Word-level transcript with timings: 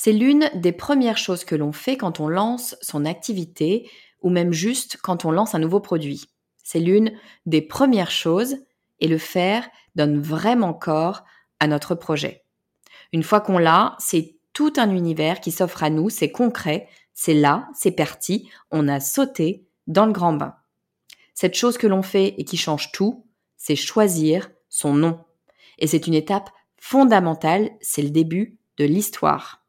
C'est 0.00 0.12
l'une 0.12 0.48
des 0.54 0.70
premières 0.70 1.18
choses 1.18 1.44
que 1.44 1.56
l'on 1.56 1.72
fait 1.72 1.96
quand 1.96 2.20
on 2.20 2.28
lance 2.28 2.76
son 2.80 3.04
activité 3.04 3.90
ou 4.22 4.30
même 4.30 4.52
juste 4.52 4.96
quand 5.02 5.24
on 5.24 5.32
lance 5.32 5.56
un 5.56 5.58
nouveau 5.58 5.80
produit. 5.80 6.26
C'est 6.62 6.78
l'une 6.78 7.18
des 7.46 7.62
premières 7.62 8.12
choses 8.12 8.58
et 9.00 9.08
le 9.08 9.18
faire 9.18 9.68
donne 9.96 10.20
vraiment 10.20 10.72
corps 10.72 11.24
à 11.58 11.66
notre 11.66 11.96
projet. 11.96 12.44
Une 13.12 13.24
fois 13.24 13.40
qu'on 13.40 13.58
l'a, 13.58 13.96
c'est 13.98 14.36
tout 14.52 14.72
un 14.76 14.94
univers 14.94 15.40
qui 15.40 15.50
s'offre 15.50 15.82
à 15.82 15.90
nous, 15.90 16.10
c'est 16.10 16.30
concret, 16.30 16.86
c'est 17.12 17.34
là, 17.34 17.68
c'est 17.74 17.90
parti, 17.90 18.48
on 18.70 18.86
a 18.86 19.00
sauté 19.00 19.66
dans 19.88 20.06
le 20.06 20.12
grand 20.12 20.32
bain. 20.32 20.54
Cette 21.34 21.56
chose 21.56 21.76
que 21.76 21.88
l'on 21.88 22.02
fait 22.02 22.36
et 22.38 22.44
qui 22.44 22.56
change 22.56 22.92
tout, 22.92 23.26
c'est 23.56 23.74
choisir 23.74 24.48
son 24.68 24.94
nom. 24.94 25.24
Et 25.80 25.88
c'est 25.88 26.06
une 26.06 26.14
étape 26.14 26.50
fondamentale, 26.76 27.70
c'est 27.80 28.02
le 28.02 28.10
début 28.10 28.58
de 28.76 28.84
l'histoire. 28.84 29.64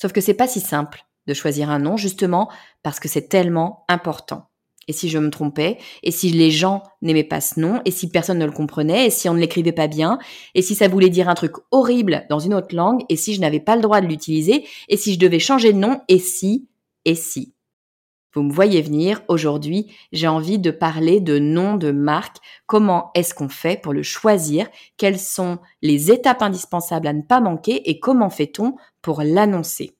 Sauf 0.00 0.12
que 0.12 0.20
c'est 0.20 0.34
pas 0.34 0.48
si 0.48 0.60
simple 0.60 1.04
de 1.26 1.34
choisir 1.34 1.70
un 1.70 1.78
nom, 1.78 1.96
justement 1.96 2.50
parce 2.82 3.00
que 3.00 3.08
c'est 3.08 3.28
tellement 3.28 3.84
important. 3.88 4.48
Et 4.88 4.92
si 4.92 5.08
je 5.08 5.18
me 5.18 5.30
trompais, 5.30 5.78
et 6.02 6.10
si 6.10 6.30
les 6.30 6.50
gens 6.50 6.82
n'aimaient 7.02 7.22
pas 7.22 7.40
ce 7.40 7.60
nom, 7.60 7.80
et 7.84 7.92
si 7.92 8.08
personne 8.08 8.38
ne 8.38 8.46
le 8.46 8.52
comprenait, 8.52 9.06
et 9.06 9.10
si 9.10 9.28
on 9.28 9.34
ne 9.34 9.38
l'écrivait 9.38 9.72
pas 9.72 9.86
bien, 9.86 10.18
et 10.54 10.62
si 10.62 10.74
ça 10.74 10.88
voulait 10.88 11.08
dire 11.08 11.28
un 11.28 11.34
truc 11.34 11.52
horrible 11.70 12.26
dans 12.28 12.40
une 12.40 12.54
autre 12.54 12.74
langue, 12.74 13.02
et 13.08 13.16
si 13.16 13.34
je 13.34 13.40
n'avais 13.40 13.60
pas 13.60 13.76
le 13.76 13.82
droit 13.82 14.00
de 14.00 14.06
l'utiliser, 14.06 14.66
et 14.88 14.96
si 14.96 15.14
je 15.14 15.18
devais 15.20 15.38
changer 15.38 15.72
de 15.72 15.78
nom, 15.78 16.00
et 16.08 16.18
si, 16.18 16.68
et 17.04 17.14
si. 17.14 17.54
Vous 18.34 18.42
me 18.42 18.52
voyez 18.52 18.80
venir, 18.80 19.22
aujourd'hui, 19.28 19.92
j'ai 20.10 20.26
envie 20.26 20.58
de 20.58 20.70
parler 20.70 21.20
de 21.20 21.38
nom 21.38 21.76
de 21.76 21.90
marque, 21.90 22.38
comment 22.66 23.10
est-ce 23.14 23.34
qu'on 23.34 23.50
fait 23.50 23.80
pour 23.80 23.92
le 23.92 24.02
choisir, 24.02 24.68
quelles 24.96 25.18
sont 25.18 25.58
les 25.82 26.10
étapes 26.10 26.40
indispensables 26.40 27.06
à 27.06 27.12
ne 27.12 27.20
pas 27.20 27.40
manquer 27.40 27.90
et 27.90 28.00
comment 28.00 28.30
fait-on 28.30 28.76
pour 29.02 29.22
l'annoncer? 29.22 29.98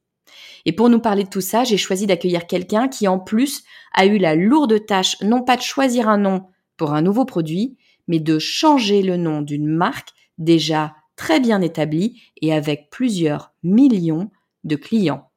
Et 0.64 0.72
pour 0.72 0.88
nous 0.88 1.00
parler 1.00 1.24
de 1.24 1.28
tout 1.28 1.42
ça, 1.42 1.64
j'ai 1.64 1.76
choisi 1.76 2.06
d'accueillir 2.06 2.46
quelqu'un 2.46 2.88
qui 2.88 3.06
en 3.06 3.18
plus 3.18 3.64
a 3.92 4.06
eu 4.06 4.16
la 4.16 4.34
lourde 4.34 4.86
tâche 4.86 5.20
non 5.20 5.42
pas 5.42 5.56
de 5.56 5.62
choisir 5.62 6.08
un 6.08 6.18
nom 6.18 6.46
pour 6.78 6.94
un 6.94 7.02
nouveau 7.02 7.26
produit, 7.26 7.76
mais 8.08 8.18
de 8.18 8.38
changer 8.38 9.02
le 9.02 9.18
nom 9.18 9.42
d'une 9.42 9.66
marque 9.66 10.10
déjà 10.38 10.94
très 11.16 11.38
bien 11.38 11.60
établie 11.60 12.22
et 12.40 12.54
avec 12.54 12.88
plusieurs 12.90 13.52
millions 13.62 14.30
de 14.64 14.76
clients. 14.76 15.30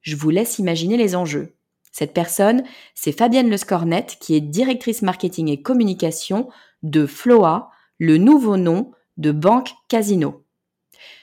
Je 0.00 0.16
vous 0.16 0.30
laisse 0.30 0.58
imaginer 0.58 0.96
les 0.96 1.14
enjeux. 1.14 1.54
Cette 1.92 2.14
personne, 2.14 2.64
c'est 2.94 3.12
Fabienne 3.12 3.50
Lescornet, 3.50 4.06
qui 4.18 4.34
est 4.34 4.40
directrice 4.40 5.02
marketing 5.02 5.48
et 5.48 5.62
communication 5.62 6.48
de 6.82 7.06
Floa, 7.06 7.70
le 7.98 8.16
nouveau 8.16 8.56
nom 8.56 8.92
de 9.18 9.30
Banque 9.30 9.72
Casino. 9.88 10.44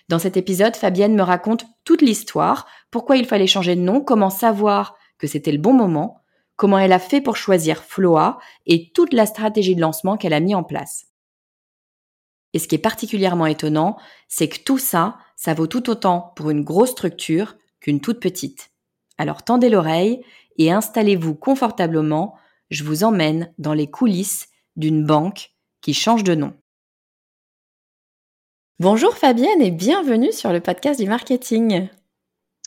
Dans 0.08 0.20
cet 0.20 0.38
épisode, 0.38 0.76
Fabienne 0.76 1.16
me 1.16 1.24
raconte 1.24 1.66
toute 1.84 2.02
l'histoire, 2.02 2.68
pourquoi 2.92 3.18
il 3.18 3.26
fallait 3.26 3.48
changer 3.48 3.76
de 3.76 3.82
nom, 3.82 4.00
comment 4.02 4.30
savoir 4.30 4.96
que 5.18 5.28
c'était 5.28 5.52
le 5.52 5.58
bon 5.58 5.74
moment, 5.74 6.22
comment 6.56 6.78
elle 6.78 6.94
a 6.94 7.00
fait 7.00 7.22
pour 7.22 7.36
choisir 7.36 7.84
Floa 7.84 8.38
et 8.66 8.92
toute 8.92 9.14
la 9.14 9.26
stratégie 9.26 9.76
de 9.76 9.82
lancement 9.82 10.18
qu'elle 10.18 10.34
a 10.34 10.40
mis 10.40 10.56
en 10.56 10.64
place. 10.64 11.08
Et 12.54 12.60
ce 12.60 12.68
qui 12.68 12.76
est 12.76 12.80
particulièrement 12.80 13.46
étonnant, 13.46 13.98
c'est 14.28 14.50
que 14.50 14.60
tout 14.60 14.78
ça, 14.78 15.18
ça 15.36 15.54
vaut 15.54 15.68
tout 15.68 15.90
autant 15.90 16.34
pour 16.36 16.50
une 16.50 16.64
grosse 16.64 16.92
structure 16.92 17.56
qu'une 17.80 18.02
toute 18.02 18.20
petite. 18.20 18.72
Alors 19.18 19.44
tendez 19.44 19.70
l'oreille 19.70 20.24
et 20.60 20.72
installez-vous 20.72 21.34
confortablement, 21.34 22.36
je 22.70 22.84
vous 22.84 23.04
emmène 23.04 23.52
dans 23.58 23.74
les 23.74 23.90
coulisses 23.90 24.50
d'une 24.76 25.04
banque 25.04 25.56
qui 25.82 25.96
change 25.96 26.24
de 26.24 26.36
nom. 26.36 26.54
Bonjour 28.78 29.18
Fabienne 29.18 29.62
et 29.62 29.72
bienvenue 29.72 30.32
sur 30.32 30.54
le 30.54 30.60
podcast 30.60 31.00
du 31.00 31.08
marketing. 31.08 31.88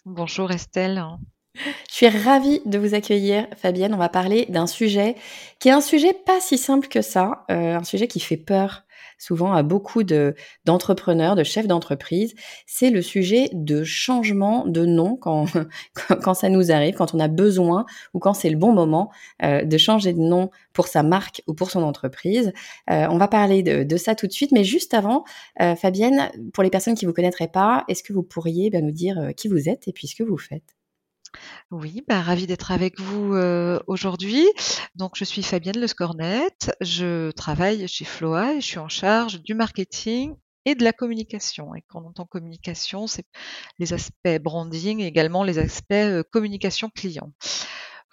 Bonjour 0.05 0.51
Estelle. 0.51 1.03
Je 1.55 1.95
suis 1.95 2.09
ravie 2.09 2.63
de 2.65 2.79
vous 2.79 2.95
accueillir 2.95 3.47
Fabienne. 3.57 3.95
On 3.95 3.99
va 3.99 4.09
parler 4.09 4.47
d'un 4.49 4.67
sujet 4.67 5.15
qui 5.59 5.69
est 5.69 5.73
un 5.73 5.83
sujet 5.83 6.15
pas 6.15 6.41
si 6.41 6.57
simple 6.57 6.89
que 6.89 7.03
ça, 7.03 7.45
euh, 7.51 7.77
un 7.77 7.85
sujet 7.85 8.09
qui 8.09 8.21
fait 8.21 8.39
peur 8.39 8.85
souvent 9.23 9.53
à 9.53 9.63
beaucoup 9.63 10.03
de, 10.03 10.35
d'entrepreneurs, 10.65 11.37
de 11.37 11.45
chefs 11.45 11.69
d'entreprise, 11.69 12.35
c'est 12.67 12.91
le 12.91 13.03
sujet 13.03 13.49
de 13.53 13.85
changement 13.85 14.67
de 14.67 14.85
nom 14.85 15.17
quand, 15.21 15.47
quand 16.23 16.35
ça 16.35 16.49
nous 16.49 16.73
arrive, 16.73 16.95
quand 16.95 17.15
on 17.15 17.21
a 17.21 17.29
besoin 17.29 17.87
ou 18.15 18.19
quand 18.19 18.35
c'est 18.35 18.51
le 18.51 18.57
bon 18.57 18.73
moment 18.73 19.11
euh, 19.43 19.65
de 19.65 19.79
changer 19.79 20.13
de 20.13 20.21
nom 20.21 20.51
pour 20.73 20.89
sa 20.89 21.03
marque 21.03 21.43
ou 21.47 21.55
pour 21.55 21.71
son 21.71 21.83
entreprise. 21.83 22.53
Euh, 22.91 23.07
on 23.11 23.19
va 23.19 23.29
parler 23.29 23.63
de, 23.63 23.85
de, 23.85 23.97
ça 23.97 24.15
tout 24.15 24.27
de 24.27 24.33
suite, 24.33 24.53
mais 24.53 24.65
juste 24.65 24.95
avant, 24.95 25.25
euh, 25.61 25.77
Fabienne, 25.77 26.31
pour 26.53 26.65
les 26.65 26.71
personnes 26.71 26.95
qui 26.95 27.07
vous 27.07 27.13
connaîtraient 27.13 27.49
pas, 27.49 27.85
est-ce 27.89 28.03
que 28.03 28.13
vous 28.13 28.23
pourriez 28.23 28.71
bien, 28.71 28.81
nous 28.81 28.91
dire 28.91 29.19
euh, 29.19 29.31
qui 29.33 29.49
vous 29.49 29.69
êtes 29.69 29.87
et 29.89 29.93
puis 29.93 30.09
ce 30.09 30.17
que 30.17 30.23
vous 30.23 30.39
faites? 30.39 30.82
Oui, 31.71 32.03
bah, 32.09 32.21
ravie 32.21 32.47
d'être 32.47 32.71
avec 32.71 33.01
vous 33.01 33.35
aujourd'hui. 33.87 34.47
Donc, 34.95 35.13
je 35.17 35.25
suis 35.25 35.43
Fabienne 35.43 35.79
Lescornet. 35.79 36.51
Je 36.81 37.31
travaille 37.31 37.87
chez 37.89 38.05
Floa 38.05 38.55
et 38.55 38.61
je 38.61 38.67
suis 38.67 38.79
en 38.79 38.89
charge 38.89 39.43
du 39.43 39.55
marketing 39.55 40.35
et 40.65 40.75
de 40.75 40.85
la 40.85 40.93
communication. 40.93 41.75
Et 41.75 41.83
quand 41.89 42.03
on 42.03 42.09
entend 42.09 42.27
communication, 42.27 43.07
c'est 43.07 43.27
les 43.79 43.93
aspects 43.93 44.39
branding 44.41 45.01
et 45.01 45.07
également 45.07 45.45
les 45.45 45.59
aspects 45.59 46.23
communication 46.31 46.91
client. 46.91 47.33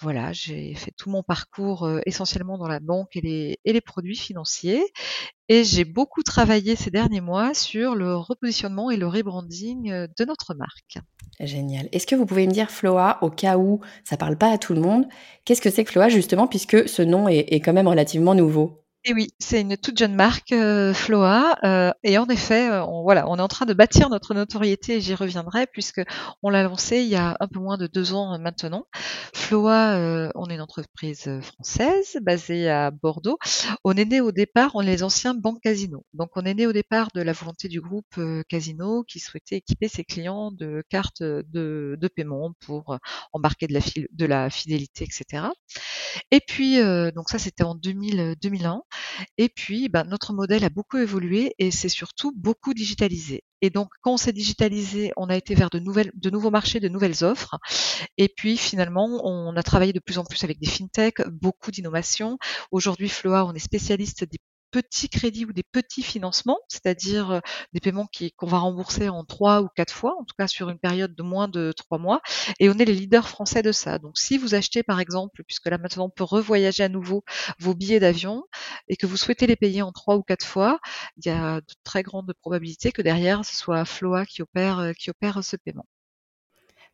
Voilà, 0.02 0.32
j'ai 0.32 0.74
fait 0.76 0.92
tout 0.96 1.10
mon 1.10 1.24
parcours 1.24 1.90
essentiellement 2.06 2.58
dans 2.58 2.68
la 2.68 2.80
banque 2.80 3.16
et 3.16 3.60
les, 3.66 3.82
produits 3.82 4.16
financiers. 4.16 4.84
Et 5.50 5.64
j'ai 5.64 5.84
beaucoup 5.84 6.24
travaillé 6.24 6.76
ces 6.76 6.90
derniers 6.90 7.22
mois 7.22 7.54
sur 7.54 7.96
le 7.96 8.16
repositionnement 8.16 8.92
et 8.92 8.98
le 8.98 9.08
rebranding 9.08 9.90
de 9.90 10.26
notre 10.26 10.54
marque. 10.54 11.00
Génial. 11.40 11.90
Est-ce 11.92 12.08
que 12.08 12.16
vous 12.16 12.26
pouvez 12.26 12.48
me 12.48 12.52
dire 12.52 12.72
Floa, 12.72 13.18
au 13.22 13.30
cas 13.30 13.58
où 13.58 13.82
ça 14.04 14.16
parle 14.16 14.38
pas 14.38 14.52
à 14.52 14.58
tout 14.58 14.74
le 14.74 14.82
monde, 14.82 15.06
qu'est-ce 15.44 15.62
que 15.62 15.70
c'est 15.70 15.84
que 15.84 15.92
Floa 15.92 16.08
justement, 16.08 16.48
puisque 16.48 16.88
ce 16.88 17.02
nom 17.02 17.28
est 17.28 17.60
quand 17.60 17.74
même 17.74 17.88
relativement 17.88 18.36
nouveau? 18.36 18.86
Et 19.06 19.14
oui, 19.14 19.30
c'est 19.40 19.62
une 19.62 19.78
toute 19.78 19.98
jeune 19.98 20.14
marque, 20.14 20.52
euh, 20.52 20.94
Floa, 20.94 21.56
euh, 21.64 21.92
et 22.04 22.18
en 22.18 22.28
effet, 22.28 22.70
euh, 22.70 22.84
on, 22.84 23.02
voilà, 23.04 23.30
on 23.30 23.38
est 23.38 23.42
en 23.42 23.48
train 23.48 23.66
de 23.66 23.74
bâtir 23.74 24.10
notre 24.10 24.34
notoriété, 24.34 24.98
et 24.98 25.02
j'y 25.02 25.16
reviendrai, 25.16 25.68
puisque 25.68 26.02
on 26.44 26.50
l'a 26.50 26.64
lancé 26.64 26.98
il 26.98 27.08
y 27.08 27.16
a 27.16 27.38
un 27.40 27.48
peu 27.48 27.60
moins 27.60 27.78
de 27.78 27.88
deux 27.88 28.14
ans 28.14 28.38
maintenant. 28.40 28.86
Floa, 29.34 30.32
on 30.36 30.50
est 30.50 30.56
une 30.56 30.62
entreprise 30.62 31.30
française 31.42 32.18
basée 32.22 32.70
à 32.70 32.92
Bordeaux. 32.92 33.38
On 33.86 33.94
est 33.94 34.04
né 34.06 34.20
au 34.22 34.32
départ, 34.34 34.72
on 34.76 34.82
est 34.82 34.88
les 34.88 35.04
anciens 35.04 35.34
banques 35.34 35.62
Casino. 35.62 36.04
Donc 36.14 36.32
on 36.36 36.42
est 36.44 36.54
né 36.54 36.68
au 36.68 36.74
départ 36.74 37.08
de 37.16 37.22
la 37.22 37.32
volonté 37.32 37.68
du 37.70 37.80
groupe 37.82 38.20
Casino 38.50 39.04
qui 39.04 39.20
souhaitait 39.20 39.58
équiper 39.58 39.88
ses 39.88 40.04
clients 40.04 40.52
de 40.52 40.84
cartes 40.90 41.24
de, 41.24 41.98
de 42.00 42.08
paiement 42.10 42.54
pour 42.66 42.98
embarquer 43.34 43.68
de 43.68 43.74
la, 43.74 43.80
de 44.12 44.26
la 44.26 44.50
fidélité, 44.50 45.06
etc. 45.06 45.46
Et 46.32 46.42
puis, 46.42 46.78
donc 47.14 47.30
ça 47.30 47.40
c'était 47.40 47.64
en 47.64 47.76
2000, 47.76 48.36
2001. 48.42 48.82
Et 49.38 49.50
puis, 49.50 49.90
ben, 49.90 50.04
notre 50.04 50.34
modèle 50.34 50.64
a 50.64 50.70
beaucoup 50.70 50.98
évolué 50.98 51.54
et 51.60 51.72
c'est 51.72 51.90
surtout 51.90 52.34
beaucoup 52.36 52.74
digitalisé. 52.74 53.44
Et 53.62 53.70
donc, 53.70 53.90
quand 54.02 54.14
on 54.14 54.18
s'est 54.18 54.34
digitalisé, 54.34 55.12
on 55.18 55.30
a 55.30 55.36
été 55.36 55.56
vers 55.56 55.70
de, 55.70 55.80
de 55.80 56.30
nouveaux 56.30 56.52
marchés, 56.52 56.80
de 56.80 56.88
nouvelles 56.88 57.24
offres. 57.24 57.58
Et 58.18 58.30
puis, 58.30 58.58
finalement, 58.58 59.08
on 59.26 59.56
a 59.56 59.64
travaillé 59.64 59.94
de 59.94 60.00
plus 60.00 60.18
en 60.18 60.24
plus 60.24 60.44
avec 60.44 60.60
des 60.60 60.70
fintechs, 60.70 61.22
beaucoup 61.28 61.72
d'innovations. 61.72 62.38
Aujourd'hui, 62.72 63.10
Floa, 63.10 63.46
on 63.46 63.54
est 63.54 63.60
spécialiste 63.60 64.24
des 64.24 64.40
petits 64.72 65.10
crédits 65.10 65.46
ou 65.46 65.54
des 65.54 65.64
petits 65.64 66.04
financements, 66.04 66.60
c'est-à-dire 66.68 67.32
euh, 67.32 67.40
des 67.74 67.80
paiements 67.80 68.08
qu'on 68.38 68.48
va 68.48 68.60
rembourser 68.60 69.10
en 69.10 69.24
trois 69.24 69.62
ou 69.62 69.68
quatre 69.76 69.94
fois, 69.94 70.16
en 70.20 70.24
tout 70.24 70.36
cas 70.38 70.48
sur 70.48 70.70
une 70.70 70.80
période 70.80 71.16
de 71.16 71.24
moins 71.24 71.48
de 71.48 71.72
trois 71.72 71.98
mois. 71.98 72.22
Et 72.60 72.70
on 72.70 72.74
est 72.74 72.86
les 72.86 72.96
leaders 72.96 73.28
français 73.30 73.62
de 73.62 73.72
ça. 73.72 74.00
Donc 74.00 74.18
si 74.18 74.38
vous 74.38 74.56
achetez 74.56 74.84
par 74.84 75.00
exemple, 75.00 75.44
puisque 75.46 75.68
là 75.68 75.78
maintenant 75.78 76.06
on 76.06 76.10
peut 76.10 76.24
revoyager 76.24 76.84
à 76.84 76.90
nouveau 76.90 77.24
vos 77.60 77.76
billets 77.76 78.00
d'avion 78.00 78.44
et 78.88 78.96
que 78.96 79.06
vous 79.06 79.18
souhaitez 79.18 79.48
les 79.48 79.56
payer 79.56 79.82
en 79.82 79.92
trois 79.92 80.16
ou 80.18 80.24
quatre 80.24 80.46
fois, 80.46 80.80
il 81.18 81.26
y 81.28 81.30
a 81.30 81.62
de 81.62 81.74
très 81.84 82.04
grandes 82.04 82.34
probabilités 82.42 82.92
que 82.92 83.02
derrière 83.02 83.46
ce 83.46 83.56
soit 83.56 83.86
Floa 83.86 84.26
qui 84.26 84.42
opère, 84.42 84.80
euh, 84.80 84.94
qui 84.94 85.10
opère 85.10 85.44
ce 85.44 85.56
paiement. 85.58 85.86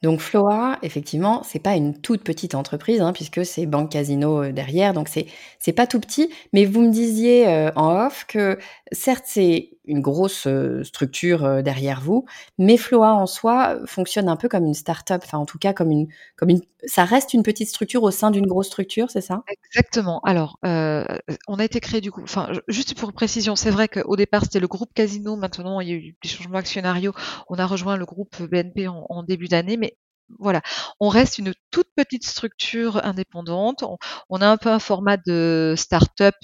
Donc 0.06 0.20
Floa, 0.20 0.78
effectivement, 0.84 1.42
c'est 1.42 1.58
pas 1.58 1.76
une 1.76 2.00
toute 2.00 2.24
petite 2.24 2.54
entreprise, 2.54 3.02
hein, 3.02 3.12
puisque 3.12 3.44
c'est 3.44 3.66
Banque 3.66 3.92
Casino 3.92 4.44
euh, 4.44 4.52
derrière, 4.52 4.94
donc 4.94 5.08
c'est 5.08 5.26
c'est 5.58 5.74
pas 5.74 5.88
tout 5.88 6.00
petit. 6.00 6.30
Mais 6.54 6.66
vous 6.66 6.82
me 6.82 6.92
disiez 6.92 7.48
euh, 7.48 7.72
en 7.76 8.06
off 8.06 8.24
que 8.28 8.60
certes 8.92 9.24
c'est 9.26 9.72
une 9.88 10.02
grosse 10.02 10.48
structure 10.84 11.64
derrière 11.64 12.02
vous, 12.02 12.26
mais 12.58 12.78
Floa 12.78 13.14
en 13.14 13.26
soi 13.26 13.80
fonctionne 13.86 14.30
un 14.30 14.36
peu 14.36 14.50
comme 14.50 14.66
une 14.66 14.74
start-up, 14.74 15.22
enfin 15.26 15.38
en 15.38 15.46
tout 15.46 15.58
cas 15.58 15.74
comme 15.74 15.92
une, 15.92 16.08
comme 16.36 16.50
une, 16.50 16.62
ça 16.86 17.06
reste 17.06 17.34
une 17.34 17.44
petite 17.44 17.70
structure 17.70 18.04
au 18.04 18.12
sein 18.12 18.32
d'une 18.32 18.48
grosse 18.48 18.68
structure, 18.68 19.10
c'est 19.10 19.22
ça? 19.22 19.44
Exactement. 19.68 20.20
Alors, 20.22 20.58
on 20.64 21.60
a 21.60 21.64
été 21.64 21.80
créé 21.80 22.02
du 22.02 22.12
coup, 22.12 22.22
enfin 22.24 22.50
juste 22.68 22.98
pour 22.98 23.14
précision, 23.14 23.56
c'est 23.56 23.72
vrai 23.72 23.88
qu'au 23.88 24.16
départ 24.16 24.44
c'était 24.44 24.60
le 24.60 24.68
groupe 24.68 24.94
Casino, 24.94 25.36
maintenant 25.36 25.80
il 25.80 25.90
y 25.90 25.92
a 25.92 25.96
eu 25.96 26.16
des 26.22 26.30
changements 26.30 26.60
actionnariaux, 26.60 27.14
on 27.50 27.56
a 27.56 27.66
rejoint 27.66 27.98
le 27.98 28.06
groupe 28.06 28.42
BNP 28.44 28.88
en, 28.88 29.24
début 29.24 29.48
d'année, 29.48 29.78
mais 29.78 29.98
voilà, 30.40 30.62
on 31.00 31.10
reste 31.10 31.38
une 31.38 31.54
toute 31.72 31.88
petite 31.96 32.26
structure 32.26 33.04
indépendante. 33.06 33.84
On, 34.30 34.42
a 34.42 34.48
un 34.48 34.58
peu 34.58 34.70
un 34.70 34.80
format 34.80 35.18
de 35.18 35.76
start-up 35.78 36.36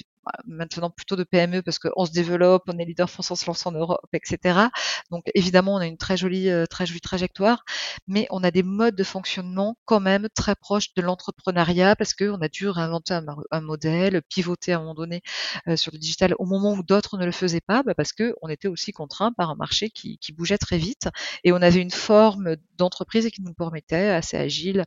maintenant 0.46 0.90
plutôt 0.90 1.16
de 1.16 1.24
PME 1.24 1.62
parce 1.62 1.78
qu'on 1.78 2.04
se 2.06 2.12
développe, 2.12 2.64
on 2.68 2.78
est 2.78 2.84
leader 2.84 3.10
France, 3.10 3.30
on 3.30 3.34
se 3.34 3.46
lance 3.46 3.66
en 3.66 3.72
Europe, 3.72 4.08
etc. 4.12 4.66
Donc 5.10 5.24
évidemment, 5.34 5.74
on 5.74 5.78
a 5.78 5.86
une 5.86 5.96
très 5.96 6.16
jolie, 6.16 6.50
euh, 6.50 6.66
très 6.66 6.86
jolie 6.86 7.00
trajectoire, 7.00 7.64
mais 8.06 8.26
on 8.30 8.42
a 8.44 8.50
des 8.50 8.62
modes 8.62 8.94
de 8.94 9.04
fonctionnement 9.04 9.76
quand 9.84 10.00
même 10.00 10.28
très 10.34 10.54
proches 10.54 10.94
de 10.94 11.02
l'entrepreneuriat 11.02 11.96
parce 11.96 12.14
qu'on 12.14 12.40
a 12.40 12.48
dû 12.48 12.68
réinventer 12.68 13.14
un, 13.50 13.60
modèle, 13.60 14.22
pivoter 14.22 14.72
à 14.72 14.76
un 14.76 14.80
moment 14.80 14.94
donné 14.94 15.22
euh, 15.68 15.76
sur 15.76 15.92
le 15.92 15.98
digital 15.98 16.34
au 16.38 16.44
moment 16.44 16.72
où 16.72 16.82
d'autres 16.82 17.18
ne 17.18 17.24
le 17.24 17.32
faisaient 17.32 17.60
pas, 17.60 17.82
bah, 17.82 17.94
parce 17.94 18.12
qu'on 18.12 18.48
était 18.48 18.68
aussi 18.68 18.92
contraint 18.92 19.32
par 19.32 19.50
un 19.50 19.56
marché 19.56 19.90
qui, 19.90 20.18
bougeait 20.32 20.56
très 20.56 20.78
vite 20.78 21.10
et 21.44 21.52
on 21.52 21.56
avait 21.56 21.80
une 21.80 21.90
forme 21.90 22.56
d'entreprise 22.82 23.28
qui 23.30 23.42
nous 23.42 23.54
permettait 23.54 24.08
assez 24.08 24.36
agile 24.36 24.84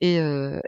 et, 0.00 0.18
euh, 0.18 0.60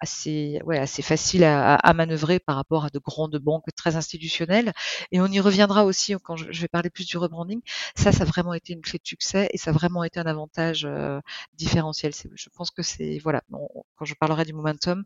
assez, 0.00 0.60
ouais, 0.64 0.78
assez 0.78 1.02
facile 1.02 1.44
à, 1.44 1.92
manœuvrer 1.94 2.38
par 2.38 2.56
rapport 2.56 2.84
à 2.84 2.90
de 2.90 2.98
grandes 2.98 3.36
banques 3.38 3.66
très 3.76 3.96
institutionnel. 3.96 4.72
Et 5.12 5.20
on 5.20 5.26
y 5.26 5.40
reviendra 5.40 5.84
aussi 5.84 6.14
quand 6.22 6.36
je, 6.36 6.60
vais 6.60 6.68
parler 6.68 6.90
plus 6.90 7.06
du 7.06 7.18
rebranding. 7.18 7.60
Ça, 7.96 8.12
ça 8.12 8.22
a 8.22 8.26
vraiment 8.26 8.54
été 8.54 8.72
une 8.72 8.80
clé 8.80 8.98
de 8.98 9.06
succès 9.06 9.48
et 9.52 9.58
ça 9.58 9.70
a 9.70 9.72
vraiment 9.72 10.04
été 10.04 10.20
un 10.20 10.26
avantage 10.26 10.84
euh, 10.84 11.20
différentiel. 11.54 12.12
Je 12.14 12.48
pense 12.56 12.70
que 12.70 12.82
c'est 12.82 13.18
voilà. 13.18 13.42
quand 13.50 14.04
je 14.04 14.14
parlerai 14.14 14.44
du 14.44 14.52
momentum, 14.52 15.04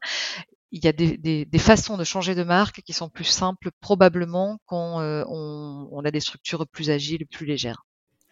il 0.73 0.85
y 0.85 0.89
a 0.89 0.93
des, 0.93 1.59
façons 1.59 1.97
de 1.97 2.05
changer 2.05 2.35
de 2.35 2.43
marque 2.43 2.83
qui 2.83 2.93
sont 2.93 3.09
plus 3.09 3.25
simples 3.25 3.71
probablement 3.81 4.59
quand 4.67 5.01
euh, 5.01 5.25
on 5.29 6.03
a 6.05 6.11
des 6.11 6.21
structures 6.21 6.67
plus 6.67 6.91
agiles, 6.91 7.27
plus 7.27 7.47
légères. 7.47 7.85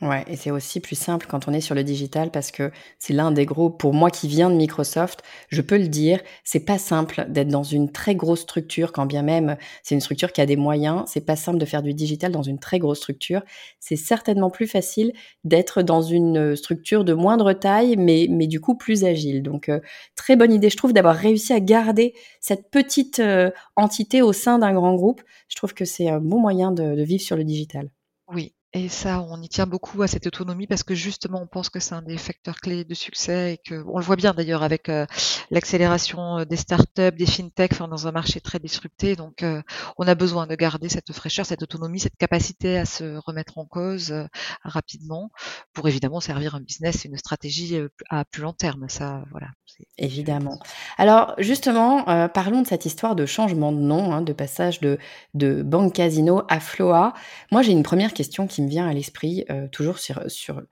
Ouais, 0.02 0.24
et 0.26 0.34
c'est 0.34 0.50
aussi 0.50 0.80
plus 0.80 0.96
simple 0.96 1.28
quand 1.28 1.46
on 1.46 1.52
est 1.52 1.60
sur 1.60 1.76
le 1.76 1.84
digital 1.84 2.32
parce 2.32 2.50
que 2.50 2.72
c'est 2.98 3.12
l'un 3.12 3.30
des 3.30 3.46
gros, 3.46 3.70
pour 3.70 3.94
moi 3.94 4.10
qui 4.10 4.26
viens 4.26 4.50
de 4.50 4.56
Microsoft, 4.56 5.22
je 5.48 5.62
peux 5.62 5.78
le 5.78 5.86
dire, 5.86 6.20
c'est 6.42 6.64
pas 6.64 6.76
simple 6.76 7.24
d'être 7.28 7.46
dans 7.46 7.62
une 7.62 7.92
très 7.92 8.16
grosse 8.16 8.40
structure, 8.40 8.90
quand 8.90 9.06
bien 9.06 9.22
même 9.22 9.56
c'est 9.84 9.94
une 9.94 10.00
structure 10.00 10.32
qui 10.32 10.40
a 10.40 10.46
des 10.46 10.56
moyens, 10.56 11.04
c'est 11.06 11.24
pas 11.24 11.36
simple 11.36 11.58
de 11.58 11.64
faire 11.64 11.84
du 11.84 11.94
digital 11.94 12.32
dans 12.32 12.42
une 12.42 12.58
très 12.58 12.80
grosse 12.80 12.98
structure. 12.98 13.42
C'est 13.78 13.94
certainement 13.94 14.50
plus 14.50 14.66
facile 14.66 15.12
d'être 15.44 15.82
dans 15.82 16.02
une 16.02 16.56
structure 16.56 17.04
de 17.04 17.12
moindre 17.12 17.52
taille, 17.52 17.94
mais, 17.96 18.26
mais 18.28 18.48
du 18.48 18.60
coup 18.60 18.74
plus 18.74 19.04
agile. 19.04 19.40
Donc, 19.44 19.68
euh, 19.68 19.78
très 20.16 20.34
bonne 20.34 20.52
idée, 20.52 20.68
je 20.68 20.76
trouve, 20.76 20.92
d'avoir 20.92 21.14
réussi 21.14 21.52
à 21.52 21.60
garder 21.60 22.14
cette 22.40 22.72
petite 22.72 23.20
euh, 23.20 23.52
entité 23.76 24.20
au 24.20 24.32
sein 24.32 24.58
d'un 24.58 24.72
grand 24.72 24.96
groupe. 24.96 25.22
Je 25.46 25.54
trouve 25.54 25.74
que 25.74 25.84
c'est 25.84 26.08
un 26.08 26.18
bon 26.18 26.40
moyen 26.40 26.72
de, 26.72 26.96
de 26.96 27.02
vivre 27.04 27.22
sur 27.22 27.36
le 27.36 27.44
digital. 27.44 27.88
Oui, 28.26 28.52
et 28.74 28.88
ça, 28.88 29.20
on 29.20 29.42
y 29.42 29.50
tient 29.50 29.66
beaucoup 29.66 30.00
à 30.00 30.06
cette 30.06 30.26
autonomie 30.26 30.66
parce 30.66 30.82
que 30.82 30.94
justement, 30.94 31.42
on 31.42 31.46
pense 31.46 31.68
que 31.68 31.78
c'est 31.78 31.94
un 31.94 32.00
des 32.00 32.16
facteurs 32.16 32.58
clés 32.58 32.84
de 32.84 32.94
succès 32.94 33.52
et 33.52 33.58
que 33.58 33.84
on 33.86 33.98
le 33.98 34.04
voit 34.04 34.16
bien 34.16 34.32
d'ailleurs 34.32 34.62
avec 34.62 34.88
euh, 34.88 35.04
l'accélération 35.50 36.38
euh, 36.38 36.44
des 36.46 36.56
startups, 36.56 37.12
des 37.12 37.26
fintechs, 37.26 37.78
dans 37.78 38.06
un 38.06 38.12
marché 38.12 38.40
très 38.40 38.58
disrupté. 38.58 39.14
Donc, 39.14 39.42
euh, 39.42 39.60
on 39.98 40.08
a 40.08 40.14
besoin 40.14 40.46
de 40.46 40.54
garder 40.54 40.88
cette 40.88 41.12
fraîcheur, 41.12 41.44
cette 41.44 41.62
autonomie, 41.62 42.00
cette 42.00 42.16
capacité 42.16 42.78
à 42.78 42.86
se 42.86 43.18
remettre 43.26 43.58
en 43.58 43.66
cause 43.66 44.14
rapidement 44.62 45.30
pour 45.74 45.86
évidemment 45.88 46.20
servir 46.20 46.54
un 46.54 46.60
business, 46.60 47.04
une 47.04 47.18
stratégie 47.18 47.78
à 48.08 48.24
plus 48.24 48.40
long 48.40 48.54
terme. 48.54 48.88
Ça, 48.88 49.22
voilà. 49.32 49.48
Évidemment. 49.98 50.58
Alors 50.96 51.34
justement, 51.38 52.04
parlons 52.28 52.62
de 52.62 52.66
cette 52.66 52.86
histoire 52.86 53.16
de 53.16 53.26
changement 53.26 53.72
de 53.72 53.78
nom, 53.78 54.12
hein, 54.12 54.22
de 54.22 54.32
passage 54.32 54.80
de, 54.80 54.98
de 55.34 55.62
Banque 55.62 55.94
Casino 55.94 56.42
à 56.48 56.60
Floa. 56.60 57.14
Moi, 57.50 57.62
j'ai 57.62 57.72
une 57.72 57.82
première 57.82 58.12
question 58.12 58.46
qui 58.46 58.61
me 58.62 58.68
vient 58.68 58.88
à 58.88 58.92
l'esprit, 58.92 59.44
euh, 59.50 59.68
toujours 59.68 59.98
sur, 59.98 60.30
sur, 60.30 60.62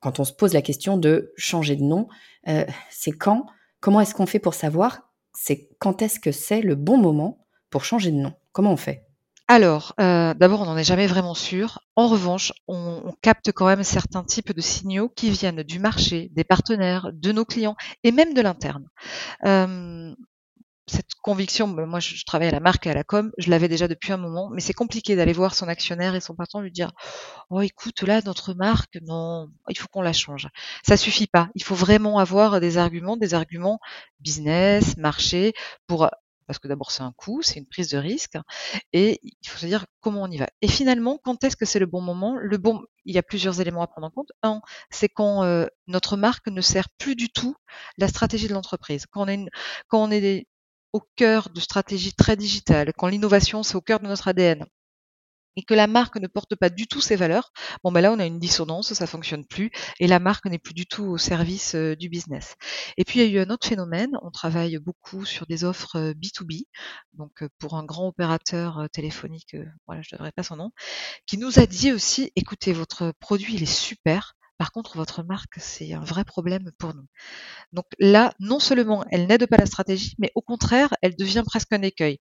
quand 0.00 0.20
on 0.20 0.24
se 0.24 0.32
pose 0.32 0.52
la 0.52 0.62
question 0.62 0.96
de 0.96 1.32
changer 1.36 1.76
de 1.76 1.82
nom, 1.82 2.08
euh, 2.48 2.64
c'est 2.90 3.12
quand 3.12 3.46
Comment 3.80 4.00
est-ce 4.00 4.14
qu'on 4.14 4.26
fait 4.26 4.38
pour 4.38 4.54
savoir 4.54 5.12
C'est 5.32 5.68
quand 5.78 6.02
est-ce 6.02 6.18
que 6.18 6.32
c'est 6.32 6.60
le 6.60 6.74
bon 6.74 6.98
moment 6.98 7.46
pour 7.70 7.84
changer 7.84 8.10
de 8.10 8.16
nom? 8.16 8.32
Comment 8.52 8.72
on 8.72 8.76
fait? 8.76 9.06
Alors, 9.48 9.94
euh, 10.00 10.34
d'abord, 10.34 10.62
on 10.62 10.64
n'en 10.64 10.76
est 10.76 10.82
jamais 10.82 11.06
vraiment 11.06 11.34
sûr. 11.34 11.78
En 11.94 12.08
revanche, 12.08 12.52
on, 12.66 13.14
capte 13.22 13.52
quand 13.52 13.66
même 13.66 13.84
certains 13.84 14.24
types 14.24 14.52
de 14.52 14.60
signaux 14.60 15.08
qui 15.08 15.30
viennent 15.30 15.62
du 15.62 15.78
marché, 15.78 16.30
des 16.32 16.42
partenaires, 16.42 17.10
de 17.12 17.30
nos 17.30 17.44
clients 17.44 17.76
et 18.02 18.10
même 18.10 18.34
de 18.34 18.40
l'interne. 18.40 18.88
Cette 20.88 21.14
conviction, 21.22 21.68
bah, 21.68 21.86
moi 21.86 22.00
je, 22.00 22.24
travaille 22.24 22.48
à 22.48 22.52
la 22.52 22.60
marque 22.60 22.86
et 22.86 22.90
à 22.90 22.94
la 22.94 23.04
com, 23.04 23.32
je 23.38 23.50
l'avais 23.50 23.68
déjà 23.68 23.88
depuis 23.88 24.12
un 24.12 24.16
moment, 24.16 24.50
mais 24.52 24.60
c'est 24.60 24.72
compliqué 24.72 25.16
d'aller 25.16 25.32
voir 25.32 25.54
son 25.54 25.68
actionnaire 25.68 26.14
et 26.14 26.20
son 26.20 26.34
patron 26.34 26.60
lui 26.60 26.70
dire 26.70 26.92
Oh 27.50 27.60
écoute, 27.60 28.02
là, 28.02 28.20
notre 28.24 28.54
marque, 28.54 28.98
non, 29.02 29.48
il 29.68 29.76
faut 29.78 29.88
qu'on 29.88 30.02
la 30.02 30.12
change. 30.12 30.48
Ça 30.86 30.96
suffit 30.96 31.26
pas. 31.26 31.48
Il 31.54 31.64
faut 31.64 31.74
vraiment 31.74 32.18
avoir 32.18 32.60
des 32.60 32.78
arguments, 32.78 33.16
des 33.16 33.34
arguments 33.34 33.80
business, 34.20 34.96
marché, 34.96 35.52
pour 35.86 36.08
parce 36.46 36.58
que 36.58 36.68
d'abord 36.68 36.90
c'est 36.90 37.02
un 37.02 37.12
coût, 37.12 37.42
c'est 37.42 37.58
une 37.58 37.66
prise 37.66 37.88
de 37.88 37.98
risque, 37.98 38.38
et 38.92 39.20
il 39.22 39.48
faut 39.48 39.58
se 39.58 39.66
dire 39.66 39.86
comment 40.00 40.22
on 40.22 40.30
y 40.30 40.38
va. 40.38 40.46
Et 40.62 40.68
finalement, 40.68 41.18
quand 41.22 41.42
est-ce 41.44 41.56
que 41.56 41.64
c'est 41.64 41.78
le 41.78 41.86
bon 41.86 42.00
moment? 42.00 42.36
Le 42.36 42.56
bon, 42.58 42.82
il 43.04 43.14
y 43.14 43.18
a 43.18 43.22
plusieurs 43.22 43.60
éléments 43.60 43.82
à 43.82 43.86
prendre 43.86 44.06
en 44.06 44.10
compte. 44.10 44.30
Un, 44.42 44.60
c'est 44.90 45.08
quand 45.08 45.44
euh, 45.44 45.66
notre 45.86 46.16
marque 46.16 46.48
ne 46.48 46.60
sert 46.60 46.88
plus 46.98 47.16
du 47.16 47.28
tout 47.30 47.56
la 47.98 48.08
stratégie 48.08 48.48
de 48.48 48.54
l'entreprise. 48.54 49.06
Quand 49.06 49.24
on 49.24 49.28
est, 49.28 49.34
une, 49.34 49.50
quand 49.88 50.02
on 50.02 50.10
est 50.10 50.46
au 50.96 51.02
cœur 51.14 51.50
de 51.50 51.60
stratégies 51.60 52.14
très 52.14 52.36
digitales, 52.36 52.92
quand 52.96 53.08
l'innovation 53.08 53.62
c'est 53.62 53.76
au 53.76 53.82
cœur 53.82 54.00
de 54.00 54.06
notre 54.06 54.28
ADN 54.28 54.64
et 55.56 55.62
que 55.62 55.74
la 55.74 55.86
marque 55.86 56.16
ne 56.16 56.26
porte 56.26 56.54
pas 56.54 56.70
du 56.70 56.86
tout 56.86 57.02
ses 57.02 57.16
valeurs, 57.16 57.52
bon 57.84 57.92
ben 57.92 58.00
là 58.00 58.12
on 58.12 58.18
a 58.18 58.24
une 58.24 58.38
dissonance, 58.38 58.94
ça 58.94 59.06
fonctionne 59.06 59.44
plus 59.44 59.70
et 60.00 60.06
la 60.06 60.20
marque 60.20 60.46
n'est 60.46 60.58
plus 60.58 60.72
du 60.72 60.86
tout 60.86 61.04
au 61.04 61.18
service 61.18 61.74
euh, 61.74 61.96
du 61.96 62.08
business. 62.08 62.54
Et 62.96 63.04
puis 63.04 63.20
il 63.20 63.30
y 63.30 63.36
a 63.38 63.40
eu 63.40 63.44
un 63.44 63.50
autre 63.50 63.66
phénomène, 63.66 64.18
on 64.22 64.30
travaille 64.30 64.78
beaucoup 64.78 65.26
sur 65.26 65.46
des 65.46 65.64
offres 65.64 66.12
B2B, 66.12 66.60
euh, 66.60 66.64
donc 67.12 67.42
euh, 67.42 67.48
pour 67.58 67.74
un 67.74 67.84
grand 67.84 68.08
opérateur 68.08 68.88
téléphonique, 68.90 69.54
voilà 69.86 70.00
je 70.00 70.14
ne 70.14 70.18
devrais 70.18 70.32
pas 70.32 70.42
son 70.42 70.56
nom, 70.56 70.70
qui 71.26 71.36
nous 71.36 71.58
a 71.58 71.66
dit 71.66 71.92
aussi 71.92 72.32
écoutez 72.36 72.72
votre 72.72 73.12
produit 73.20 73.54
il 73.54 73.62
est 73.62 73.66
super, 73.66 74.35
par 74.58 74.72
contre, 74.72 74.96
votre 74.96 75.22
marque, 75.22 75.56
c'est 75.58 75.92
un 75.92 76.00
vrai 76.00 76.24
problème 76.24 76.70
pour 76.78 76.94
nous. 76.94 77.06
Donc 77.72 77.86
là, 77.98 78.32
non 78.40 78.58
seulement 78.60 79.04
elle 79.10 79.26
n'aide 79.26 79.46
pas 79.46 79.56
la 79.56 79.66
stratégie, 79.66 80.14
mais 80.18 80.32
au 80.34 80.42
contraire, 80.42 80.94
elle 81.02 81.16
devient 81.16 81.42
presque 81.44 81.72
un 81.72 81.82
écueil. 81.82 82.18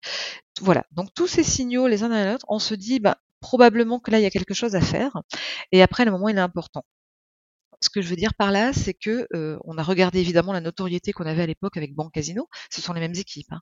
Voilà. 0.62 0.84
Donc 0.92 1.14
tous 1.14 1.28
ces 1.28 1.44
signaux, 1.44 1.88
les 1.88 2.04
uns 2.04 2.10
derrière 2.10 2.28
les 2.28 2.36
autres, 2.36 2.46
on 2.50 2.60
se 2.60 2.76
dit, 2.76 3.00
bah, 3.00 3.18
probablement 3.40 4.00
que 4.00 4.12
là, 4.12 4.20
il 4.20 4.24
y 4.24 4.26
a 4.26 4.32
quelque 4.32 4.54
chose 4.54 4.76
à 4.76 4.82
faire. 4.82 5.22
Et 5.72 5.82
après, 5.82 6.06
le 6.06 6.12
moment, 6.12 6.30
il 6.30 6.38
est 6.38 6.42
important. 6.42 6.84
Ce 7.82 7.90
que 7.90 8.02
je 8.02 8.08
veux 8.08 8.16
dire 8.16 8.34
par 8.34 8.52
là, 8.52 8.74
c'est 8.74 8.94
que 8.94 9.28
euh, 9.34 9.60
on 9.66 9.78
a 9.78 9.84
regardé 9.84 10.20
évidemment 10.20 10.54
la 10.54 10.62
notoriété 10.62 11.12
qu'on 11.12 11.26
avait 11.26 11.44
à 11.44 11.46
l'époque 11.46 11.78
avec 11.78 11.94
Banque 11.94 12.14
Casino. 12.14 12.48
Ce 12.72 12.82
sont 12.82 12.94
les 12.94 13.02
mêmes 13.02 13.16
équipes. 13.16 13.52
Hein. 13.52 13.62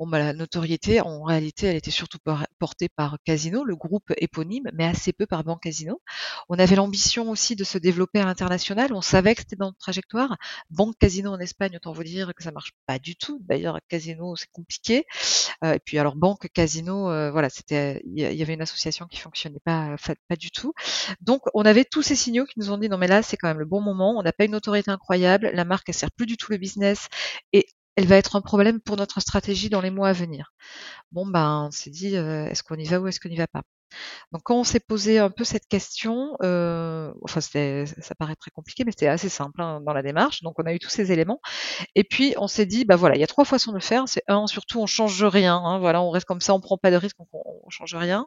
Bon, 0.00 0.06
bah, 0.06 0.18
la 0.18 0.32
notoriété, 0.32 1.02
en 1.02 1.22
réalité, 1.24 1.66
elle 1.66 1.76
était 1.76 1.90
surtout 1.90 2.16
portée 2.58 2.88
par 2.88 3.18
Casino, 3.26 3.64
le 3.64 3.76
groupe 3.76 4.14
éponyme, 4.16 4.70
mais 4.72 4.86
assez 4.86 5.12
peu 5.12 5.26
par 5.26 5.44
Banque 5.44 5.62
Casino. 5.64 6.00
On 6.48 6.58
avait 6.58 6.74
l'ambition 6.74 7.28
aussi 7.28 7.54
de 7.54 7.64
se 7.64 7.76
développer 7.76 8.18
à 8.18 8.24
l'international. 8.24 8.94
On 8.94 9.02
savait 9.02 9.34
que 9.34 9.42
c'était 9.42 9.56
dans 9.56 9.66
notre 9.66 9.78
trajectoire. 9.78 10.38
Banque 10.70 10.96
Casino 10.98 11.30
en 11.30 11.38
Espagne, 11.38 11.76
autant 11.76 11.92
vous 11.92 12.02
dire 12.02 12.32
que 12.34 12.42
ça 12.42 12.50
marche 12.50 12.72
pas 12.86 12.98
du 12.98 13.14
tout. 13.14 13.42
D'ailleurs, 13.46 13.78
Casino, 13.88 14.36
c'est 14.36 14.50
compliqué. 14.50 15.04
Euh, 15.64 15.74
et 15.74 15.80
puis, 15.80 15.98
alors, 15.98 16.16
Banque 16.16 16.48
Casino, 16.54 17.10
euh, 17.10 17.30
voilà, 17.30 17.50
c'était, 17.50 18.02
il 18.06 18.18
y 18.18 18.42
avait 18.42 18.54
une 18.54 18.62
association 18.62 19.04
qui 19.06 19.18
fonctionnait 19.18 19.60
pas, 19.62 19.96
du 20.38 20.50
tout. 20.50 20.72
Donc, 21.20 21.42
on 21.52 21.66
avait 21.66 21.84
tous 21.84 22.00
ces 22.00 22.16
signaux 22.16 22.46
qui 22.46 22.58
nous 22.58 22.70
ont 22.70 22.78
dit, 22.78 22.88
non, 22.88 22.96
mais 22.96 23.06
là, 23.06 23.22
c'est 23.22 23.36
quand 23.36 23.48
même 23.48 23.58
le 23.58 23.66
bon 23.66 23.82
moment. 23.82 24.18
On 24.18 24.22
n'a 24.22 24.32
pas 24.32 24.46
une 24.46 24.54
autorité 24.54 24.90
incroyable. 24.90 25.50
La 25.52 25.66
marque, 25.66 25.90
elle 25.90 25.94
sert 25.94 26.10
plus 26.10 26.24
du 26.24 26.38
tout 26.38 26.52
le 26.52 26.56
business. 26.56 27.08
Elle 28.00 28.06
va 28.06 28.16
être 28.16 28.34
un 28.34 28.40
problème 28.40 28.80
pour 28.80 28.96
notre 28.96 29.20
stratégie 29.20 29.68
dans 29.68 29.82
les 29.82 29.90
mois 29.90 30.08
à 30.08 30.12
venir. 30.14 30.54
Bon, 31.12 31.26
ben, 31.26 31.66
on 31.68 31.70
s'est 31.70 31.90
dit, 31.90 32.16
euh, 32.16 32.46
est-ce 32.46 32.62
qu'on 32.62 32.76
y 32.76 32.86
va 32.86 32.98
ou 32.98 33.06
est-ce 33.08 33.20
qu'on 33.20 33.28
n'y 33.28 33.36
va 33.36 33.46
pas? 33.46 33.60
Donc, 34.32 34.42
quand 34.44 34.56
on 34.56 34.64
s'est 34.64 34.80
posé 34.80 35.18
un 35.18 35.28
peu 35.28 35.44
cette 35.44 35.66
question, 35.66 36.36
euh, 36.42 37.12
enfin, 37.24 37.42
ça 37.42 38.14
paraît 38.18 38.36
très 38.36 38.50
compliqué, 38.52 38.84
mais 38.84 38.92
c'était 38.92 39.08
assez 39.08 39.28
simple 39.28 39.60
hein, 39.60 39.82
dans 39.82 39.92
la 39.92 40.02
démarche. 40.02 40.42
Donc, 40.42 40.58
on 40.58 40.64
a 40.64 40.72
eu 40.72 40.78
tous 40.78 40.88
ces 40.88 41.12
éléments. 41.12 41.42
Et 41.94 42.04
puis, 42.04 42.34
on 42.38 42.48
s'est 42.48 42.66
dit, 42.66 42.86
bah 42.86 42.96
voilà, 42.96 43.16
il 43.16 43.20
y 43.20 43.24
a 43.24 43.26
trois 43.26 43.44
façons 43.44 43.72
de 43.72 43.80
faire. 43.80 44.04
C'est 44.08 44.22
un, 44.28 44.46
surtout, 44.46 44.80
on 44.80 44.86
change 44.86 45.22
rien. 45.24 45.56
Hein, 45.56 45.78
voilà, 45.78 46.00
on 46.02 46.10
reste 46.10 46.26
comme 46.26 46.40
ça, 46.40 46.54
on 46.54 46.60
prend 46.60 46.78
pas 46.78 46.90
de 46.90 46.96
risque, 46.96 47.16
on, 47.20 47.26
on 47.34 47.70
change 47.70 47.94
rien. 47.94 48.26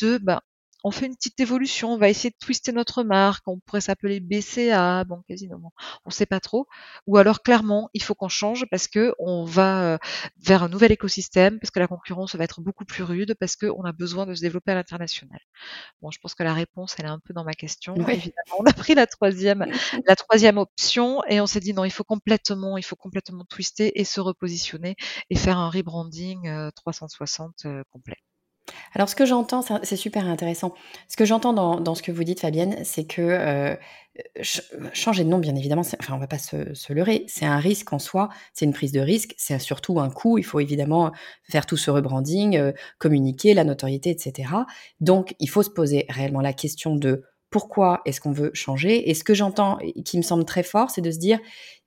Deux, 0.00 0.18
bah, 0.18 0.42
on 0.86 0.92
fait 0.92 1.06
une 1.06 1.16
petite 1.16 1.40
évolution, 1.40 1.94
on 1.94 1.98
va 1.98 2.08
essayer 2.08 2.30
de 2.30 2.36
twister 2.38 2.70
notre 2.70 3.02
marque, 3.02 3.48
on 3.48 3.58
pourrait 3.58 3.80
s'appeler 3.80 4.20
BCA, 4.20 5.02
bon 5.02 5.20
quasiment, 5.26 5.72
on 6.04 6.10
sait 6.10 6.26
pas 6.26 6.38
trop. 6.38 6.68
Ou 7.08 7.16
alors 7.16 7.42
clairement, 7.42 7.90
il 7.92 8.04
faut 8.04 8.14
qu'on 8.14 8.28
change 8.28 8.66
parce 8.70 8.86
que 8.86 9.12
on 9.18 9.44
va 9.44 9.94
euh, 9.94 9.98
vers 10.38 10.62
un 10.62 10.68
nouvel 10.68 10.92
écosystème, 10.92 11.58
parce 11.58 11.72
que 11.72 11.80
la 11.80 11.88
concurrence 11.88 12.36
va 12.36 12.44
être 12.44 12.60
beaucoup 12.60 12.84
plus 12.84 13.02
rude, 13.02 13.34
parce 13.40 13.56
qu'on 13.56 13.82
a 13.82 13.90
besoin 13.90 14.26
de 14.26 14.34
se 14.36 14.42
développer 14.42 14.70
à 14.70 14.74
l'international. 14.76 15.40
Bon, 16.02 16.12
je 16.12 16.20
pense 16.20 16.36
que 16.36 16.44
la 16.44 16.54
réponse, 16.54 16.94
elle 16.98 17.06
est 17.06 17.08
un 17.08 17.18
peu 17.18 17.34
dans 17.34 17.42
ma 17.42 17.54
question. 17.54 17.94
Évidemment, 17.96 18.56
on 18.60 18.64
a 18.64 18.72
pris 18.72 18.94
la 18.94 19.08
troisième, 19.08 19.66
la 20.06 20.14
troisième 20.14 20.56
option 20.56 21.20
et 21.28 21.40
on 21.40 21.48
s'est 21.48 21.58
dit 21.58 21.74
non, 21.74 21.84
il 21.84 21.90
faut 21.90 22.04
complètement, 22.04 22.78
il 22.78 22.84
faut 22.84 22.94
complètement 22.94 23.44
twister 23.44 23.98
et 23.98 24.04
se 24.04 24.20
repositionner 24.20 24.94
et 25.30 25.34
faire 25.34 25.58
un 25.58 25.68
rebranding 25.68 26.70
360 26.76 27.64
euh, 27.64 27.68
euh, 27.70 27.82
complet. 27.90 28.18
Alors, 28.94 29.08
ce 29.08 29.14
que 29.14 29.26
j'entends, 29.26 29.62
c'est 29.82 29.96
super 29.96 30.26
intéressant. 30.26 30.74
Ce 31.08 31.16
que 31.16 31.24
j'entends 31.24 31.52
dans, 31.52 31.94
ce 31.94 32.02
que 32.02 32.12
vous 32.12 32.24
dites, 32.24 32.40
Fabienne, 32.40 32.76
c'est 32.84 33.04
que 33.04 33.22
euh, 33.22 33.76
changer 34.92 35.24
de 35.24 35.28
nom, 35.28 35.38
bien 35.38 35.54
évidemment, 35.54 35.82
enfin, 36.00 36.14
on 36.14 36.18
va 36.18 36.26
pas 36.26 36.38
se, 36.38 36.92
leurrer, 36.92 37.24
c'est 37.28 37.44
un 37.44 37.58
risque 37.58 37.92
en 37.92 37.98
soi, 37.98 38.28
c'est 38.54 38.64
une 38.64 38.72
prise 38.72 38.92
de 38.92 39.00
risque, 39.00 39.34
c'est 39.36 39.58
surtout 39.58 40.00
un 40.00 40.10
coût. 40.10 40.38
Il 40.38 40.44
faut 40.44 40.60
évidemment 40.60 41.12
faire 41.48 41.66
tout 41.66 41.76
ce 41.76 41.90
rebranding, 41.90 42.56
euh, 42.56 42.72
communiquer, 42.98 43.54
la 43.54 43.64
notoriété, 43.64 44.10
etc. 44.10 44.50
Donc, 45.00 45.34
il 45.38 45.48
faut 45.48 45.62
se 45.62 45.70
poser 45.70 46.06
réellement 46.08 46.40
la 46.40 46.52
question 46.52 46.96
de 46.96 47.24
pourquoi 47.50 48.02
est-ce 48.04 48.20
qu'on 48.20 48.32
veut 48.32 48.50
changer. 48.54 49.08
Et 49.08 49.14
ce 49.14 49.24
que 49.24 49.34
j'entends, 49.34 49.78
qui 50.04 50.16
me 50.16 50.22
semble 50.22 50.44
très 50.44 50.62
fort, 50.62 50.90
c'est 50.90 51.00
de 51.00 51.10
se 51.10 51.18
dire, 51.18 51.38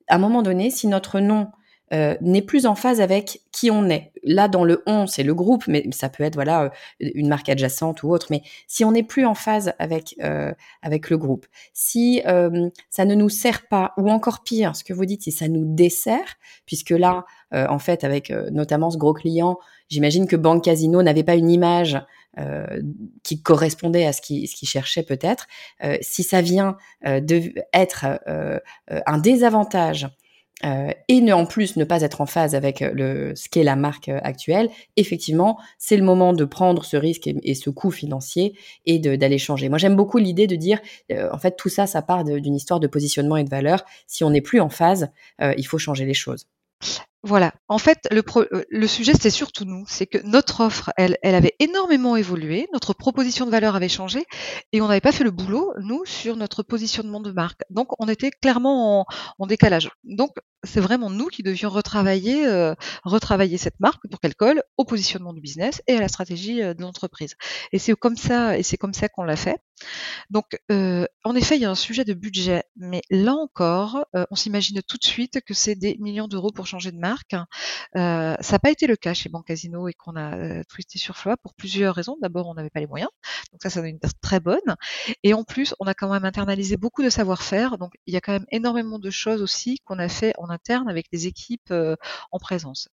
à 0.07 0.15
un 0.15 0.19
moment 0.19 0.41
donné, 0.41 0.71
si 0.71 0.88
notre 0.88 1.19
nom 1.19 1.48
euh, 1.91 2.15
n'est 2.22 2.43
plus 2.43 2.67
en 2.67 2.75
phase 2.75 3.01
avec 3.01 3.41
qui 3.51 3.72
on 3.72 3.89
est. 3.89 4.12
Là, 4.24 4.48
dans 4.48 4.63
le 4.63 4.84
on, 4.86 5.08
c'est 5.08 5.24
le 5.24 5.34
groupe, 5.34 5.63
mais 5.67 5.88
ça 5.91 6.08
peut 6.08 6.24
être 6.24 6.36
voilà 6.36 6.65
euh, 6.65 6.69
une 7.00 7.27
marque 7.27 7.50
adjacente 7.50 8.03
ou 8.03 8.12
autre. 8.12 8.27
Mais 8.29 8.43
si 8.67 8.86
on 8.86 8.91
n'est 8.91 9.03
plus 9.03 9.25
en 9.25 9.34
phase 9.34 9.74
avec 9.79 10.15
euh, 10.22 10.53
avec 10.84 11.10
le 11.10 11.17
groupe, 11.17 11.48
si 11.74 12.22
ça 12.89 13.05
ne 13.05 13.15
nous 13.15 13.29
sert 13.29 13.67
pas, 13.67 13.93
ou 13.98 14.10
encore 14.12 14.43
pire, 14.43 14.75
ce 14.75 14.84
que 14.84 14.93
vous 14.93 15.05
dites, 15.05 15.24
si 15.24 15.31
ça 15.31 15.48
nous 15.48 15.63
dessert, 15.65 16.38
puisque 16.65 16.91
là, 16.91 17.25
en 17.51 17.79
fait, 17.79 18.03
avec 18.03 18.31
notamment 18.51 18.91
ce 18.91 18.98
gros 18.98 19.13
client, 19.13 19.58
j'imagine 19.88 20.27
que 20.27 20.36
Banque 20.36 20.63
Casino 20.63 21.01
n'avait 21.01 21.24
pas 21.24 21.36
une 21.36 21.50
image 21.50 22.00
qui 23.24 23.41
correspondait 23.41 24.05
à 24.05 24.13
ce 24.13 24.22
qu'il 24.22 24.48
ce 24.48 24.65
cherchait 24.65 25.03
peut-être. 25.03 25.48
si 26.01 26.24
ça 26.24 26.41
vient 26.41 26.77
de 27.03 27.53
être 27.74 28.05
un 28.88 29.17
désavantage 29.17 30.08
euh, 30.66 30.92
et 31.08 31.22
ne, 31.22 31.34
en 31.34 31.46
plus 31.46 31.78
ne 31.78 31.86
pas 31.86 32.01
être 32.01 32.22
en 32.22 32.25
phase 32.25 32.54
avec 32.54 32.82
euh, 32.82 32.92
le, 32.94 33.36
ce 33.36 33.48
qu'est 33.50 33.63
la 33.63 33.75
marque 33.75 34.10
euh, 34.10 34.20
actuelle, 34.24 34.70
effectivement, 34.98 35.58
c'est 35.78 35.96
le 35.96 36.04
moment 36.04 36.34
de 36.34 36.44
prendre 36.46 36.84
ce 36.84 36.98
risque 36.98 37.28
et, 37.28 37.56
ce 37.56 37.70
coût 37.70 37.92
financier 37.92 38.58
et 38.86 39.00
d'aller 39.00 39.38
changer. 39.38 39.70
Moi, 39.70 39.78
j'aime 39.78 39.96
beaucoup 39.96 40.18
l'idée 40.18 40.48
de 40.48 40.56
dire, 40.56 40.80
en 41.12 41.38
fait, 41.38 41.56
tout 41.58 41.70
ça, 41.70 41.88
ça 41.88 42.01
part 42.01 42.24
d'une 42.24 42.56
histoire 42.56 42.80
de 42.80 42.88
positionnement 42.88 43.38
et 43.38 43.44
de 43.44 43.50
valeur. 43.50 43.84
Si 44.08 44.24
on 44.24 44.30
n'est 44.30 44.42
plus 44.42 44.60
en 44.60 44.70
phase, 44.70 45.10
il 45.42 45.66
faut 45.66 45.78
changer 45.78 46.06
les 46.06 46.13
choses. 46.13 46.48
Voilà. 47.22 47.54
En 47.68 47.80
fait, 47.80 48.08
le, 48.12 48.24
le 48.70 48.88
sujet, 48.88 49.12
c'est 49.13 49.30
surtout 49.30 49.66
nous. 49.66 49.84
C'est 49.88 50.08
que 50.08 50.20
notre 50.24 50.62
offre, 50.62 50.92
elle, 50.96 51.18
elle 51.22 51.36
avait 51.36 51.54
énormément 51.60 52.16
évolué, 52.16 52.68
notre 52.72 52.94
proposition 52.94 53.46
de 53.46 53.51
valeur 53.51 53.75
avait 53.75 53.89
changé, 53.89 54.25
et 54.72 54.80
on 54.80 54.88
n'avait 54.88 55.01
pas 55.01 55.12
fait 55.12 55.25
le 55.25 55.32
boulot, 55.32 55.74
nous, 55.82 56.06
sur 56.06 56.38
notre 56.38 56.63
positionnement 56.63 57.20
de 57.20 57.32
marque. 57.32 57.62
Donc, 57.70 57.89
on 58.00 58.08
était 58.08 58.32
clairement 58.32 59.06
en, 59.38 59.48
décalage. 59.48 59.89
Donc, 60.06 60.32
c'est 60.63 60.80
vraiment 60.80 61.10
nous 61.10 61.28
qui 61.28 61.44
devions 61.44 61.70
retravailler, 61.70 62.46
euh, 62.46 62.75
retravailler 63.04 63.58
cette 63.58 63.80
marque 63.80 64.08
pour 64.10 64.20
qu'elle 64.20 64.36
colle 64.36 64.63
au 64.78 64.86
positionnement 64.86 65.34
du 65.34 65.42
business 65.42 65.82
et 65.88 65.96
à 65.96 66.01
la 66.01 66.08
stratégie 66.08 66.62
euh, 66.62 66.74
de 66.74 66.82
l'entreprise. 66.82 67.36
Et 67.72 67.80
c'est 67.80 67.94
comme 67.96 68.18
ça, 68.18 68.58
et 68.58 68.63
c'est 68.63 68.78
comme 68.78 68.94
ça 68.94 69.10
qu'on 69.10 69.24
l'a 69.24 69.36
fait. 69.36 69.58
Donc, 70.30 70.60
euh, 70.72 71.06
en 71.24 71.36
effet, 71.36 71.56
il 71.56 71.62
y 71.62 71.66
a 71.66 71.70
un 71.70 71.75
sujet 71.75 72.04
de 72.04 72.13
budget, 72.13 72.63
mais 72.75 73.01
là 73.10 73.34
encore, 73.34 74.06
euh, 74.16 74.25
on 74.32 74.36
s'imagine 74.36 74.82
tout 74.82 74.98
de 74.98 75.06
suite 75.06 75.42
que 75.42 75.54
c'est 75.54 75.75
des 75.75 75.98
millions 76.00 76.28
d'euros 76.28 76.51
pour 76.51 76.68
changer 76.68 76.92
de 76.92 76.98
marque. 76.98 77.34
Euh, 77.96 78.36
ça 78.39 78.54
n'a 78.54 78.60
pas 78.60 78.72
été 78.72 78.88
le 78.88 78.96
cas 78.96 79.13
chez 79.13 79.30
Casino 79.46 79.88
et 79.88 79.94
qu'on 79.94 80.16
a 80.16 80.63
twisté 80.66 81.00
sur 81.00 81.16
Floa 81.16 81.38
pour 81.38 81.54
plusieurs 81.54 81.96
raisons. 81.96 82.18
D'abord, 82.22 82.48
on 82.48 82.54
n'avait 82.54 82.70
pas 82.70 82.80
les 82.80 82.88
moyens, 82.88 83.10
donc 83.51 83.62
ça, 83.62 83.70
ça 83.70 83.82
donne 83.82 83.92
une 83.92 84.00
très 84.22 84.39
bonne. 84.39 84.75
Et 85.24 85.34
en 85.34 85.44
plus, 85.44 85.74
on 85.80 85.88
a 85.88 85.94
quand 85.94 86.12
même 86.12 86.25
internalisé 86.25 86.78
beaucoup 86.78 87.04
de 87.04 87.10
savoir-faire, 87.10 87.78
donc 87.78 87.94
il 88.06 88.13
y 88.13 88.18
a 88.18 88.22
quand 88.22 88.34
même 88.34 88.46
énormément 88.51 89.00
de 89.00 89.10
choses 89.10 89.42
aussi 89.42 89.80
qu'on 89.86 90.00
a 90.00 90.10
fait 90.10 90.34
en 90.38 90.49
interne 90.50 90.89
avec 90.89 91.08
les 91.12 91.27
équipes 91.27 91.74
en 92.32 92.39
présence. 92.39 92.89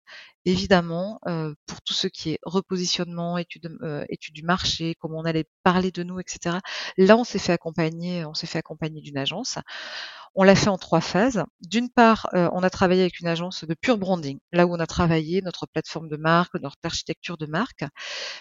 Évidemment, 0.45 1.21
pour 1.67 1.83
tout 1.83 1.95
ce 1.95 2.07
qui 2.07 2.31
est 2.31 2.39
repositionnement, 2.43 3.39
étude, 3.39 3.79
étude 4.09 4.35
du 4.35 4.43
marché, 4.43 4.95
comment 5.01 5.19
on 5.19 5.25
allait 5.25 5.47
parler 5.63 5.91
de 5.91 6.03
nous, 6.03 6.21
etc. 6.21 6.59
Là, 6.99 7.17
on 7.17 7.25
s'est 7.25 7.39
fait 7.39 7.53
accompagner, 7.53 8.25
on 8.25 8.35
s'est 8.35 8.47
fait 8.47 8.59
accompagner 8.59 9.01
d'une 9.01 9.19
agence. 9.19 9.59
On 10.37 10.43
l'a 10.43 10.57
fait 10.57 10.69
en 10.69 10.79
trois 10.79 11.01
phases. 11.01 11.45
D'une 11.61 11.89
part, 11.89 12.29
on 12.33 12.63
a 12.63 12.71
travaillé 12.71 13.03
avec 13.03 13.21
une 13.21 13.29
agence 13.29 13.65
de 13.65 13.73
pure 13.73 13.99
branding, 13.99 14.41
là 14.53 14.67
où 14.67 14.75
on 14.75 14.81
a 14.81 14.87
travaillé 14.87 15.41
notre 15.43 15.67
plateforme 15.67 16.09
de 16.09 16.17
marque, 16.17 16.55
notre 16.61 16.77
architecture 16.83 17.37
de 17.39 17.47
marque. 17.47 17.85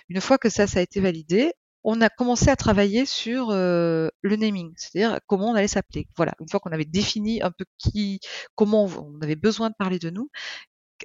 Une 0.10 0.20
fois 0.20 0.40
que 0.40 0.50
ça, 0.50 0.66
ça 0.66 0.80
a 0.80 0.82
été 0.82 1.00
validé, 1.02 1.54
on 1.84 2.02
a 2.02 2.10
commencé 2.10 2.50
à 2.50 2.56
travailler 2.56 3.06
sur 3.06 3.50
euh, 3.52 4.10
le 4.22 4.36
naming, 4.36 4.74
c'est-à-dire 4.78 5.20
comment 5.28 5.52
on 5.52 5.56
allait 5.56 5.68
s'appeler. 5.68 6.08
Voilà, 6.18 6.34
une 6.40 6.50
fois 6.50 6.60
qu'on 6.60 6.72
avait 6.72 6.86
défini 6.86 7.42
un 7.42 7.52
peu 7.52 7.66
qui, 7.78 8.20
comment 8.56 8.86
on 8.86 9.22
avait 9.22 9.36
besoin 9.36 9.70
de 9.70 9.76
parler 9.78 10.00
de 10.00 10.10
nous, 10.10 10.30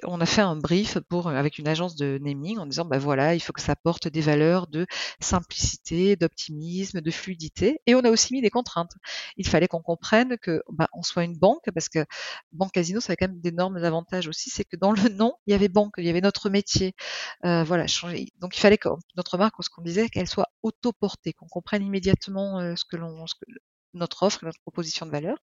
on 0.03 0.21
a 0.21 0.25
fait 0.25 0.41
un 0.41 0.55
brief 0.55 0.99
pour, 1.09 1.29
avec 1.29 1.57
une 1.57 1.67
agence 1.67 1.95
de 1.95 2.19
naming 2.21 2.57
en 2.59 2.65
disant, 2.65 2.85
bah 2.85 2.97
voilà, 2.97 3.35
il 3.35 3.39
faut 3.39 3.53
que 3.53 3.61
ça 3.61 3.75
porte 3.75 4.07
des 4.07 4.21
valeurs 4.21 4.67
de 4.67 4.85
simplicité, 5.19 6.15
d'optimisme, 6.15 7.01
de 7.01 7.11
fluidité. 7.11 7.79
Et 7.85 7.95
on 7.95 8.01
a 8.01 8.09
aussi 8.09 8.33
mis 8.33 8.41
des 8.41 8.49
contraintes. 8.49 8.93
Il 9.37 9.47
fallait 9.47 9.67
qu'on 9.67 9.81
comprenne 9.81 10.37
que, 10.37 10.61
bah, 10.71 10.87
on 10.93 11.03
soit 11.03 11.23
une 11.23 11.37
banque, 11.37 11.65
parce 11.73 11.89
que 11.89 12.05
Banque 12.51 12.71
Casino, 12.73 12.99
ça 12.99 13.13
a 13.13 13.15
quand 13.15 13.27
même 13.27 13.39
d'énormes 13.41 13.77
avantages 13.77 14.27
aussi, 14.27 14.49
c'est 14.49 14.65
que 14.65 14.75
dans 14.75 14.91
le 14.91 15.09
nom, 15.09 15.33
il 15.47 15.51
y 15.51 15.53
avait 15.53 15.69
banque, 15.69 15.93
il 15.97 16.05
y 16.05 16.09
avait 16.09 16.21
notre 16.21 16.49
métier. 16.49 16.93
Euh, 17.45 17.63
voilà, 17.63 17.87
changer. 17.87 18.27
Donc 18.39 18.57
il 18.57 18.59
fallait 18.59 18.77
que 18.77 18.89
notre 19.15 19.37
marque, 19.37 19.55
ce 19.63 19.69
qu'on 19.69 19.81
disait, 19.81 20.09
qu'elle 20.09 20.27
soit 20.27 20.49
autoportée, 20.63 21.33
qu'on 21.33 21.47
comprenne 21.47 21.83
immédiatement 21.83 22.59
euh, 22.59 22.75
ce 22.75 22.85
que 22.85 22.97
l'on, 22.97 23.25
notre 23.93 24.23
offre, 24.23 24.43
notre 24.43 24.59
proposition 24.61 25.05
de 25.05 25.11
valeur. 25.11 25.37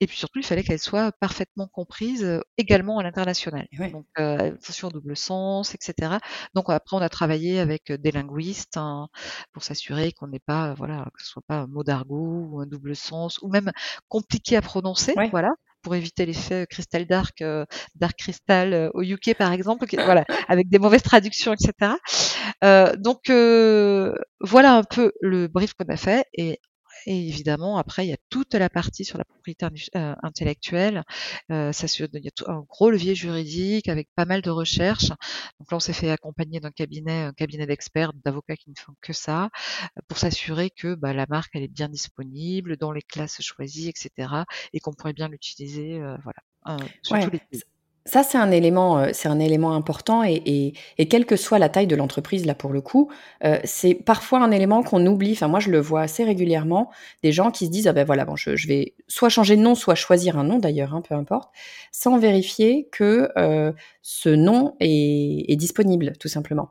Et 0.00 0.06
puis 0.06 0.16
surtout, 0.16 0.38
il 0.38 0.44
fallait 0.44 0.62
qu'elle 0.62 0.78
soit 0.78 1.12
parfaitement 1.12 1.68
comprise 1.68 2.24
euh, 2.24 2.40
également 2.58 2.98
à 2.98 3.02
l'international. 3.02 3.66
Donc, 3.92 4.06
euh, 4.18 4.52
attention 4.54 4.88
au 4.88 4.90
double 4.90 5.16
sens, 5.16 5.74
etc. 5.74 6.16
Donc 6.54 6.68
après, 6.68 6.96
on 6.96 7.00
a 7.00 7.08
travaillé 7.08 7.60
avec 7.60 7.90
euh, 7.90 7.98
des 7.98 8.10
linguistes 8.10 8.76
hein, 8.76 9.08
pour 9.52 9.62
s'assurer 9.62 10.12
qu'on 10.12 10.28
n'ait 10.28 10.38
pas, 10.38 10.74
voilà, 10.74 11.06
que 11.14 11.22
ce 11.22 11.28
soit 11.28 11.42
pas 11.46 11.56
un 11.56 11.66
mot 11.66 11.82
d'argot 11.82 12.48
ou 12.50 12.60
un 12.60 12.66
double 12.66 12.94
sens, 12.94 13.38
ou 13.42 13.48
même 13.48 13.72
compliqué 14.08 14.56
à 14.56 14.62
prononcer, 14.62 15.14
voilà 15.30 15.54
pour 15.82 15.94
éviter 15.94 16.26
l'effet 16.26 16.66
Crystal 16.68 17.06
Dark, 17.06 17.44
Dark 17.94 18.18
Crystal 18.18 18.90
au 18.92 19.02
UK 19.02 19.36
par 19.38 19.52
exemple, 19.52 19.86
voilà, 19.94 20.24
avec 20.48 20.68
des 20.68 20.80
mauvaises 20.80 21.04
traductions, 21.04 21.52
etc. 21.54 21.92
donc 22.98 23.28
voilà 23.28 24.74
un 24.74 24.82
peu 24.82 25.12
le 25.20 25.46
brief 25.46 25.74
qu'on 25.74 25.86
a 25.86 25.96
fait 25.96 26.26
et 26.34 26.58
et 27.06 27.28
évidemment, 27.28 27.78
après, 27.78 28.04
il 28.04 28.10
y 28.10 28.12
a 28.12 28.18
toute 28.30 28.54
la 28.54 28.68
partie 28.68 29.04
sur 29.04 29.16
la 29.16 29.24
propriété 29.24 29.64
euh, 29.94 30.14
intellectuelle. 30.22 31.04
Euh, 31.52 31.72
ça, 31.72 31.86
il 31.86 32.24
y 32.24 32.28
a 32.28 32.30
tout, 32.32 32.44
un 32.48 32.64
gros 32.68 32.90
levier 32.90 33.14
juridique 33.14 33.88
avec 33.88 34.08
pas 34.16 34.24
mal 34.24 34.42
de 34.42 34.50
recherches. 34.50 35.10
Donc 35.60 35.70
là, 35.70 35.76
on 35.76 35.80
s'est 35.80 35.92
fait 35.92 36.10
accompagner 36.10 36.58
d'un 36.58 36.72
cabinet, 36.72 37.22
un 37.22 37.32
cabinet 37.32 37.66
d'experts, 37.66 38.12
d'avocats 38.24 38.56
qui 38.56 38.70
ne 38.70 38.74
font 38.76 38.94
que 39.00 39.12
ça, 39.12 39.50
pour 40.08 40.18
s'assurer 40.18 40.70
que 40.70 40.94
bah, 40.94 41.12
la 41.12 41.26
marque 41.28 41.50
elle 41.54 41.62
est 41.62 41.68
bien 41.68 41.88
disponible 41.88 42.76
dans 42.76 42.90
les 42.90 43.02
classes 43.02 43.40
choisies, 43.40 43.88
etc. 43.88 44.44
Et 44.72 44.80
qu'on 44.80 44.92
pourrait 44.92 45.12
bien 45.12 45.28
l'utiliser, 45.28 46.00
euh, 46.00 46.16
voilà, 46.24 46.78
sur 47.02 47.18
tous 47.20 47.30
les 47.30 47.38
pays. 47.38 47.62
Ça, 48.06 48.22
c'est 48.22 48.38
un 48.38 48.52
élément, 48.52 48.98
euh, 48.98 49.08
c'est 49.12 49.28
un 49.28 49.40
élément 49.40 49.74
important 49.74 50.22
et, 50.22 50.72
et, 50.96 51.08
quelle 51.08 51.26
que 51.26 51.34
soit 51.34 51.58
la 51.58 51.68
taille 51.68 51.88
de 51.88 51.96
l'entreprise, 51.96 52.46
là 52.46 52.54
pour 52.54 52.72
le 52.72 52.80
coup, 52.80 53.10
euh, 53.44 53.58
c'est 53.64 53.94
parfois 53.94 54.40
un 54.42 54.52
élément 54.52 54.84
qu'on 54.84 55.04
oublie. 55.06 55.32
Enfin, 55.32 55.48
moi, 55.48 55.58
je 55.58 55.70
le 55.70 55.80
vois 55.80 56.02
assez 56.02 56.22
régulièrement, 56.22 56.88
des 57.24 57.32
gens 57.32 57.50
qui 57.50 57.66
se 57.66 57.70
disent 57.70 57.88
ah 57.88 57.92
ben 57.92 58.04
voilà, 58.04 58.24
bon, 58.24 58.36
je, 58.36 58.66
vais 58.68 58.94
soit 59.08 59.28
changer 59.28 59.56
de 59.56 59.62
nom, 59.62 59.74
soit 59.74 59.96
choisir 59.96 60.38
un 60.38 60.44
nom 60.44 60.60
d'ailleurs, 60.60 60.94
hein, 60.94 61.02
peu 61.06 61.16
importe, 61.16 61.50
sans 61.90 62.16
vérifier 62.16 62.88
que 62.92 63.28
euh, 63.36 63.72
ce 64.02 64.28
nom 64.28 64.76
est, 64.78 65.50
est 65.50 65.56
disponible, 65.56 66.12
tout 66.20 66.28
simplement. 66.28 66.70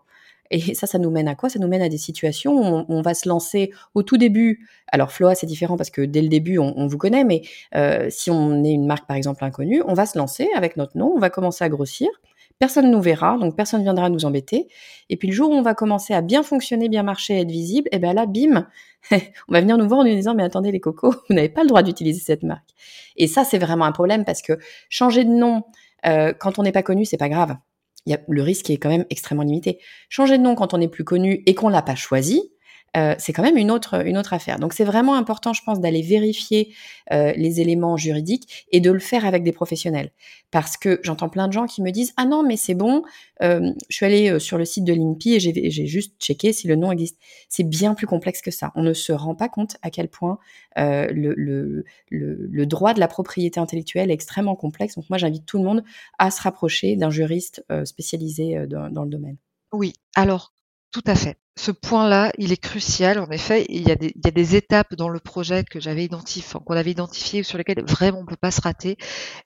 Et 0.51 0.75
ça, 0.75 0.87
ça 0.87 0.99
nous 0.99 1.09
mène 1.09 1.27
à 1.27 1.35
quoi? 1.35 1.49
Ça 1.49 1.59
nous 1.59 1.67
mène 1.67 1.81
à 1.81 1.89
des 1.89 1.97
situations 1.97 2.53
où 2.53 2.85
on, 2.87 3.01
va 3.01 3.13
se 3.13 3.27
lancer 3.27 3.71
au 3.93 4.03
tout 4.03 4.17
début. 4.17 4.67
Alors 4.87 5.11
Floa, 5.11 5.35
c'est 5.35 5.47
différent 5.47 5.77
parce 5.77 5.89
que 5.89 6.01
dès 6.01 6.21
le 6.21 6.27
début, 6.27 6.59
on, 6.59 6.87
vous 6.87 6.97
connaît, 6.97 7.23
mais 7.23 7.41
euh, 7.75 8.07
si 8.09 8.29
on 8.29 8.63
est 8.63 8.71
une 8.71 8.85
marque, 8.85 9.07
par 9.07 9.17
exemple, 9.17 9.43
inconnue, 9.43 9.81
on 9.87 9.93
va 9.93 10.05
se 10.05 10.17
lancer 10.17 10.47
avec 10.55 10.77
notre 10.77 10.97
nom, 10.97 11.11
on 11.15 11.19
va 11.19 11.29
commencer 11.29 11.63
à 11.63 11.69
grossir. 11.69 12.09
Personne 12.57 12.85
ne 12.85 12.91
nous 12.91 13.01
verra, 13.01 13.37
donc 13.37 13.57
personne 13.57 13.81
ne 13.81 13.85
viendra 13.85 14.09
nous 14.09 14.23
embêter. 14.23 14.67
Et 15.09 15.17
puis 15.17 15.27
le 15.27 15.33
jour 15.33 15.49
où 15.49 15.53
on 15.53 15.61
va 15.61 15.73
commencer 15.73 16.13
à 16.13 16.21
bien 16.21 16.41
fonctionner, 16.41 16.87
bien 16.87 17.03
marcher, 17.03 17.41
être 17.41 17.51
visible, 17.51 17.89
et 17.91 17.97
eh 17.97 17.99
bien 17.99 18.13
là, 18.13 18.25
bim, 18.25 18.67
on 19.11 19.53
va 19.53 19.59
venir 19.59 19.77
nous 19.77 19.87
voir 19.87 20.01
en 20.01 20.03
nous 20.05 20.13
disant, 20.13 20.35
mais 20.35 20.43
attendez 20.43 20.71
les 20.71 20.79
cocos, 20.79 21.15
vous 21.29 21.35
n'avez 21.35 21.49
pas 21.49 21.63
le 21.63 21.67
droit 21.67 21.83
d'utiliser 21.83 22.21
cette 22.21 22.43
marque. 22.43 22.69
Et 23.17 23.27
ça, 23.27 23.43
c'est 23.43 23.57
vraiment 23.57 23.85
un 23.85 23.91
problème 23.91 24.23
parce 24.23 24.41
que 24.41 24.53
changer 24.89 25.25
de 25.25 25.31
nom 25.31 25.63
euh, 26.05 26.33
quand 26.33 26.59
on 26.59 26.63
n'est 26.63 26.71
pas 26.71 26.83
connu, 26.83 27.03
c'est 27.03 27.17
pas 27.17 27.29
grave 27.29 27.57
le 28.05 28.41
risque 28.41 28.69
est 28.69 28.77
quand 28.77 28.89
même 28.89 29.05
extrêmement 29.09 29.43
limité. 29.43 29.79
Changer 30.09 30.37
de 30.37 30.43
nom 30.43 30.55
quand 30.55 30.73
on 30.73 30.77
n'est 30.77 30.87
plus 30.87 31.03
connu 31.03 31.43
et 31.45 31.55
qu'on 31.55 31.69
l'a 31.69 31.81
pas 31.81 31.95
choisi, 31.95 32.51
euh, 32.95 33.15
c'est 33.17 33.33
quand 33.33 33.43
même 33.43 33.57
une 33.57 33.71
autre, 33.71 34.05
une 34.05 34.17
autre 34.17 34.33
affaire. 34.33 34.59
Donc 34.59 34.73
c'est 34.73 34.83
vraiment 34.83 35.15
important, 35.15 35.53
je 35.53 35.61
pense, 35.63 35.79
d'aller 35.79 36.01
vérifier 36.01 36.73
euh, 37.11 37.33
les 37.35 37.61
éléments 37.61 37.97
juridiques 37.97 38.65
et 38.71 38.79
de 38.79 38.91
le 38.91 38.99
faire 38.99 39.25
avec 39.25 39.43
des 39.43 39.51
professionnels. 39.51 40.11
Parce 40.51 40.77
que 40.77 40.99
j'entends 41.03 41.29
plein 41.29 41.47
de 41.47 41.53
gens 41.53 41.65
qui 41.65 41.81
me 41.81 41.91
disent 41.91 42.13
Ah 42.17 42.25
non, 42.25 42.43
mais 42.43 42.55
c'est 42.55 42.73
bon, 42.73 43.03
euh, 43.41 43.71
je 43.89 43.95
suis 43.95 44.05
allée 44.05 44.39
sur 44.39 44.57
le 44.57 44.65
site 44.65 44.85
de 44.85 44.93
l'INPI 44.93 45.35
et 45.35 45.39
j'ai 45.39 45.87
juste 45.87 46.13
checké 46.19 46.53
si 46.53 46.67
le 46.67 46.75
nom 46.75 46.91
existe. 46.91 47.17
C'est 47.49 47.67
bien 47.67 47.93
plus 47.93 48.07
complexe 48.07 48.41
que 48.41 48.51
ça. 48.51 48.71
On 48.75 48.83
ne 48.83 48.93
se 48.93 49.11
rend 49.11 49.35
pas 49.35 49.49
compte 49.49 49.77
à 49.81 49.89
quel 49.89 50.07
point 50.07 50.37
le, 50.77 51.33
le, 51.35 51.83
le, 52.09 52.65
droit 52.65 52.93
de 52.93 52.99
la 52.99 53.07
propriété 53.07 53.59
intellectuelle 53.59 54.09
est 54.11 54.13
extrêmement 54.13 54.55
complexe. 54.55 54.95
Donc 54.95 55.09
moi, 55.09 55.17
j'invite 55.17 55.45
tout 55.45 55.57
le 55.57 55.63
monde 55.63 55.83
à 56.19 56.31
se 56.31 56.41
rapprocher 56.41 56.95
d'un 56.95 57.09
juriste 57.09 57.65
spécialisé 57.83 58.65
dans, 58.67 58.89
dans 58.89 59.03
le 59.03 59.09
domaine. 59.09 59.37
Oui, 59.73 59.93
alors 60.15 60.54
tout 60.95 61.03
à 61.07 61.15
fait. 61.15 61.37
Ce 61.57 61.71
point-là, 61.71 62.31
il 62.37 62.53
est 62.53 62.57
crucial. 62.57 63.19
En 63.19 63.29
effet, 63.29 63.65
il 63.67 63.85
y 63.85 63.91
a 63.91 63.97
des, 63.97 64.55
étapes 64.55 64.95
dans 64.95 65.09
le 65.09 65.19
projet 65.19 65.65
que 65.65 65.81
j'avais 65.81 66.05
identifié, 66.05 66.57
qu'on 66.65 66.73
avait 66.73 66.91
identifié, 66.91 67.43
sur 67.43 67.57
lesquelles 67.57 67.83
vraiment 67.83 68.19
on 68.19 68.25
peut 68.25 68.37
pas 68.37 68.51
se 68.51 68.61
rater. 68.61 68.95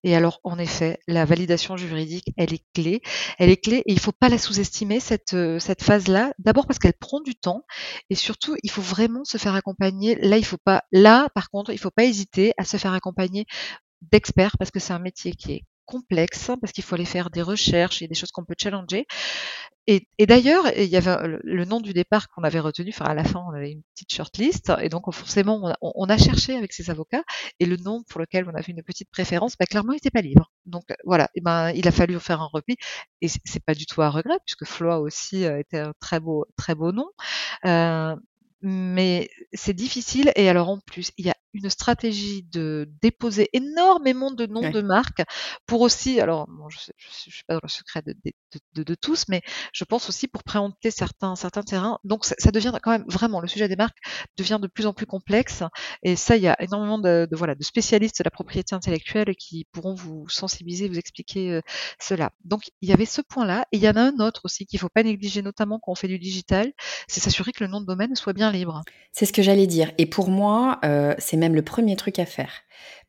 Et 0.03 0.15
alors, 0.15 0.41
en 0.43 0.59
effet, 0.59 0.99
la 1.07 1.25
validation 1.25 1.75
juridique, 1.75 2.31
elle 2.37 2.53
est 2.53 2.63
clé. 2.75 3.01
Elle 3.39 3.49
est 3.49 3.57
clé 3.57 3.77
et 3.77 3.93
il 3.93 3.99
faut 3.99 4.11
pas 4.11 4.29
la 4.29 4.37
sous-estimer 4.37 4.99
cette 4.99 5.33
euh, 5.33 5.57
cette 5.57 5.81
phase-là. 5.81 6.33
D'abord 6.37 6.67
parce 6.67 6.77
qu'elle 6.77 6.93
prend 6.93 7.19
du 7.19 7.33
temps 7.33 7.63
et 8.11 8.15
surtout, 8.15 8.55
il 8.61 8.69
faut 8.69 8.83
vraiment 8.83 9.23
se 9.23 9.39
faire 9.39 9.55
accompagner. 9.55 10.13
Là, 10.21 10.37
il 10.37 10.45
faut 10.45 10.59
pas. 10.63 10.83
Là, 10.91 11.29
par 11.33 11.49
contre, 11.49 11.71
il 11.71 11.79
faut 11.79 11.89
pas 11.89 12.03
hésiter 12.03 12.53
à 12.57 12.63
se 12.63 12.77
faire 12.77 12.93
accompagner 12.93 13.47
d'experts 14.11 14.55
parce 14.59 14.69
que 14.69 14.79
c'est 14.79 14.93
un 14.93 14.99
métier 14.99 15.31
qui 15.31 15.53
est 15.53 15.63
complexe 15.89 16.51
parce 16.61 16.71
qu'il 16.71 16.83
faut 16.83 16.95
aller 16.95 17.05
faire 17.05 17.29
des 17.29 17.41
recherches 17.41 18.01
et 18.01 18.07
des 18.07 18.15
choses 18.15 18.31
qu'on 18.31 18.45
peut 18.45 18.55
challenger. 18.57 19.05
Et, 19.87 20.05
d'ailleurs, 20.27 20.65
il 20.77 20.85
y 20.85 20.97
avait 20.97 21.39
le, 21.41 21.65
nom 21.65 21.79
du 21.79 21.93
départ 21.93 22.29
qu'on 22.29 22.43
avait 22.43 22.59
retenu. 22.59 22.91
Enfin, 22.93 23.05
à 23.05 23.15
la 23.15 23.23
fin, 23.23 23.43
on 23.49 23.55
avait 23.55 23.71
une 23.71 23.81
petite 23.95 24.13
shortlist, 24.13 24.71
et 24.81 24.87
donc 24.87 25.11
forcément, 25.11 25.73
on 25.81 26.09
a, 26.09 26.17
cherché 26.17 26.55
avec 26.55 26.73
ses 26.73 26.91
avocats, 26.91 27.23
et 27.59 27.65
le 27.65 27.75
nom 27.77 28.03
pour 28.07 28.19
lequel 28.21 28.45
on 28.47 28.53
avait 28.53 28.71
une 28.71 28.83
petite 28.83 29.09
préférence, 29.09 29.55
bah, 29.59 29.65
clairement, 29.65 29.93
il 29.93 29.95
n'était 29.95 30.11
pas 30.11 30.21
libre. 30.21 30.51
Donc 30.67 30.83
voilà, 31.05 31.27
et 31.33 31.41
ben, 31.41 31.71
il 31.71 31.87
a 31.87 31.91
fallu 31.91 32.19
faire 32.19 32.39
un 32.39 32.49
repli, 32.53 32.75
et 33.21 33.27
c'est 33.27 33.65
pas 33.65 33.73
du 33.73 33.87
tout 33.87 34.03
un 34.03 34.09
regret, 34.09 34.37
puisque 34.45 34.65
Floa 34.65 34.99
aussi 34.99 35.45
euh, 35.45 35.59
était 35.59 35.79
un 35.79 35.93
très 35.99 36.19
beau, 36.19 36.45
très 36.55 36.75
beau 36.75 36.91
nom. 36.91 37.09
Euh, 37.65 38.15
mais 38.61 39.29
c'est 39.53 39.73
difficile 39.73 40.31
et 40.35 40.49
alors 40.49 40.69
en 40.69 40.79
plus, 40.79 41.11
il 41.17 41.25
y 41.25 41.29
a 41.29 41.35
une 41.53 41.69
stratégie 41.69 42.43
de 42.43 42.89
déposer 43.01 43.49
énormément 43.53 44.31
de 44.31 44.45
noms 44.45 44.69
de 44.69 44.81
marques 44.81 45.23
pour 45.65 45.81
aussi, 45.81 46.19
alors 46.19 46.47
je 46.69 46.77
ne 46.77 47.31
suis 47.31 47.43
pas 47.47 47.55
dans 47.55 47.61
le 47.63 47.69
secret 47.69 48.01
de, 48.05 48.15
de, 48.73 48.83
de, 48.83 48.95
tous, 48.95 49.25
mais 49.27 49.41
je 49.73 49.83
pense 49.83 50.09
aussi 50.09 50.27
pour 50.27 50.43
préempter 50.43 50.91
certains, 50.91 51.35
certains 51.35 51.63
terrains. 51.63 51.99
Donc 52.03 52.25
ça, 52.25 52.35
ça, 52.37 52.51
devient 52.51 52.71
quand 52.81 52.91
même 52.91 53.05
vraiment, 53.07 53.41
le 53.41 53.47
sujet 53.47 53.67
des 53.67 53.75
marques 53.75 53.97
devient 54.37 54.59
de 54.61 54.67
plus 54.67 54.85
en 54.85 54.93
plus 54.93 55.05
complexe 55.05 55.63
et 56.03 56.15
ça, 56.15 56.35
il 56.35 56.43
y 56.43 56.47
a 56.47 56.61
énormément 56.61 56.99
de, 56.99 57.27
voilà, 57.31 57.55
de 57.55 57.63
spécialistes 57.63 58.19
de 58.19 58.23
la 58.23 58.31
propriété 58.31 58.75
intellectuelle 58.75 59.35
qui 59.35 59.65
pourront 59.71 59.95
vous 59.95 60.27
sensibiliser, 60.29 60.87
vous 60.87 60.99
expliquer 60.99 61.51
euh, 61.51 61.61
cela. 61.99 62.31
Donc 62.43 62.69
il 62.81 62.89
y 62.89 62.93
avait 62.93 63.05
ce 63.05 63.21
point-là 63.21 63.65
et 63.71 63.77
il 63.77 63.83
y 63.83 63.89
en 63.89 63.95
a 63.95 64.01
un 64.01 64.19
autre 64.19 64.41
aussi 64.45 64.65
qu'il 64.65 64.77
ne 64.77 64.81
faut 64.81 64.89
pas 64.89 65.03
négliger, 65.03 65.41
notamment 65.41 65.79
quand 65.79 65.91
on 65.91 65.95
fait 65.95 66.07
du 66.07 66.19
digital, 66.19 66.71
c'est 67.07 67.19
s'assurer 67.19 67.51
que 67.51 67.63
le 67.63 67.69
nom 67.69 67.81
de 67.81 67.85
domaine 67.85 68.15
soit 68.15 68.33
bien 68.33 68.51
libre. 68.51 68.83
C'est 69.11 69.25
ce 69.25 69.33
que 69.33 69.41
j'allais 69.41 69.67
dire. 69.67 69.91
Et 69.97 70.05
pour 70.05 70.29
moi, 70.29 70.79
euh, 70.85 71.15
c'est 71.17 71.37
même 71.39 71.55
le 71.55 71.61
premier 71.61 71.95
truc 71.95 72.19
à 72.19 72.25
faire. 72.25 72.51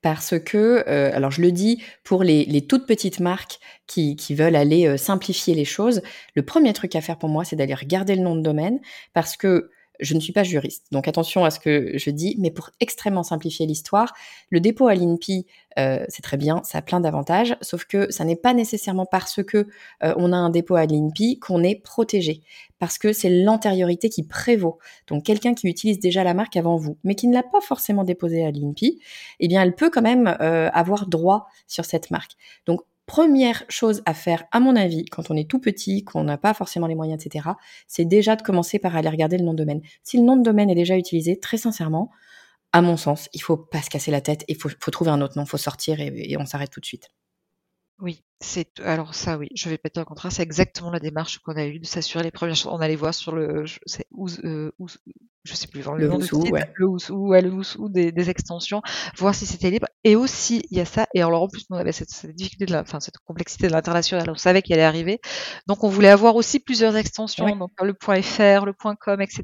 Parce 0.03 0.39
que, 0.39 0.85
euh, 0.89 1.11
alors 1.15 1.31
je 1.31 1.43
le 1.43 1.53
dis 1.53 1.83
pour 2.05 2.23
les, 2.23 2.67
toutes 2.67 2.87
petites 2.87 3.21
marques 3.21 3.59
qui, 3.87 4.17
veulent 4.31 4.57
aller 4.57 4.87
euh, 4.87 4.97
simplifier 4.97 5.55
les 5.55 5.65
choses, 5.65 6.03
le 6.35 6.43
premier 6.43 6.73
truc 6.73 6.97
à 6.97 7.01
faire 7.01 7.19
pour 7.19 7.29
moi, 7.29 7.45
c'est 7.45 7.57
d'aller 7.57 7.75
regarder 7.75 8.15
le 8.15 8.23
nom 8.23 8.35
de 8.35 8.43
domaine. 8.43 8.81
Parce 9.13 9.37
que 9.37 9.71
je 10.01 10.15
ne 10.15 10.21
suis 10.21 10.33
pas 10.33 10.43
juriste, 10.43 10.87
donc 10.93 11.09
attention 11.09 11.45
à 11.45 11.51
ce 11.51 11.61
que 11.61 11.93
je 11.97 12.11
dis, 12.11 12.37
mais 12.39 12.51
pour 12.51 12.71
extrêmement 12.81 13.23
simplifier 13.23 13.67
l'histoire, 13.67 14.13
le 14.51 14.61
dépôt 14.61 14.89
à 14.89 14.95
l'INPI, 14.95 15.47
euh, 15.79 16.05
c'est 16.09 16.23
très 16.23 16.37
bien, 16.37 16.63
ça 16.65 16.79
a 16.79 16.83
plein 16.83 17.01
d'avantages, 17.01 17.57
sauf 17.61 17.85
que 17.85 18.11
ça 18.11 18.25
n'est 18.25 18.37
pas 18.37 18.55
nécessairement 18.55 19.07
parce 19.07 19.43
que 19.43 19.69
euh, 20.03 20.15
on 20.17 20.33
a 20.33 20.37
un 20.37 20.51
dépôt 20.51 20.75
à 20.75 20.87
l'INPI 20.87 21.39
qu'on 21.39 21.63
est 21.63 21.77
protégé, 21.77 22.43
parce 22.79 22.99
que 22.99 23.13
c'est 23.13 23.31
l'antériorité 23.31 24.09
qui 24.09 24.25
prévaut. 24.25 24.79
Donc 25.07 25.25
quelqu'un 25.25 25.55
qui 25.55 25.69
utilise 25.69 26.01
déjà 26.01 26.25
la 26.25 26.35
marque 26.35 26.57
avant 26.57 26.77
vous, 26.77 26.97
mais 27.05 27.15
qui 27.15 27.29
ne 27.29 27.35
l'a 27.35 27.43
pas 27.43 27.61
forcément 27.61 28.05
déposée 28.05 28.45
à 28.45 28.51
l'INPI, 28.51 29.01
eh 29.39 29.49
bien 29.49 29.63
elle 29.63 29.75
peut 29.75 29.91
quand 29.91 30.03
même 30.03 30.37
euh, 30.41 30.71
avoir 30.73 31.07
droit 31.07 31.47
sur 31.67 31.85
cette 31.85 32.11
marque. 32.11 32.33
Donc 32.67 32.81
première 33.11 33.65
chose 33.69 34.03
à 34.07 34.15
faire, 34.15 34.45
à 34.53 34.61
mon 34.61 34.77
avis, 34.77 35.05
quand 35.07 35.33
on 35.33 35.37
est 35.37 35.51
tout 35.51 35.59
petit, 35.59 36.05
qu'on 36.05 36.23
n'a 36.23 36.39
pas 36.39 36.55
forcément 36.55 36.87
les 36.87 36.95
moyens, 36.95 37.21
etc., 37.27 37.49
c'est 37.89 38.05
déjà 38.05 38.37
de 38.37 38.43
commencer 38.43 38.79
par 38.79 38.95
aller 38.95 39.09
regarder 39.09 39.37
le 39.37 39.43
nom 39.43 39.51
de 39.51 39.59
domaine. 39.59 39.81
Si 40.05 40.17
le 40.17 40.23
nom 40.23 40.37
de 40.37 40.45
domaine 40.45 40.71
est 40.71 40.77
déjà 40.77 40.97
utilisé, 40.97 41.37
très 41.41 41.57
sincèrement, 41.57 42.13
à 42.73 42.83
mon 42.83 42.97
sens, 42.97 43.29
il 43.33 43.43
faut 43.43 43.57
pas 43.57 43.83
se 43.83 43.91
casser 43.91 44.13
la 44.13 44.21
tête, 44.21 44.45
il 44.47 44.55
faut, 44.55 44.69
trouver 44.93 45.11
un 45.11 45.21
autre 45.23 45.37
nom, 45.37 45.43
il 45.43 45.49
faut 45.49 45.57
sortir 45.57 45.99
et 45.99 46.37
on 46.39 46.47
s'arrête 46.47 46.71
tout 46.71 46.79
de 46.79 46.87
suite. 46.87 47.09
Oui, 47.99 48.23
c'est 48.41 48.81
alors 48.81 49.15
ça 49.15 49.37
oui, 49.37 49.49
je 49.55 49.69
vais 49.69 49.79
pas 49.79 49.91
dire 49.91 50.01
le 50.01 50.07
contraire, 50.07 50.33
c'est 50.33 50.43
exactement 50.43 50.91
la 50.91 50.99
démarche 50.99 51.39
qu'on 51.41 51.57
a 51.57 51.67
eue 51.67 51.79
de 51.79 51.87
s'assurer 51.87 52.25
les 52.25 52.31
premières 52.31 52.57
choses. 52.57 52.73
On 52.73 52.81
allait 52.81 52.97
voir 52.97 53.15
sur 53.15 53.33
le 53.33 53.67
je 53.67 53.79
sais 53.87 54.07
où, 54.13 54.29
euh, 54.45 54.71
je 55.45 55.55
sais 55.55 55.67
plus 55.67 55.83
le, 55.83 56.09
nom 56.09 56.19
de 56.19 56.25
site, 56.25 56.35
ouais. 56.35 56.71
le 56.75 56.87
ouais, 56.87 57.41
le 57.41 57.89
des, 57.89 58.13
des, 58.13 58.31
extensions, 58.31 58.83
voir 59.17 59.35
si 59.35 59.47
c'était 59.47 59.71
libre. 59.71 59.87
Et 60.05 60.17
aussi 60.17 60.63
il 60.71 60.79
y 60.79 60.81
a 60.81 60.85
ça 60.85 61.07
et 61.15 61.23
alors 61.23 61.43
en 61.43 61.49
plus 61.49 61.65
on 61.71 61.77
avait 61.77 61.93
cette, 61.93 62.11
cette 62.11 62.35
difficulté 62.35 62.67
de 62.67 62.73
la, 62.73 62.83
enfin 62.83 63.01
cette 63.01 63.19
complexité 63.19 63.67
de 63.67 63.73
l'international, 63.73 64.29
on 64.31 64.35
savait 64.35 64.63
qu'il 64.63 64.75
allait 64.75 64.83
arriver, 64.83 65.21
donc 65.67 65.83
on 65.83 65.89
voulait 65.89 66.09
avoir 66.09 66.37
aussi 66.37 66.61
plusieurs 66.61 66.97
extensions, 66.97 67.57
donc 67.57 67.71
le 67.83 67.95
.fr, 68.23 68.67
le 68.67 68.73
.com, 68.73 69.21
etc. 69.21 69.43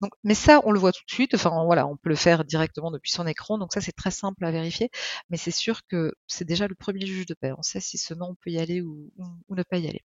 Donc 0.00 0.12
mais 0.24 0.34
ça 0.34 0.60
on 0.64 0.72
le 0.72 0.78
voit 0.78 0.92
tout 0.92 1.04
de 1.06 1.12
suite, 1.12 1.34
enfin 1.34 1.50
voilà, 1.64 1.86
on 1.86 1.96
peut 1.96 2.08
le 2.08 2.16
faire 2.16 2.44
directement 2.44 2.90
depuis 2.90 3.12
son 3.12 3.26
écran, 3.26 3.58
donc 3.58 3.72
ça 3.72 3.80
c'est 3.80 3.92
très 3.92 4.10
simple 4.10 4.44
à 4.44 4.50
vérifier, 4.50 4.90
mais 5.30 5.36
c'est 5.36 5.52
sûr 5.52 5.80
que 5.88 6.14
c'est 6.26 6.46
déjà 6.46 6.66
le 6.66 6.74
premier 6.74 7.06
juge 7.06 7.26
de 7.26 7.34
paix. 7.34 7.52
On 7.56 7.62
sait 7.62 7.80
si 7.80 7.96
ce 7.96 8.14
nom 8.14 8.27
on 8.28 8.34
peut 8.36 8.50
y 8.50 8.58
aller 8.58 8.80
ou, 8.82 9.10
ne 9.56 9.62
pas 9.64 9.78
y 9.78 9.88
aller. 9.88 10.02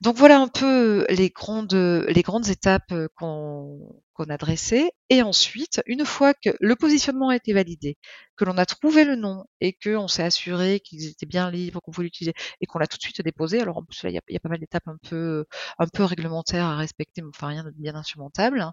Donc 0.00 0.16
voilà 0.16 0.38
un 0.38 0.46
peu 0.46 1.04
les 1.08 1.30
grandes, 1.30 1.74
les 1.74 2.22
grandes 2.22 2.48
étapes 2.48 2.92
euh, 2.92 3.08
qu'on 3.16 4.24
a 4.28 4.36
dressées. 4.36 4.90
Et 5.10 5.22
ensuite, 5.22 5.80
une 5.86 6.04
fois 6.04 6.34
que 6.34 6.50
le 6.60 6.76
positionnement 6.76 7.30
a 7.30 7.36
été 7.36 7.52
validé, 7.52 7.96
que 8.36 8.44
l'on 8.44 8.58
a 8.58 8.66
trouvé 8.66 9.04
le 9.04 9.16
nom 9.16 9.44
et 9.60 9.72
qu'on 9.72 10.06
s'est 10.06 10.22
assuré 10.22 10.80
qu'ils 10.80 11.08
étaient 11.08 11.26
bien 11.26 11.50
libres, 11.50 11.80
qu'on 11.80 11.90
pouvait 11.90 12.04
l'utiliser 12.04 12.34
et 12.60 12.66
qu'on 12.66 12.78
l'a 12.78 12.86
tout 12.86 12.96
de 12.96 13.02
suite 13.02 13.22
déposé. 13.22 13.60
Alors 13.60 13.78
en 13.78 13.82
plus 13.84 14.02
là, 14.04 14.10
il 14.10 14.14
y 14.14 14.36
a, 14.36 14.40
pas 14.40 14.48
mal 14.48 14.60
d'étapes 14.60 14.86
un 14.86 14.98
peu, 15.08 15.44
un 15.78 15.86
peu 15.88 16.04
réglementaires 16.04 16.66
à 16.66 16.76
respecter, 16.76 17.22
mais 17.22 17.30
enfin 17.34 17.48
rien 17.48 17.64
de 17.64 17.70
bien 17.70 17.96
insurmontable. 17.96 18.70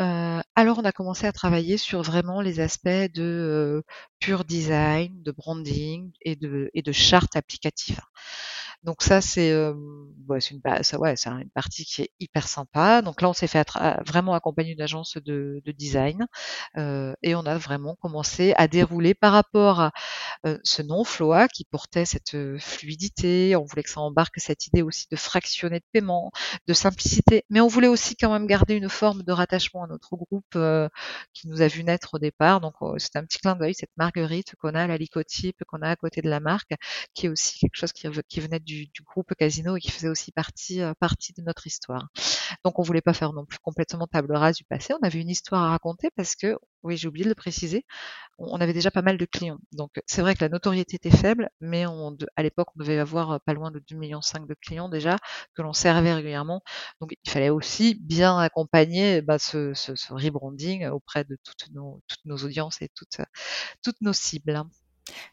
Euh, 0.00 0.40
alors 0.56 0.78
on 0.78 0.84
a 0.84 0.92
commencé 0.92 1.26
à 1.26 1.32
travailler 1.32 1.78
sur 1.78 2.02
vraiment 2.02 2.40
les 2.40 2.58
aspects 2.60 2.88
de 2.88 3.22
euh, 3.22 3.82
pure 4.18 4.44
design, 4.44 5.22
de 5.22 5.30
branding 5.30 6.10
et 6.22 6.34
de, 6.36 6.70
et 6.74 6.82
de 6.82 6.92
charte 6.92 7.36
applicative. 7.36 8.00
Donc 8.84 9.02
ça, 9.02 9.20
c'est 9.20 9.50
euh, 9.50 9.74
c'est 10.40 10.54
une, 10.54 10.60
ouais, 10.98 11.16
c'est 11.16 11.28
une 11.28 11.50
partie 11.50 11.84
qui 11.84 12.02
est 12.02 12.10
hyper 12.20 12.48
sympa. 12.48 13.02
Donc 13.02 13.22
là, 13.22 13.28
on 13.28 13.32
s'est 13.32 13.46
fait 13.46 13.66
vraiment 14.06 14.34
accompagner 14.34 14.74
d'une 14.74 14.82
agence 14.82 15.16
de, 15.16 15.62
de 15.64 15.72
design 15.72 16.26
euh, 16.76 17.14
et 17.22 17.34
on 17.34 17.46
a 17.46 17.58
vraiment 17.58 17.96
commencé 17.96 18.54
à 18.56 18.68
dérouler 18.68 19.14
par 19.14 19.32
rapport 19.32 19.80
à 19.80 19.92
euh, 20.46 20.58
ce 20.64 20.82
nom 20.82 21.04
Floa 21.04 21.48
qui 21.48 21.64
portait 21.64 22.04
cette 22.04 22.36
fluidité. 22.58 23.56
On 23.56 23.64
voulait 23.64 23.82
que 23.82 23.90
ça 23.90 24.00
embarque 24.00 24.38
cette 24.38 24.66
idée 24.66 24.82
aussi 24.82 25.06
de 25.10 25.16
fractionner 25.16 25.80
de 25.80 25.84
paiement, 25.92 26.30
de 26.66 26.72
simplicité, 26.72 27.44
mais 27.50 27.60
on 27.60 27.68
voulait 27.68 27.88
aussi 27.88 28.16
quand 28.16 28.32
même 28.32 28.46
garder 28.46 28.74
une 28.74 28.88
forme 28.88 29.22
de 29.22 29.32
rattachement 29.32 29.84
à 29.84 29.86
notre 29.86 30.16
groupe 30.16 30.58
qui 31.32 31.48
nous 31.48 31.62
a 31.62 31.68
vu 31.68 31.84
naître 31.84 32.14
au 32.14 32.18
départ. 32.18 32.60
Donc 32.60 32.74
c'est 32.98 33.16
un 33.16 33.24
petit 33.24 33.38
clin 33.38 33.56
d'œil, 33.56 33.74
cette 33.74 33.96
marguerite 33.96 34.54
qu'on 34.56 34.74
a, 34.74 34.86
la 34.86 34.96
licotype 34.96 35.56
qu'on 35.66 35.82
a 35.82 35.90
à 35.90 35.96
côté 35.96 36.22
de 36.22 36.30
la 36.30 36.40
marque, 36.40 36.72
qui 37.14 37.26
est 37.26 37.28
aussi 37.28 37.58
quelque 37.58 37.76
chose 37.76 37.92
qui, 37.92 38.08
qui 38.28 38.40
venait 38.40 38.60
du 38.66 39.02
groupe 39.04 39.34
Casino 39.34 39.76
et 39.76 39.80
qui 39.80 39.90
faisait 39.90 40.08
aussi 40.08 40.32
partie, 40.32 40.82
euh, 40.82 40.92
partie 40.98 41.32
de 41.32 41.42
notre 41.42 41.66
histoire. 41.66 42.08
Donc 42.64 42.78
on 42.78 42.82
voulait 42.82 43.00
pas 43.00 43.12
faire 43.12 43.32
non 43.32 43.44
plus 43.46 43.58
complètement 43.58 44.06
table 44.06 44.34
rase 44.34 44.56
du 44.56 44.64
passé. 44.64 44.94
On 45.00 45.06
avait 45.06 45.20
une 45.20 45.30
histoire 45.30 45.62
à 45.62 45.70
raconter 45.70 46.10
parce 46.16 46.34
que, 46.34 46.58
oui, 46.82 46.96
j'ai 46.96 47.08
oublié 47.08 47.24
de 47.24 47.30
le 47.30 47.34
préciser, 47.34 47.84
on 48.38 48.60
avait 48.60 48.72
déjà 48.72 48.90
pas 48.90 49.02
mal 49.02 49.16
de 49.18 49.24
clients. 49.24 49.58
Donc 49.72 49.92
c'est 50.06 50.20
vrai 50.22 50.34
que 50.34 50.44
la 50.44 50.48
notoriété 50.48 50.96
était 50.96 51.16
faible, 51.16 51.48
mais 51.60 51.84
à 52.36 52.42
l'époque 52.42 52.68
on 52.76 52.80
devait 52.80 52.98
avoir 52.98 53.32
euh, 53.32 53.38
pas 53.44 53.54
loin 53.54 53.70
de 53.70 53.80
2,5 53.80 53.98
millions 53.98 54.20
de 54.20 54.54
clients 54.54 54.88
déjà 54.88 55.16
que 55.54 55.62
l'on 55.62 55.72
servait 55.72 56.14
régulièrement. 56.14 56.62
Donc 57.00 57.12
il 57.24 57.30
fallait 57.30 57.50
aussi 57.50 57.98
bien 58.02 58.38
accompagner 58.38 59.22
bah, 59.22 59.38
ce, 59.38 59.72
rebranding 60.12 60.86
auprès 60.88 61.24
de 61.24 61.38
toutes 61.44 61.72
nos, 61.72 62.02
toutes 62.08 62.24
nos 62.24 62.36
audiences 62.36 62.82
et 62.82 62.88
toutes, 62.94 63.20
toutes 63.82 64.00
nos 64.00 64.12
cibles. 64.12 64.64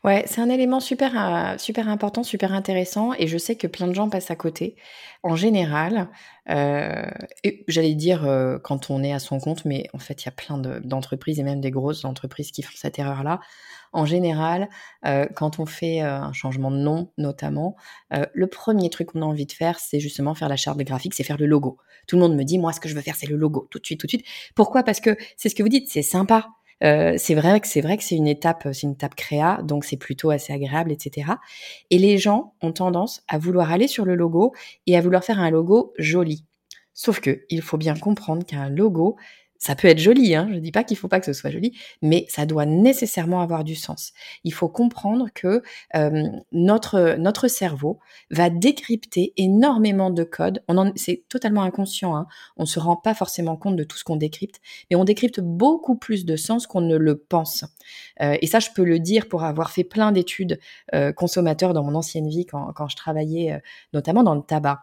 Ouais, 0.03 0.23
c'est 0.27 0.41
un 0.41 0.49
élément 0.49 0.79
super, 0.79 1.13
euh, 1.17 1.57
super 1.57 1.87
important, 1.87 2.23
super 2.23 2.53
intéressant 2.53 3.13
et 3.17 3.27
je 3.27 3.37
sais 3.37 3.55
que 3.55 3.67
plein 3.67 3.87
de 3.87 3.93
gens 3.93 4.09
passent 4.09 4.31
à 4.31 4.35
côté. 4.35 4.75
En 5.23 5.35
général, 5.35 6.09
euh, 6.49 7.05
j'allais 7.67 7.95
dire 7.95 8.25
euh, 8.25 8.59
quand 8.59 8.89
on 8.89 9.01
est 9.01 9.13
à 9.13 9.19
son 9.19 9.39
compte, 9.39 9.65
mais 9.65 9.87
en 9.93 9.99
fait, 9.99 10.23
il 10.23 10.25
y 10.25 10.29
a 10.29 10.31
plein 10.31 10.57
d'entreprises 10.57 11.39
et 11.39 11.43
même 11.43 11.61
des 11.61 11.71
grosses 11.71 12.05
entreprises 12.05 12.51
qui 12.51 12.61
font 12.61 12.73
cette 12.75 12.99
erreur-là. 12.99 13.39
En 13.93 14.05
général, 14.05 14.69
quand 15.35 15.59
on 15.59 15.67
fait 15.67 15.99
un 15.99 16.33
changement 16.33 16.71
de 16.71 16.77
nom, 16.77 17.11
notamment, 17.19 17.75
le 18.09 18.47
premier 18.47 18.89
truc 18.89 19.11
qu'on 19.11 19.21
a 19.21 19.25
envie 19.25 19.45
de 19.45 19.51
faire, 19.51 19.77
c'est 19.77 19.99
justement 19.99 20.33
faire 20.33 20.49
la 20.49 20.55
charte 20.55 20.79
graphique, 20.79 21.13
c'est 21.13 21.23
faire 21.23 21.37
le 21.37 21.45
logo. 21.45 21.77
Tout 22.07 22.15
le 22.15 22.23
monde 22.23 22.35
me 22.35 22.43
dit, 22.43 22.57
moi, 22.57 22.73
ce 22.73 22.79
que 22.79 22.89
je 22.89 22.95
veux 22.95 23.01
faire, 23.01 23.15
c'est 23.15 23.29
le 23.29 23.35
logo, 23.35 23.67
tout 23.69 23.77
de 23.77 23.85
suite, 23.85 23.99
tout 23.99 24.07
de 24.07 24.11
suite. 24.11 24.25
Pourquoi? 24.55 24.81
Parce 24.81 24.99
que 24.99 25.15
c'est 25.37 25.47
ce 25.47 25.53
que 25.53 25.61
vous 25.61 25.69
dites, 25.69 25.89
c'est 25.91 26.01
sympa. 26.01 26.49
Euh, 26.83 27.15
c'est 27.17 27.35
vrai 27.35 27.59
que 27.59 27.67
c'est 27.67 27.81
vrai 27.81 27.97
que 27.97 28.03
c'est 28.03 28.15
une 28.15 28.27
étape, 28.27 28.67
c'est 28.71 28.83
une 28.83 28.93
étape 28.93 29.15
créa, 29.15 29.61
donc 29.63 29.85
c'est 29.85 29.97
plutôt 29.97 30.29
assez 30.29 30.53
agréable, 30.53 30.91
etc. 30.91 31.31
Et 31.89 31.97
les 31.97 32.17
gens 32.17 32.53
ont 32.61 32.71
tendance 32.71 33.23
à 33.27 33.37
vouloir 33.37 33.71
aller 33.71 33.87
sur 33.87 34.05
le 34.05 34.15
logo 34.15 34.53
et 34.87 34.97
à 34.97 35.01
vouloir 35.01 35.23
faire 35.23 35.39
un 35.39 35.49
logo 35.49 35.93
joli. 35.97 36.45
Sauf 36.93 37.19
que 37.19 37.43
il 37.49 37.61
faut 37.61 37.77
bien 37.77 37.95
comprendre 37.95 38.45
qu'un 38.45 38.69
logo, 38.69 39.17
ça 39.63 39.75
peut 39.75 39.87
être 39.87 39.99
joli, 39.99 40.35
hein, 40.35 40.47
je 40.49 40.55
ne 40.55 40.59
dis 40.59 40.73
pas 40.73 40.83
qu'il 40.83 40.95
ne 40.95 40.99
faut 40.99 41.07
pas 41.07 41.21
que 41.21 41.25
ce 41.25 41.31
soit 41.31 41.49
joli, 41.49 41.71
mais 42.01 42.25
ça 42.27 42.45
doit 42.45 42.65
nécessairement 42.65 43.39
avoir 43.39 43.63
du 43.63 43.75
sens. 43.75 44.11
Il 44.43 44.53
faut 44.53 44.67
comprendre 44.67 45.29
que 45.33 45.63
euh, 45.95 46.27
notre, 46.51 47.15
notre 47.17 47.47
cerveau 47.47 47.99
va 48.29 48.49
décrypter 48.49 49.31
énormément 49.37 50.09
de 50.09 50.25
codes. 50.25 50.61
c'est 50.97 51.23
totalement 51.29 51.63
inconscient, 51.63 52.13
hein. 52.13 52.27
on 52.57 52.63
ne 52.63 52.67
se 52.67 52.77
rend 52.77 52.97
pas 52.97 53.13
forcément 53.13 53.55
compte 53.55 53.77
de 53.77 53.85
tout 53.85 53.97
ce 53.97 54.03
qu'on 54.03 54.17
décrypte, 54.17 54.59
mais 54.91 54.97
on 54.97 55.05
décrypte 55.05 55.39
beaucoup 55.39 55.95
plus 55.95 56.25
de 56.25 56.35
sens 56.35 56.67
qu'on 56.67 56.81
ne 56.81 56.97
le 56.97 57.17
pense. 57.17 57.63
Euh, 58.21 58.35
et 58.41 58.47
ça, 58.47 58.59
je 58.59 58.67
peux 58.75 58.83
le 58.83 58.99
dire 58.99 59.29
pour 59.29 59.45
avoir 59.45 59.71
fait 59.71 59.85
plein 59.85 60.11
d'études 60.11 60.59
euh, 60.93 61.13
consommateurs 61.13 61.73
dans 61.73 61.83
mon 61.83 61.95
ancienne 61.95 62.27
vie 62.27 62.45
quand, 62.45 62.73
quand 62.73 62.89
je 62.89 62.97
travaillais 62.97 63.61
notamment 63.93 64.23
dans 64.23 64.35
le 64.35 64.41
tabac 64.41 64.81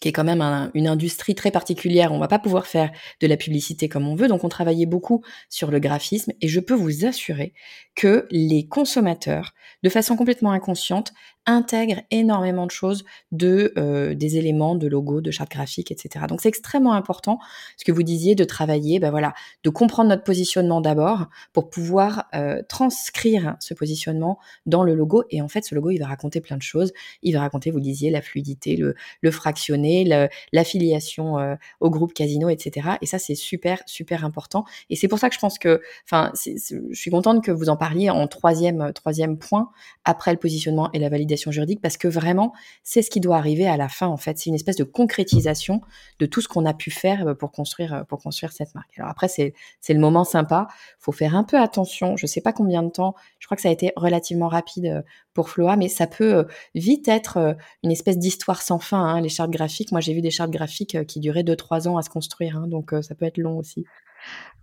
qui 0.00 0.08
est 0.08 0.12
quand 0.12 0.24
même 0.24 0.70
une 0.74 0.88
industrie 0.88 1.34
très 1.34 1.50
particulière. 1.50 2.12
On 2.12 2.18
va 2.18 2.28
pas 2.28 2.38
pouvoir 2.38 2.66
faire 2.66 2.90
de 3.20 3.26
la 3.26 3.36
publicité 3.36 3.88
comme 3.88 4.06
on 4.06 4.14
veut, 4.14 4.28
donc 4.28 4.44
on 4.44 4.48
travaillait 4.48 4.86
beaucoup 4.86 5.22
sur 5.48 5.70
le 5.70 5.80
graphisme 5.80 6.32
et 6.40 6.48
je 6.48 6.60
peux 6.60 6.74
vous 6.74 7.04
assurer 7.04 7.52
que 7.94 8.26
les 8.30 8.66
consommateurs, 8.66 9.54
de 9.82 9.88
façon 9.88 10.16
complètement 10.16 10.52
inconsciente, 10.52 11.12
intègrent 11.46 12.02
énormément 12.10 12.66
de 12.66 12.70
choses 12.70 13.04
de 13.32 13.72
euh, 13.78 14.14
des 14.14 14.36
éléments 14.36 14.74
de 14.74 14.86
logo, 14.86 15.20
de 15.20 15.30
charte 15.30 15.50
graphique, 15.50 15.90
etc. 15.90 16.26
Donc 16.28 16.40
c'est 16.40 16.48
extrêmement 16.48 16.92
important 16.92 17.38
ce 17.76 17.84
que 17.84 17.92
vous 17.92 18.02
disiez 18.02 18.34
de 18.34 18.44
travailler, 18.44 18.98
ben 19.00 19.10
voilà, 19.10 19.34
de 19.64 19.70
comprendre 19.70 20.10
notre 20.10 20.24
positionnement 20.24 20.80
d'abord 20.80 21.28
pour 21.52 21.70
pouvoir 21.70 22.26
euh, 22.34 22.62
transcrire 22.68 23.56
ce 23.60 23.74
positionnement 23.74 24.38
dans 24.66 24.82
le 24.82 24.94
logo. 24.94 25.24
Et 25.30 25.40
en 25.40 25.48
fait, 25.48 25.64
ce 25.64 25.74
logo, 25.74 25.90
il 25.90 25.98
va 25.98 26.06
raconter 26.06 26.40
plein 26.40 26.56
de 26.56 26.62
choses. 26.62 26.92
Il 27.22 27.32
va 27.34 27.40
raconter, 27.40 27.70
vous 27.70 27.80
disiez, 27.80 28.10
la 28.10 28.20
fluidité, 28.20 28.76
le, 28.76 28.94
le 29.22 29.30
fractionné, 29.30 30.28
l'affiliation 30.52 31.38
euh, 31.38 31.54
au 31.80 31.90
groupe 31.90 32.12
Casino, 32.12 32.48
etc. 32.48 32.90
Et 33.00 33.06
ça, 33.06 33.18
c'est 33.18 33.34
super, 33.34 33.82
super 33.86 34.24
important. 34.24 34.64
Et 34.90 34.96
c'est 34.96 35.08
pour 35.08 35.18
ça 35.18 35.28
que 35.28 35.34
je 35.34 35.40
pense 35.40 35.58
que, 35.58 35.80
enfin, 36.04 36.32
je 36.34 36.94
suis 36.94 37.10
contente 37.10 37.42
que 37.44 37.50
vous 37.50 37.68
en 37.68 37.76
parliez 37.76 38.10
en 38.10 38.26
troisième, 38.26 38.92
troisième 38.92 39.38
point 39.38 39.70
après 40.04 40.32
le 40.32 40.38
positionnement 40.38 40.90
et 40.92 40.98
la 40.98 41.08
validation 41.08 41.27
juridique 41.36 41.80
parce 41.80 41.96
que 41.96 42.08
vraiment, 42.08 42.52
c'est 42.82 43.02
ce 43.02 43.10
qui 43.10 43.20
doit 43.20 43.36
arriver 43.36 43.66
à 43.66 43.76
la 43.76 43.88
fin, 43.88 44.06
en 44.06 44.16
fait. 44.16 44.38
C'est 44.38 44.50
une 44.50 44.54
espèce 44.54 44.76
de 44.76 44.84
concrétisation 44.84 45.80
de 46.18 46.26
tout 46.26 46.40
ce 46.40 46.48
qu'on 46.48 46.64
a 46.66 46.74
pu 46.74 46.90
faire 46.90 47.26
euh, 47.26 47.34
pour 47.34 47.52
construire, 47.52 47.94
euh, 47.94 48.04
pour 48.04 48.20
construire 48.20 48.52
cette 48.52 48.74
marque. 48.74 48.98
Alors 48.98 49.10
après, 49.10 49.28
c'est, 49.28 49.54
le 49.88 50.00
moment 50.00 50.24
sympa. 50.24 50.68
Faut 50.98 51.12
faire 51.12 51.34
un 51.34 51.44
peu 51.44 51.58
attention. 51.58 52.16
Je 52.16 52.26
sais 52.26 52.40
pas 52.40 52.52
combien 52.52 52.82
de 52.82 52.90
temps. 52.90 53.14
Je 53.38 53.46
crois 53.46 53.56
que 53.56 53.62
ça 53.62 53.68
a 53.68 53.72
été 53.72 53.92
relativement 53.96 54.48
rapide 54.48 54.86
euh, 54.86 55.02
pour 55.34 55.50
Floa, 55.50 55.76
mais 55.76 55.88
ça 55.88 56.06
peut 56.06 56.46
vite 56.74 57.06
être 57.06 57.56
une 57.84 57.92
espèce 57.92 58.18
d'histoire 58.18 58.60
sans 58.60 58.80
fin, 58.80 59.00
hein, 59.00 59.20
les 59.20 59.28
chartes 59.28 59.50
graphiques. 59.50 59.92
Moi, 59.92 60.00
j'ai 60.00 60.12
vu 60.12 60.20
des 60.20 60.32
chartes 60.32 60.50
graphiques 60.50 61.06
qui 61.06 61.20
duraient 61.20 61.44
2-3 61.44 61.86
ans 61.86 61.96
à 61.96 62.02
se 62.02 62.10
construire, 62.10 62.56
hein, 62.56 62.66
donc 62.66 62.92
ça 63.02 63.14
peut 63.14 63.24
être 63.24 63.38
long 63.38 63.56
aussi. 63.56 63.84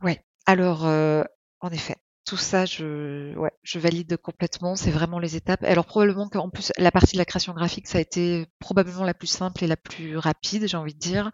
Ouais. 0.04 0.22
Alors, 0.46 0.84
en 0.84 1.70
effet, 1.72 1.96
tout 2.26 2.38
ça, 2.38 2.66
je, 2.66 3.36
ouais, 3.36 3.52
je 3.62 3.78
valide 3.78 4.18
complètement. 4.18 4.76
C'est 4.76 4.92
vraiment 4.92 5.20
les 5.20 5.36
étapes. 5.36 5.64
Alors 5.64 5.86
probablement 5.86 6.28
qu'en 6.28 6.50
plus 6.50 6.72
la 6.78 6.92
partie 6.92 7.14
de 7.14 7.20
la 7.20 7.26
création 7.26 7.54
graphique, 7.54 7.88
ça 7.88 8.00
a 8.00 8.02
été 8.02 8.48
probablement 8.60 9.04
la 9.04 9.14
plus 9.14 9.28
simple 9.28 9.64
et 9.64 9.68
la 9.68 9.78
plus 9.78 10.18
rapide, 10.18 10.68
j'ai 10.68 10.78
envie 10.78 10.96
de 10.96 11.00
dire, 11.00 11.30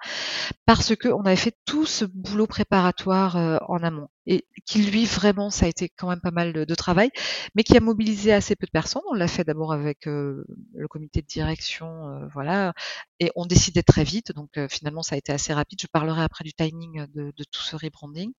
parce 0.65 0.95
que 0.95 1.07
on 1.07 1.21
avait 1.25 1.37
fait 1.37 1.55
tout 1.65 1.85
ce 1.85 2.03
boulot 2.05 2.45
préparatoire 2.45 3.37
euh, 3.37 3.57
en 3.67 3.83
amont 3.83 4.09
et 4.27 4.45
qui 4.65 4.83
lui 4.83 5.05
vraiment, 5.05 5.49
ça 5.49 5.65
a 5.65 5.69
été 5.69 5.89
quand 5.89 6.09
même 6.09 6.21
pas 6.21 6.31
mal 6.31 6.53
de, 6.53 6.75
travail, 6.75 7.09
mais 7.55 7.63
qui 7.63 7.75
a 7.75 7.79
mobilisé 7.79 8.33
assez 8.33 8.55
peu 8.55 8.65
de 8.67 8.71
personnes. 8.71 9.01
On 9.09 9.13
l'a 9.13 9.27
fait 9.27 9.43
d'abord 9.43 9.73
avec 9.73 10.07
euh, 10.07 10.43
le 10.75 10.87
comité 10.87 11.21
de 11.21 11.27
direction, 11.27 12.07
euh, 12.09 12.27
voilà, 12.33 12.73
et 13.19 13.31
on 13.35 13.45
décidait 13.45 13.83
très 13.83 14.03
vite. 14.03 14.31
Donc 14.33 14.59
finalement, 14.69 15.03
ça 15.03 15.15
a 15.15 15.17
été 15.17 15.31
assez 15.31 15.53
rapide. 15.53 15.79
Je 15.81 15.87
parlerai 15.87 16.21
après 16.21 16.43
du 16.43 16.53
timing 16.53 17.05
de, 17.13 17.33
de 17.35 17.43
tout 17.51 17.61
ce 17.61 17.75
rebranding, 17.75 18.31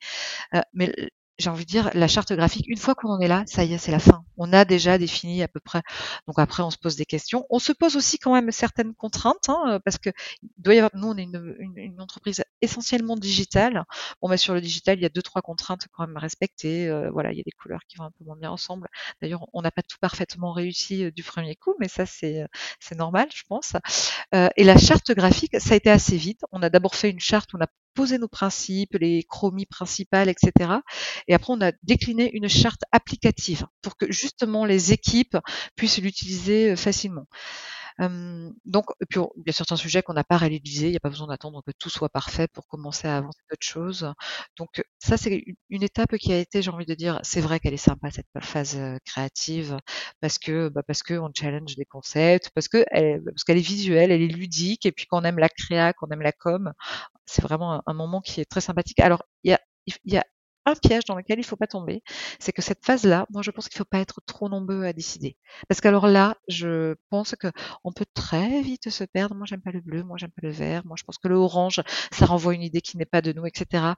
mais 0.73 0.95
j'ai 1.39 1.51
envie 1.51 1.65
de 1.65 1.71
dire, 1.71 1.91
la 1.95 2.09
charte 2.09 2.33
graphique, 2.33 2.67
une 2.69 2.77
fois 2.79 2.95
qu'on 2.95 3.09
en 3.09 3.19
est 3.21 3.29
là, 3.29 3.43
ça 3.47 3.65
y 3.65 3.73
est, 3.73 3.79
c'est 3.79 3.91
la 3.91 3.99
fin. 3.99 4.25
On 4.37 4.53
a 4.53 4.65
déjà 4.65 4.99
défini 4.99 5.43
à 5.43 5.49
peu 5.49 5.61
près. 5.61 5.83
Donc 6.27 6.39
après, 6.39 6.63
on 6.63 6.71
se 6.71 6.79
pose 6.79 6.97
des 6.97 7.07
questions. 7.07 7.47
On 7.51 7.59
se 7.59 7.73
pose 7.73 7.97
aussi 7.97 8.19
quand 8.19 8.35
même 8.35 8.51
certaines 8.53 8.95
contraintes, 8.95 9.49
hein, 9.49 9.63
euh, 9.69 9.79
parce 9.85 9.99
que 9.99 10.11
doit 10.59 10.75
y 10.75 10.79
avoir. 10.79 10.91
Nous, 10.95 11.09
on 11.09 11.17
est 11.17 11.23
une, 11.23 11.57
une, 11.77 12.01
entreprise 12.01 12.43
essentiellement 12.61 13.17
digitale. 13.17 13.85
Bon, 14.21 14.29
mais 14.29 14.37
sur 14.37 14.55
le 14.55 14.61
digital, 14.61 14.99
il 14.99 15.03
y 15.03 15.07
a 15.07 15.09
deux 15.09 15.23
trois 15.23 15.43
contraintes 15.43 15.87
quand 15.93 16.07
même 16.07 16.17
à 16.17 16.21
respecter. 16.21 16.89
Euh, 16.89 17.11
voilà, 17.11 17.33
il 17.33 17.39
y 17.39 17.41
a 17.41 17.45
des 17.45 17.53
couleurs 17.53 17.81
qui 17.89 17.97
vont 17.97 18.05
un 18.05 18.11
peu 18.11 18.25
moins 18.25 18.37
bien 18.37 18.51
ensemble. 18.51 18.89
D'ailleurs, 19.21 19.47
on 19.53 19.63
n'a 19.63 19.71
pas 19.71 19.83
tout 19.83 19.99
parfaitement 20.01 20.53
réussi 20.53 21.05
euh, 21.05 21.11
du 21.11 21.23
premier 21.23 21.57
coup, 21.57 21.75
mais 21.81 21.89
ça 21.89 22.07
c'est 22.07 22.47
c'est 22.81 22.97
normal, 22.97 23.29
je 23.35 23.43
pense. 23.49 23.75
et 24.33 24.65
la 24.65 24.77
charte 24.77 25.13
graphique, 25.13 25.61
ça 25.61 25.75
a 25.75 25.77
été 25.77 25.91
assez 25.91 26.17
vite. 26.17 26.41
On 26.53 26.63
a 26.63 26.71
d'abord 26.71 26.95
fait 26.95 27.11
une 27.11 27.21
charte, 27.21 27.51
on 27.55 27.61
a 27.61 27.67
posé 27.95 28.19
nos 28.19 28.29
principes, 28.29 28.95
les 29.01 29.23
chromies 29.25 29.67
principales, 29.67 30.29
etc. 30.29 30.71
Et 31.29 31.35
après, 31.35 31.53
on 31.53 31.61
a 31.61 31.73
décliné 31.83 32.31
une 32.35 32.49
charte 32.49 32.83
applicative 32.93 33.67
pour 33.83 33.97
que 33.97 34.11
justement 34.11 34.65
les 34.65 34.93
équipes 34.93 35.37
puissent 35.77 35.99
l'utiliser 35.99 36.77
donc, 37.99 38.87
puis, 39.09 39.21
il 39.37 39.43
y 39.47 39.51
a 39.51 39.53
certains 39.53 39.77
sujets 39.77 40.03
qu'on 40.03 40.15
n'a 40.15 40.25
pas 40.25 40.37
réalisés, 40.37 40.87
il 40.89 40.91
n'y 40.91 40.97
a 40.97 41.01
pas 41.01 41.09
besoin 41.11 41.29
d'attendre 41.29 41.63
que 41.67 41.73
tout 41.79 41.91
soit 41.91 42.09
parfait 42.09 42.49
pour 42.49 42.67
commencer 42.67 43.09
à 43.09 43.19
avancer 43.19 43.41
d'autres 43.51 43.67
choses. 43.67 44.13
Donc, 44.57 44.83
ça, 44.99 45.17
c'est 45.17 45.45
une 45.71 45.83
étape 45.83 46.17
qui 46.17 46.33
a 46.33 46.39
été, 46.39 46.63
j'ai 46.63 46.71
envie 46.71 46.87
de 46.87 46.95
dire, 46.95 47.21
c'est 47.23 47.41
vrai 47.41 47.61
qu'elle 47.61 47.75
est 47.75 47.77
sympa, 47.77 48.11
cette 48.11 48.27
phase 48.41 48.79
créative, 49.05 49.79
parce 50.21 50.39
que, 50.39 50.69
bah, 50.69 50.83
parce 50.87 51.03
que 51.03 51.15
on 51.15 51.31
challenge 51.35 51.77
des 51.77 51.85
concepts, 51.85 52.51
parce 52.55 52.69
que 52.69 52.85
parce 53.25 53.45
qu'elle 53.45 53.59
est 53.59 53.61
visuelle, 53.61 54.11
elle 54.11 54.23
est 54.23 54.29
ludique, 54.29 54.87
et 54.87 54.93
puis 54.93 55.07
qu'on 55.07 55.23
aime 55.25 55.39
la 55.39 55.49
créa, 55.49 55.93
qu'on 55.93 56.09
aime 56.09 56.23
la 56.23 56.33
com, 56.33 56.73
c'est 57.27 57.43
vraiment 57.43 57.83
un, 57.87 57.95
moment 57.95 58.21
qui 58.21 58.41
est 58.41 58.45
très 58.45 58.61
sympathique. 58.61 59.01
Alors, 59.01 59.23
il 59.45 59.51
y 59.51 59.55
a, 59.55 59.61
il 59.87 60.13
y 60.13 60.19
a 60.19 60.25
un 60.67 60.75
piège 60.75 61.05
dans 61.05 61.17
lequel 61.17 61.39
il 61.39 61.43
ne 61.43 61.47
faut 61.47 61.57
pas 61.57 61.67
tomber, 61.67 62.03
c'est 62.39 62.53
que 62.53 62.63
cette 62.63 62.85
phase-là, 62.85 63.27
moi 63.31 63.43
je 63.43 63.51
pense 63.51 63.69
qu'il 63.69 63.77
ne 63.77 63.85
faut 63.85 63.89
pas 63.91 63.99
être 63.99 64.21
trop 64.27 64.49
nombreux 64.49 64.85
à 64.85 64.93
décider. 64.93 65.37
Parce 65.69 65.81
qu'alors 65.81 66.07
là, 66.07 66.37
je 66.49 66.95
pense 67.11 67.35
qu'on 67.35 67.93
peut 67.93 68.07
très 68.15 68.63
vite 68.63 68.91
se 68.91 69.05
perdre. 69.05 69.35
Moi 69.35 69.47
j'aime 69.47 69.61
pas 69.63 69.73
le 69.73 69.81
bleu, 69.81 70.03
moi 70.03 70.17
j'aime 70.19 70.31
pas 70.31 70.47
le 70.47 70.53
vert, 70.53 70.83
moi 70.87 70.97
je 70.99 71.05
pense 71.05 71.19
que 71.19 71.29
le 71.29 71.37
orange, 71.37 71.81
ça 72.13 72.27
renvoie 72.27 72.55
une 72.55 72.63
idée 72.63 72.81
qui 72.81 72.97
n'est 72.97 73.05
pas 73.07 73.23
de 73.23 73.33
nous, 73.33 73.47
etc. 73.47 73.95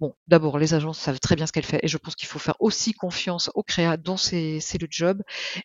Bon, 0.00 0.14
d'abord, 0.26 0.58
les 0.58 0.74
agences 0.74 0.98
savent 0.98 1.20
très 1.20 1.36
bien 1.36 1.46
ce 1.46 1.52
qu'elles 1.52 1.64
font 1.64 1.78
et 1.82 1.88
je 1.88 1.98
pense 1.98 2.16
qu'il 2.16 2.28
faut 2.28 2.38
faire 2.38 2.56
aussi 2.60 2.92
confiance 2.92 3.50
au 3.54 3.62
créa 3.62 3.96
dont 3.96 4.16
c'est 4.16 4.60
le 4.80 4.86
job 4.90 5.22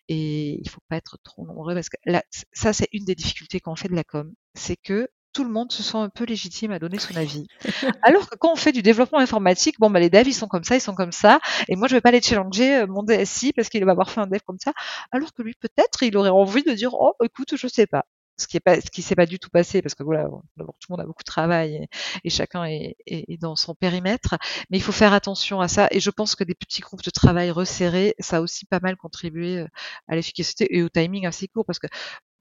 et 0.08 0.56
il 0.56 0.64
ne 0.66 0.70
faut 0.70 0.82
pas 0.90 0.98
être 0.98 1.18
trop 1.24 1.46
nombreux 1.46 1.74
parce 1.74 1.90
que 1.90 1.98
là, 2.06 2.24
ça 2.54 2.74
c'est 2.74 2.88
une 2.92 3.06
des 3.06 3.16
difficultés 3.16 3.60
quand 3.60 3.72
on 3.72 3.76
fait 3.76 3.90
de 3.90 3.96
la 3.96 4.04
com, 4.04 4.32
c'est 4.54 4.78
que 4.78 5.10
tout 5.38 5.44
le 5.44 5.52
monde 5.52 5.72
se 5.72 5.84
sent 5.84 5.98
un 5.98 6.10
peu 6.10 6.24
légitime 6.24 6.72
à 6.72 6.80
donner 6.80 6.98
son 6.98 7.16
avis. 7.16 7.46
Alors 8.02 8.28
que 8.28 8.36
quand 8.36 8.54
on 8.54 8.56
fait 8.56 8.72
du 8.72 8.82
développement 8.82 9.20
informatique, 9.20 9.76
bon, 9.78 9.92
bah, 9.92 10.00
les 10.00 10.10
devs, 10.10 10.28
ils 10.28 10.34
sont 10.34 10.48
comme 10.48 10.64
ça, 10.64 10.76
ils 10.76 10.82
sont 10.82 10.96
comme 10.96 11.12
ça, 11.12 11.40
et 11.68 11.76
moi, 11.76 11.88
je 11.88 11.94
vais 11.94 12.02
pas 12.02 12.10
les 12.10 12.24
challenger 12.24 12.78
euh, 12.78 12.88
mon 12.88 13.04
DSI 13.04 13.54
parce 13.54 13.70
qu'il 13.70 13.86
va 13.86 13.92
avoir 13.92 14.10
fait 14.10 14.20
un 14.20 14.26
dev 14.26 14.40
comme 14.48 14.58
ça, 14.58 14.74
alors 15.12 15.32
que 15.36 15.44
lui, 15.44 15.54
peut-être, 15.54 16.02
il 16.02 16.18
aurait 16.18 16.32
envie 16.32 16.64
de 16.64 16.72
dire, 16.72 16.96
oh, 16.96 17.14
écoute, 17.24 17.56
je 17.56 17.68
sais 17.68 17.86
pas. 17.86 18.06
Ce 18.40 18.48
qui 18.48 18.58
est 18.58 18.60
pas, 18.60 18.82
ce 18.82 18.90
qui 18.90 19.04
s'est 19.04 19.16
pas 19.16 19.26
du 19.26 19.40
tout 19.40 19.50
passé 19.50 19.82
parce 19.82 19.96
que 19.96 20.04
voilà, 20.04 20.26
tout 20.26 20.60
le 20.60 20.66
monde 20.90 21.02
a 21.02 21.06
beaucoup 21.06 21.24
de 21.24 21.32
travail 21.32 21.88
et, 22.24 22.30
chacun 22.30 22.66
est, 22.66 22.96
est, 23.08 23.40
dans 23.42 23.56
son 23.56 23.74
périmètre, 23.74 24.36
mais 24.70 24.78
il 24.78 24.82
faut 24.84 24.92
faire 24.92 25.12
attention 25.14 25.60
à 25.60 25.68
ça. 25.68 25.88
Et 25.90 26.00
je 26.00 26.12
pense 26.12 26.36
que 26.36 26.44
des 26.44 26.54
petits 26.54 26.82
groupes 26.82 27.04
de 27.04 27.10
travail 27.10 27.50
resserrés, 27.50 28.14
ça 28.20 28.38
a 28.38 28.42
aussi 28.42 28.66
pas 28.68 28.80
mal 28.80 28.96
contribué 28.96 29.58
euh, 29.58 29.68
à 30.08 30.16
l'efficacité 30.16 30.68
et 30.70 30.84
au 30.84 30.90
timing 30.90 31.26
assez 31.26 31.48
court 31.48 31.66
parce 31.66 31.80
que 31.80 31.88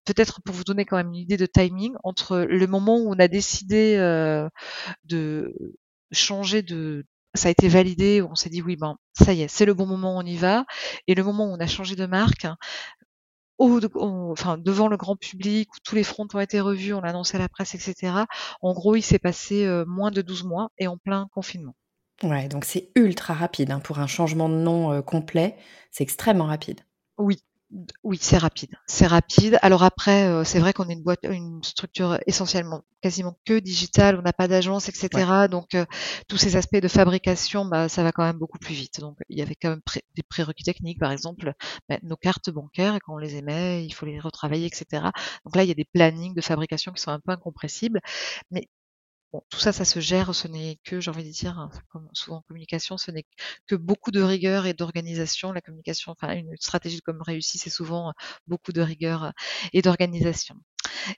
peut-être 0.07 0.41
pour 0.43 0.55
vous 0.55 0.65
donner 0.65 0.85
quand 0.85 0.97
même 0.97 1.09
une 1.09 1.17
idée 1.17 1.37
de 1.37 1.47
timing, 1.47 1.95
entre 2.05 2.39
le 2.39 2.67
moment 2.67 2.99
où 2.99 3.13
on 3.13 3.19
a 3.19 3.29
décidé 3.29 3.97
euh, 3.97 4.49
de 5.05 5.55
changer 6.13 6.63
de 6.63 7.05
ça 7.35 7.49
a 7.49 7.51
été 7.51 7.69
validé, 7.69 8.23
on 8.23 8.35
s'est 8.35 8.49
dit 8.49 8.63
oui 8.63 8.77
ben 8.77 8.97
ça 9.13 9.35
y 9.35 9.43
est, 9.43 9.49
c'est 9.49 9.67
le 9.67 9.75
bon 9.75 9.87
moment, 9.87 10.17
on 10.17 10.23
y 10.23 10.37
va, 10.37 10.65
et 11.07 11.15
le 11.15 11.23
moment 11.23 11.45
où 11.51 11.55
on 11.55 11.61
a 11.61 11.67
changé 11.67 11.95
de 11.95 12.07
marque, 12.07 12.47
enfin 13.59 14.59
devant 14.59 14.89
le 14.89 14.97
grand 14.97 15.17
public, 15.17 15.69
où 15.75 15.79
tous 15.85 15.95
les 15.95 16.05
fronts 16.05 16.29
ont 16.35 16.41
été 16.41 16.61
revus, 16.61 16.95
on 16.95 17.01
l'a 17.01 17.11
annoncé 17.11 17.37
à 17.37 17.41
la 17.41 17.49
presse, 17.49 17.75
etc. 17.75 18.25
En 18.61 18.73
gros, 18.73 18.97
il 18.97 19.03
s'est 19.03 19.19
passé 19.19 19.65
euh, 19.67 19.85
moins 19.87 20.11
de 20.11 20.23
12 20.23 20.45
mois 20.45 20.71
et 20.79 20.87
en 20.87 20.99
plein 20.99 21.29
confinement. 21.33 21.75
Ouais, 22.23 22.49
donc 22.49 22.65
c'est 22.65 22.91
ultra 22.95 23.35
rapide 23.35 23.71
hein, 23.71 23.81
pour 23.81 23.99
un 23.99 24.07
changement 24.07 24.49
de 24.49 24.55
nom 24.55 24.93
euh, 24.93 25.03
complet, 25.03 25.57
c'est 25.91 26.03
extrêmement 26.03 26.47
rapide. 26.47 26.81
Oui, 27.19 27.39
oui, 28.05 28.19
c'est 28.21 28.39
rapide. 28.39 28.71
C'est 28.87 29.07
rapide. 29.07 29.59
Alors 29.61 29.83
après, 29.83 30.29
euh, 30.29 30.45
c'est 30.45 30.61
vrai 30.61 30.73
qu'on 30.73 30.89
est 30.89 30.93
une 30.93 31.03
boîte, 31.03 31.21
une 31.25 31.63
structure 31.65 32.19
essentiellement, 32.27 32.85
quasiment 33.03 33.37
que 33.45 33.59
digitale. 33.59 34.17
On 34.19 34.23
n'a 34.23 34.33
pas 34.33 34.47
d'agence, 34.47 34.89
etc. 34.89 35.49
Donc 35.51 35.75
euh, 35.75 35.85
tous 36.29 36.37
ces 36.37 36.57
aspects 36.57 36.77
de 36.77 36.87
fabrication, 36.89 37.65
bah, 37.65 37.89
ça 37.89 38.05
va 38.05 38.13
quand 38.13 38.23
même 38.23 38.39
beaucoup 38.39 38.59
plus 38.59 38.75
vite. 38.75 39.01
Donc 39.01 39.19
il 39.29 39.39
y 39.39 39.43
avait 39.43 39.57
quand 39.57 39.71
même 39.71 39.83
des 40.15 40.23
prérequis 40.23 40.63
techniques, 40.63 41.01
par 41.01 41.11
exemple, 41.11 41.55
bah, 41.89 41.99
nos 42.03 42.17
cartes 42.17 42.51
bancaires, 42.51 42.99
quand 43.05 43.15
on 43.15 43.19
les 43.19 43.35
émet, 43.35 43.85
il 43.85 43.93
faut 43.93 44.07
les 44.07 44.21
retravailler, 44.21 44.67
etc. 44.67 45.03
Donc 45.45 45.57
là, 45.57 45.65
il 45.65 45.69
y 45.69 45.73
a 45.73 45.75
des 45.75 45.85
plannings 45.85 46.35
de 46.35 46.41
fabrication 46.41 46.93
qui 46.93 47.03
sont 47.03 47.11
un 47.11 47.21
peu 47.21 47.33
incompressibles. 47.33 48.01
Mais 48.53 48.69
Tout 49.51 49.59
ça, 49.61 49.73
ça 49.73 49.85
se 49.85 50.01
gère, 50.01 50.35
ce 50.35 50.49
n'est 50.49 50.79
que, 50.85 51.01
j'ai 51.01 51.11
envie 51.11 51.25
de 51.25 51.31
dire, 51.31 51.59
hein, 51.59 51.71
comme 51.91 52.09
souvent 52.15 52.39
en 52.39 52.43
communication, 52.43 52.97
ce 52.97 53.11
n'est 53.11 53.25
que 53.67 53.75
beaucoup 53.75 54.11
de 54.11 54.23
rigueur 54.23 54.67
et 54.67 54.73
d'organisation. 54.75 55.53
La 55.53 55.61
communication, 55.61 56.13
enfin, 56.13 56.35
une 56.35 56.57
stratégie 56.59 56.97
de 56.97 57.03
com 57.03 57.21
réussie, 57.23 57.59
c'est 57.59 57.71
souvent 57.71 58.13
beaucoup 58.47 58.73
de 58.73 58.81
rigueur 58.81 59.33
et 59.73 59.83
d'organisation. 59.83 60.57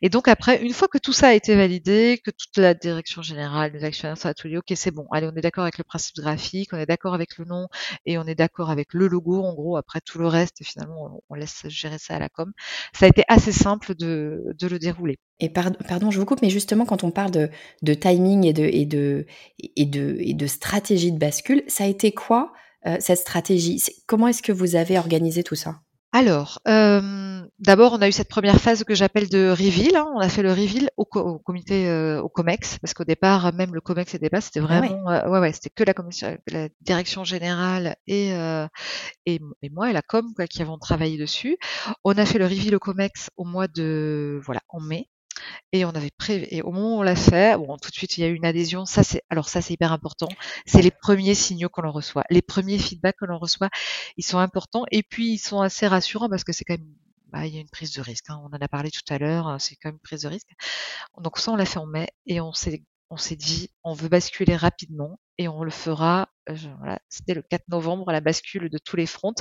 Et 0.03 0.09
donc 0.09 0.29
après, 0.29 0.63
une 0.63 0.73
fois 0.73 0.89
que 0.89 0.99
tout 0.99 1.13
ça 1.13 1.29
a 1.29 1.33
été 1.33 1.55
validé, 1.55 2.21
que 2.25 2.31
toute 2.31 2.57
la 2.57 2.75
direction 2.75 3.23
générale 3.23 3.73
des 3.73 3.85
actionnaires 3.85 4.17
a 4.25 4.35
tout 4.35 4.49
dit, 4.49 4.57
ok, 4.57 4.73
c'est 4.75 4.91
bon, 4.91 5.07
allez, 5.13 5.29
on 5.33 5.37
est 5.37 5.41
d'accord 5.41 5.65
avec 5.65 5.79
le 5.79 5.85
principe 5.85 6.17
graphique, 6.17 6.71
on 6.73 6.79
est 6.79 6.87
d'accord 6.87 7.15
avec 7.15 7.39
le 7.39 7.45
nom 7.45 7.69
et 8.07 8.19
on 8.19 8.25
est 8.25 8.35
d'accord 8.35 8.71
avec 8.71 8.95
le 8.95 9.09
logo. 9.09 9.43
En 9.43 9.55
gros, 9.55 9.77
après 9.77 10.01
tout 10.01 10.19
le 10.19 10.27
reste, 10.27 10.65
finalement, 10.65 11.23
on 11.29 11.35
laisse 11.35 11.65
gérer 11.69 11.99
ça 11.99 12.17
à 12.17 12.19
la 12.19 12.29
com. 12.29 12.53
Ça 12.93 13.07
a 13.07 13.09
été 13.09 13.23
assez 13.29 13.53
simple 13.53 13.95
de, 13.95 14.45
de 14.59 14.67
le 14.67 14.79
dérouler. 14.79 15.19
Et 15.41 15.51
pardon, 15.51 16.11
je 16.11 16.19
vous 16.19 16.27
coupe, 16.27 16.43
mais 16.43 16.51
justement, 16.51 16.85
quand 16.85 17.05
on 17.05 17.11
parle 17.11 17.31
de, 17.31 17.49
de 17.83 17.95
timing 17.95 18.45
et 18.45 18.53
de, 18.53 18.65
et, 18.65 18.87
de, 18.87 19.27
et, 19.77 19.87
de, 19.87 20.17
et 20.19 20.35
de 20.35 20.47
stratégie 20.47 21.13
de 21.13 21.19
bascule, 21.19 21.63
ça 21.69 21.85
a 21.85 21.87
été 21.87 22.11
quoi 22.11 22.53
euh, 22.87 22.97
cette 22.99 23.19
stratégie? 23.19 23.81
Comment 24.07 24.29
est-ce 24.29 24.43
que 24.43 24.53
vous 24.53 24.75
avez 24.75 24.99
organisé 24.99 25.45
tout 25.45 25.55
ça? 25.55 25.81
Alors, 26.13 26.61
euh, 26.67 27.38
d'abord, 27.59 27.93
on 27.93 28.03
a 28.03 28.09
eu 28.09 28.13
cette 28.13 28.29
première 28.29 28.61
phase 28.61 28.85
que 28.85 28.95
j'appelle 28.95 29.29
de 29.29 29.51
reveal. 29.51 29.97
Hein. 29.97 30.07
On 30.15 30.21
a 30.21 30.29
fait 30.29 30.43
le 30.43 30.51
reveal 30.51 30.91
au, 30.97 31.07
au 31.15 31.39
comité, 31.39 31.89
euh, 31.89 32.21
au 32.21 32.29
COMEX, 32.29 32.79
parce 32.79 32.95
qu'au 32.95 33.05
départ, 33.05 33.53
même 33.55 33.75
le 33.75 33.81
COMEX 33.81 34.15
et 34.15 34.19
débat, 34.19 34.41
c'était 34.41 34.61
ah 34.61 34.65
vraiment, 34.65 35.05
ouais. 35.05 35.39
ouais, 35.39 35.53
c'était 35.53 35.71
que 35.71 35.85
la 35.85 35.95
la 36.49 36.69
direction 36.81 37.25
générale 37.25 37.97
et, 38.07 38.31
et, 39.27 39.41
et, 39.63 39.71
moi 39.71 39.91
et 39.91 39.93
la 39.93 40.03
com 40.03 40.33
quoi, 40.35 40.47
qui 40.47 40.63
avons 40.63 40.79
travaillé 40.79 41.19
dessus. 41.19 41.59
On 42.05 42.13
a 42.13 42.25
fait 42.25 42.39
le 42.39 42.47
reveal 42.47 42.75
au 42.75 42.79
COMEX 42.79 43.31
au 43.37 43.45
mois 43.45 43.69
de, 43.69 44.41
voilà, 44.45 44.61
en 44.69 44.81
mai. 44.81 45.09
Et 45.73 45.85
on 45.85 45.91
avait 45.91 46.11
prévu, 46.17 46.47
et 46.51 46.63
au 46.63 46.73
moment 46.73 46.97
où 46.97 47.01
on 47.01 47.03
l'a 47.03 47.17
fait, 47.17 47.57
bon, 47.57 47.77
tout 47.77 47.91
de 47.91 47.95
suite, 47.95 48.19
il 48.19 48.23
y 48.23 48.25
a 48.25 48.29
eu 48.29 48.35
une 48.35 48.45
adhésion. 48.45 48.85
Ça, 48.87 49.03
c'est, 49.03 49.23
alors 49.31 49.49
ça, 49.49 49.61
c'est 49.61 49.75
hyper 49.75 49.93
important. 49.93 50.29
C'est 50.67 50.83
les 50.83 50.91
premiers 50.91 51.35
signaux 51.35 51.69
qu'on 51.69 51.91
reçoit. 51.91 52.25
Les 52.31 52.43
premiers 52.43 52.79
feedbacks 52.79 53.17
que 53.19 53.25
l'on 53.25 53.39
reçoit, 53.39 53.69
ils 54.17 54.25
sont 54.25 54.39
importants. 54.39 54.85
Et 54.91 55.03
puis, 55.03 55.35
ils 55.35 55.39
sont 55.39 55.61
assez 55.61 55.87
rassurants 55.87 56.29
parce 56.29 56.45
que 56.45 56.53
c'est 56.53 56.65
quand 56.65 56.75
même, 56.75 56.87
bah, 57.29 57.47
il 57.47 57.55
y 57.55 57.59
a 57.59 57.61
une 57.61 57.69
prise 57.69 57.93
de 57.93 58.01
risque. 58.01 58.31
Hein. 58.31 58.41
On 58.43 58.55
en 58.55 58.61
a 58.61 58.69
parlé 58.69 58.91
tout 58.91 59.03
à 59.13 59.19
l'heure. 59.19 59.61
C'est 59.61 59.77
quand 59.77 59.89
même 59.89 59.97
une 59.97 60.01
prise 60.01 60.23
de 60.23 60.29
risque. 60.29 60.49
Donc 61.19 61.39
ça, 61.39 61.53
on 61.53 61.57
l'a 61.57 61.67
fait 61.67 61.79
en 61.79 61.87
mai 61.87 62.09
et 62.27 62.41
on 62.41 62.53
s'est 62.53 62.83
dit, 63.37 63.71
on 63.85 63.95
veut 63.95 64.09
basculer 64.09 64.57
rapidement 64.57 65.19
et 65.39 65.49
on 65.49 65.63
le 65.63 65.71
fera, 65.71 66.31
voilà, 66.79 66.99
c'était 67.09 67.35
le 67.35 67.43
4 67.43 67.69
novembre, 67.69 68.11
la 68.11 68.21
bascule 68.21 68.71
de 68.71 68.79
tous 68.79 68.97
les 68.97 69.07
fronts. 69.07 69.35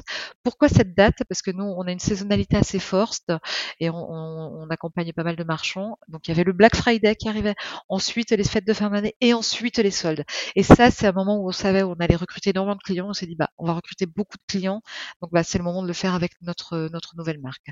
Pourquoi 0.43 0.69
cette 0.69 0.95
date? 0.95 1.23
Parce 1.29 1.41
que 1.41 1.51
nous, 1.51 1.63
on 1.63 1.87
a 1.87 1.91
une 1.91 1.99
saisonnalité 1.99 2.57
assez 2.57 2.79
forte 2.79 3.31
et 3.79 3.89
on, 3.89 4.67
accompagne 4.69 5.13
pas 5.13 5.23
mal 5.23 5.37
de 5.37 5.43
marchands. 5.43 5.97
Donc 6.09 6.27
il 6.27 6.31
y 6.31 6.33
avait 6.33 6.43
le 6.43 6.51
Black 6.51 6.75
Friday 6.75 7.15
qui 7.15 7.29
arrivait, 7.29 7.55
ensuite 7.87 8.31
les 8.31 8.43
fêtes 8.43 8.67
de 8.67 8.73
fin 8.73 8.89
d'année 8.89 9.15
et 9.21 9.33
ensuite 9.33 9.77
les 9.77 9.91
soldes. 9.91 10.25
Et 10.55 10.63
ça, 10.63 10.91
c'est 10.91 11.07
un 11.07 11.13
moment 11.13 11.37
où 11.37 11.47
on 11.47 11.51
savait 11.51 11.83
où 11.83 11.91
on 11.91 11.95
allait 11.95 12.15
recruter 12.15 12.49
énormément 12.49 12.75
de 12.75 12.83
clients. 12.83 13.07
On 13.09 13.13
s'est 13.13 13.27
dit, 13.27 13.35
bah, 13.35 13.49
on 13.57 13.65
va 13.65 13.73
recruter 13.73 14.05
beaucoup 14.05 14.37
de 14.37 14.43
clients. 14.47 14.81
Donc 15.21 15.31
bah, 15.31 15.43
c'est 15.43 15.57
le 15.57 15.63
moment 15.63 15.81
de 15.81 15.87
le 15.87 15.93
faire 15.93 16.13
avec 16.13 16.33
notre, 16.41 16.89
notre 16.91 17.15
nouvelle 17.15 17.39
marque. 17.39 17.69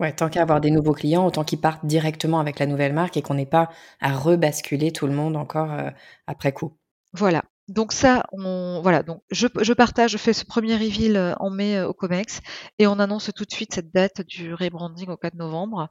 Ouais, 0.00 0.12
tant 0.12 0.28
qu'à 0.28 0.42
avoir 0.42 0.60
des 0.60 0.70
nouveaux 0.72 0.92
clients, 0.92 1.24
autant 1.24 1.44
qu'ils 1.44 1.60
partent 1.60 1.86
directement 1.86 2.40
avec 2.40 2.58
la 2.58 2.66
nouvelle 2.66 2.92
marque 2.92 3.16
et 3.16 3.22
qu'on 3.22 3.34
n'ait 3.34 3.46
pas 3.46 3.70
à 4.00 4.12
rebasculer 4.12 4.92
tout 4.92 5.06
le 5.06 5.14
monde 5.14 5.36
encore 5.36 5.72
euh, 5.72 5.90
après 6.26 6.52
coup. 6.52 6.76
Voilà. 7.12 7.44
Donc 7.68 7.92
ça, 7.92 8.26
on, 8.32 8.80
voilà. 8.82 9.02
Donc 9.02 9.22
je, 9.30 9.72
partage, 9.72 10.12
je 10.12 10.18
fais 10.18 10.34
ce 10.34 10.44
premier 10.44 10.74
reveal 10.76 11.16
euh, 11.16 11.34
en 11.40 11.50
mai 11.50 11.76
euh, 11.78 11.88
au 11.88 11.94
Comex 11.94 12.40
et 12.78 12.86
on 12.86 12.98
annonce 12.98 13.30
tout 13.34 13.44
de 13.44 13.52
suite 13.52 13.74
cette 13.74 13.92
date 13.92 14.20
du 14.22 14.52
rebranding 14.52 15.08
au 15.08 15.16
4 15.16 15.34
novembre 15.34 15.88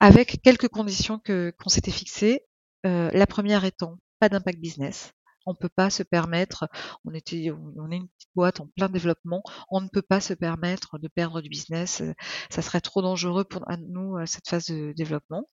avec 0.00 0.42
quelques 0.42 0.68
conditions 0.68 1.20
qu'on 1.20 1.68
s'était 1.68 1.90
fixées. 1.90 2.44
la 2.84 3.26
première 3.26 3.64
étant 3.64 3.98
pas 4.20 4.28
d'impact 4.28 4.58
business. 4.60 5.12
On 5.46 5.52
ne 5.52 5.56
peut 5.56 5.68
pas 5.68 5.90
se 5.90 6.02
permettre, 6.02 6.68
on 7.04 7.12
était, 7.12 7.50
on 7.50 7.90
est 7.90 7.96
une 7.96 8.08
petite 8.08 8.30
boîte 8.34 8.60
en 8.60 8.66
plein 8.76 8.88
développement, 8.88 9.42
on 9.70 9.82
ne 9.82 9.88
peut 9.88 10.02
pas 10.02 10.20
se 10.20 10.32
permettre 10.32 10.98
de 10.98 11.08
perdre 11.08 11.42
du 11.42 11.50
business. 11.50 12.02
Ça 12.50 12.62
serait 12.62 12.80
trop 12.80 13.02
dangereux 13.02 13.44
pour 13.44 13.64
nous 13.90 14.16
cette 14.26 14.48
phase 14.48 14.66
de 14.66 14.92
développement. 14.96 15.46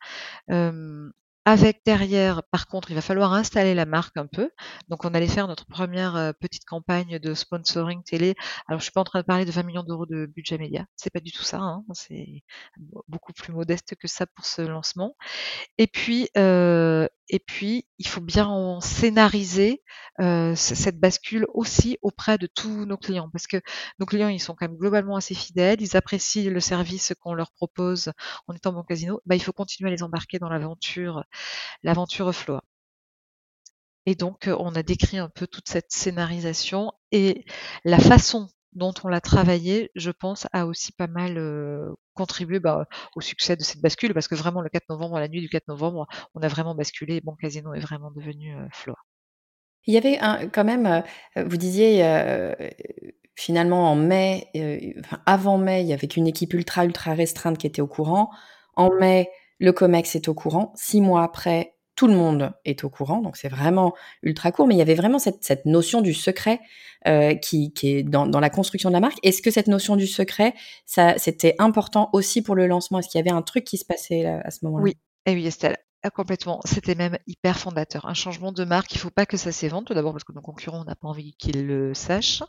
Avec 1.45 1.81
derrière, 1.85 2.43
par 2.51 2.67
contre, 2.67 2.91
il 2.91 2.93
va 2.93 3.01
falloir 3.01 3.33
installer 3.33 3.73
la 3.73 3.85
marque 3.85 4.15
un 4.17 4.27
peu. 4.27 4.51
Donc, 4.89 5.05
on 5.05 5.13
allait 5.15 5.27
faire 5.27 5.47
notre 5.47 5.65
première 5.65 6.15
euh, 6.15 6.33
petite 6.39 6.65
campagne 6.65 7.17
de 7.17 7.33
sponsoring 7.33 8.03
télé. 8.03 8.35
Alors, 8.67 8.79
je 8.79 8.83
suis 8.83 8.91
pas 8.91 9.01
en 9.01 9.05
train 9.05 9.21
de 9.21 9.25
parler 9.25 9.45
de 9.45 9.51
20 9.51 9.63
millions 9.63 9.83
d'euros 9.83 10.05
de 10.05 10.27
budget 10.27 10.59
média. 10.59 10.85
C'est 10.95 11.09
pas 11.09 11.19
du 11.19 11.31
tout 11.31 11.41
ça. 11.43 11.57
Hein. 11.59 11.83
C'est 11.93 12.43
beaucoup 13.07 13.33
plus 13.33 13.53
modeste 13.53 13.95
que 13.99 14.07
ça 14.07 14.27
pour 14.27 14.45
ce 14.45 14.61
lancement. 14.61 15.15
Et 15.79 15.87
puis, 15.87 16.29
euh, 16.37 17.07
et 17.33 17.39
puis, 17.39 17.87
il 17.97 18.07
faut 18.07 18.19
bien 18.19 18.79
scénariser 18.81 19.83
euh, 20.19 20.53
cette 20.53 20.99
bascule 20.99 21.47
aussi 21.53 21.97
auprès 22.01 22.37
de 22.37 22.45
tous 22.45 22.85
nos 22.85 22.97
clients, 22.97 23.29
parce 23.31 23.47
que 23.47 23.61
nos 23.99 24.05
clients, 24.05 24.27
ils 24.27 24.41
sont 24.41 24.53
quand 24.53 24.67
même 24.67 24.77
globalement 24.77 25.15
assez 25.15 25.33
fidèles. 25.33 25.81
Ils 25.81 25.95
apprécient 25.95 26.51
le 26.51 26.59
service 26.59 27.13
qu'on 27.21 27.33
leur 27.33 27.51
propose 27.53 28.11
en 28.47 28.53
étant 28.53 28.73
bon 28.73 28.83
casino. 28.83 29.21
Bah, 29.25 29.35
il 29.35 29.41
faut 29.41 29.53
continuer 29.53 29.89
à 29.89 29.93
les 29.93 30.03
embarquer 30.03 30.39
dans 30.39 30.49
l'aventure 30.49 31.23
l'aventure 31.83 32.35
Floa. 32.35 32.63
Et 34.05 34.15
donc, 34.15 34.49
on 34.49 34.75
a 34.75 34.83
décrit 34.83 35.17
un 35.17 35.29
peu 35.29 35.47
toute 35.47 35.69
cette 35.69 35.91
scénarisation 35.91 36.91
et 37.11 37.45
la 37.85 37.99
façon 37.99 38.49
dont 38.73 38.93
on 39.03 39.07
l'a 39.07 39.21
travaillé, 39.21 39.91
je 39.95 40.11
pense, 40.11 40.47
a 40.53 40.65
aussi 40.65 40.91
pas 40.91 41.07
mal 41.07 41.37
euh, 41.37 41.93
contribué 42.13 42.59
bah, 42.59 42.87
au 43.15 43.21
succès 43.21 43.55
de 43.55 43.63
cette 43.63 43.81
bascule, 43.81 44.13
parce 44.13 44.27
que 44.27 44.35
vraiment, 44.35 44.61
le 44.61 44.69
4 44.69 44.85
novembre, 44.89 45.19
la 45.19 45.27
nuit 45.27 45.41
du 45.41 45.49
4 45.49 45.67
novembre, 45.67 46.07
on 46.35 46.41
a 46.41 46.47
vraiment 46.47 46.75
basculé 46.75 47.15
et 47.15 47.21
Bon 47.21 47.35
Casino 47.35 47.73
est 47.73 47.79
vraiment 47.79 48.11
devenu 48.11 48.55
euh, 48.55 48.67
Floa. 48.71 48.97
Il 49.87 49.93
y 49.93 49.97
avait 49.97 50.19
un, 50.19 50.47
quand 50.47 50.63
même, 50.63 51.03
vous 51.35 51.57
disiez, 51.57 52.05
finalement 53.35 53.91
en 53.91 53.95
mai, 53.95 54.47
avant 55.25 55.57
mai, 55.57 55.81
il 55.81 55.87
y 55.87 55.93
avait 55.93 56.07
qu'une 56.07 56.27
équipe 56.27 56.53
ultra, 56.53 56.85
ultra 56.85 57.15
restreinte 57.15 57.57
qui 57.57 57.65
était 57.65 57.81
au 57.81 57.87
courant. 57.87 58.29
En 58.75 58.93
mai, 58.99 59.27
le 59.57 59.71
COMEX 59.71 60.15
est 60.15 60.27
au 60.27 60.35
courant. 60.35 60.71
Six 60.75 61.01
mois 61.01 61.23
après, 61.23 61.75
tout 62.01 62.07
le 62.07 62.15
monde 62.15 62.51
est 62.65 62.83
au 62.83 62.89
courant. 62.89 63.21
Donc 63.21 63.37
c'est 63.37 63.47
vraiment 63.47 63.93
ultra 64.23 64.51
court. 64.51 64.65
Mais 64.65 64.73
il 64.73 64.79
y 64.79 64.81
avait 64.81 64.95
vraiment 64.95 65.19
cette, 65.19 65.67
notion 65.67 66.01
du 66.01 66.15
secret 66.15 66.59
euh, 67.07 67.35
qui, 67.35 67.71
est 67.83 68.01
dans, 68.01 68.25
la 68.25 68.49
construction 68.49 68.89
de 68.89 68.93
la 68.93 68.99
marque. 68.99 69.19
Est-ce 69.21 69.43
que 69.43 69.51
cette 69.51 69.67
notion 69.67 69.95
du 69.95 70.07
secret, 70.07 70.55
c'était 70.87 71.53
important 71.59 72.09
aussi 72.13 72.41
pour 72.41 72.55
le 72.55 72.65
lancement? 72.65 72.97
Est-ce 72.97 73.09
qu'il 73.09 73.19
y 73.19 73.21
avait 73.21 73.29
un 73.29 73.43
truc 73.43 73.65
qui 73.65 73.77
se 73.77 73.85
passait 73.85 74.25
à 74.25 74.49
ce 74.49 74.65
moment-là? 74.65 74.83
Oui, 74.83 74.97
et 75.27 75.35
oui, 75.35 75.45
Estelle. 75.45 75.77
Ah, 76.01 76.09
complètement. 76.09 76.59
C'était 76.65 76.95
même 76.95 77.19
hyper 77.27 77.59
fondateur. 77.59 78.07
Un 78.07 78.15
changement 78.15 78.51
de 78.51 78.63
marque, 78.63 78.91
il 78.93 78.97
ne 78.97 79.01
faut 79.01 79.11
pas 79.11 79.27
que 79.27 79.37
ça 79.37 79.51
s'évente. 79.51 79.85
Tout 79.85 79.93
d'abord 79.93 80.13
parce 80.13 80.23
que 80.23 80.33
nos 80.33 80.41
concurrents, 80.41 80.81
on 80.81 80.85
n'a 80.85 80.95
pas 80.95 81.07
envie 81.07 81.35
qu'ils 81.35 81.67
le 81.67 81.93
sachent. 81.93 82.41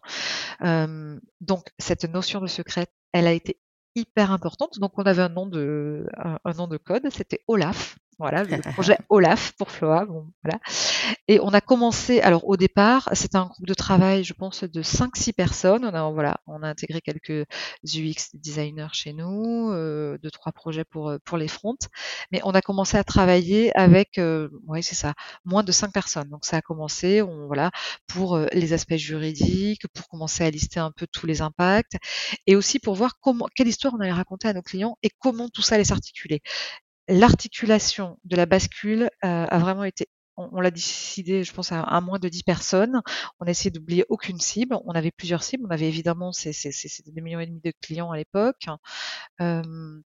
Euh, 0.62 1.20
donc, 1.42 1.66
cette 1.78 2.04
notion 2.04 2.40
de 2.40 2.46
secret, 2.46 2.86
elle 3.12 3.26
a 3.26 3.32
été 3.32 3.58
hyper 3.94 4.30
importante. 4.30 4.78
Donc 4.78 4.98
on 4.98 5.02
avait 5.02 5.22
un, 5.22 5.28
nom 5.28 5.46
de 5.46 6.76
code, 6.82 7.10
c'était 7.10 7.42
Olaf. 7.48 7.98
Voilà, 8.18 8.44
le 8.44 8.60
projet 8.74 8.98
Olaf 9.08 9.52
pour 9.58 9.70
Floa. 9.70 10.04
Bon, 10.04 10.30
voilà. 10.44 10.58
Et 11.28 11.40
on 11.40 11.48
a 11.48 11.60
commencé, 11.60 12.20
alors 12.20 12.48
au 12.48 12.56
départ, 12.56 13.08
c'était 13.12 13.36
un 13.36 13.46
groupe 13.46 13.66
de 13.66 13.74
travail, 13.74 14.22
je 14.24 14.34
pense, 14.34 14.64
de 14.64 14.82
5-6 14.82 15.32
personnes. 15.32 15.84
On 15.84 15.94
a, 15.94 16.10
voilà, 16.10 16.38
on 16.46 16.62
a 16.62 16.68
intégré 16.68 17.00
quelques 17.00 17.46
UX 17.84 18.30
designers 18.34 18.92
chez 18.92 19.12
nous, 19.12 19.70
euh, 19.72 20.18
deux, 20.22 20.30
trois 20.30 20.52
projets 20.52 20.84
pour, 20.84 21.10
euh, 21.10 21.18
pour 21.24 21.38
les 21.38 21.48
fronts. 21.48 21.78
Mais 22.30 22.40
on 22.44 22.50
a 22.50 22.60
commencé 22.60 22.96
à 22.96 23.04
travailler 23.04 23.76
avec, 23.76 24.18
euh, 24.18 24.48
oui, 24.66 24.82
c'est 24.82 24.94
ça, 24.94 25.14
moins 25.44 25.62
de 25.62 25.72
5 25.72 25.92
personnes. 25.92 26.28
Donc 26.28 26.44
ça 26.44 26.58
a 26.58 26.62
commencé, 26.62 27.22
on, 27.22 27.46
voilà, 27.46 27.70
pour 28.06 28.36
euh, 28.36 28.46
les 28.52 28.72
aspects 28.72 28.96
juridiques, 28.96 29.86
pour 29.94 30.08
commencer 30.08 30.44
à 30.44 30.50
lister 30.50 30.80
un 30.80 30.92
peu 30.92 31.06
tous 31.10 31.26
les 31.26 31.40
impacts, 31.40 31.96
et 32.46 32.56
aussi 32.56 32.78
pour 32.78 32.94
voir 32.94 33.18
comment, 33.20 33.48
quelle 33.54 33.68
histoire 33.68 33.94
on 33.94 34.00
allait 34.00 34.12
raconter 34.12 34.48
à 34.48 34.52
nos 34.52 34.62
clients 34.62 34.96
et 35.02 35.10
comment 35.18 35.48
tout 35.48 35.62
ça 35.62 35.76
allait 35.76 35.84
s'articuler 35.84 36.42
l'articulation 37.08 38.18
de 38.24 38.36
la 38.36 38.46
bascule 38.46 39.10
euh, 39.24 39.46
a 39.46 39.58
vraiment 39.58 39.84
été 39.84 40.06
on, 40.36 40.60
l'a 40.60 40.70
décidé, 40.70 41.44
je 41.44 41.52
pense, 41.52 41.72
à, 41.72 42.00
moins 42.00 42.18
de 42.18 42.28
10 42.28 42.42
personnes. 42.42 43.02
On 43.40 43.46
a 43.46 43.50
essayé 43.50 43.70
d'oublier 43.70 44.04
aucune 44.08 44.40
cible. 44.40 44.76
On 44.84 44.92
avait 44.92 45.10
plusieurs 45.10 45.42
cibles. 45.42 45.64
On 45.66 45.70
avait 45.70 45.88
évidemment 45.88 46.32
ces, 46.32 46.52
ces, 46.52 46.72
ces 46.72 47.02
2 47.02 47.20
millions 47.20 47.40
et 47.40 47.46
demi 47.46 47.60
de 47.62 47.72
clients 47.82 48.10
à 48.10 48.16
l'époque. 48.16 48.66
Euh, 49.40 50.00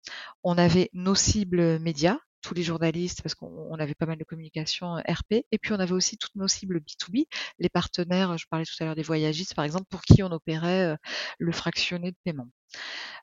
on 0.42 0.58
avait 0.58 0.90
nos 0.92 1.14
cibles 1.14 1.78
médias, 1.80 2.18
tous 2.42 2.54
les 2.54 2.62
journalistes, 2.62 3.22
parce 3.22 3.34
qu'on 3.34 3.74
avait 3.78 3.94
pas 3.94 4.06
mal 4.06 4.18
de 4.18 4.24
communication 4.24 4.94
RP. 4.94 5.44
Et 5.52 5.58
puis 5.60 5.72
on 5.72 5.80
avait 5.80 5.92
aussi 5.92 6.16
toutes 6.18 6.34
nos 6.36 6.48
cibles 6.48 6.78
B2B, 6.80 7.26
les 7.58 7.68
partenaires, 7.68 8.36
je 8.38 8.46
parlais 8.48 8.64
tout 8.64 8.74
à 8.80 8.84
l'heure 8.84 8.94
des 8.94 9.02
voyagistes, 9.02 9.54
par 9.54 9.64
exemple, 9.64 9.86
pour 9.90 10.02
qui 10.02 10.22
on 10.22 10.30
opérait 10.32 10.92
euh, 10.92 10.96
le 11.38 11.52
fractionné 11.52 12.12
de 12.12 12.16
paiement. 12.24 12.48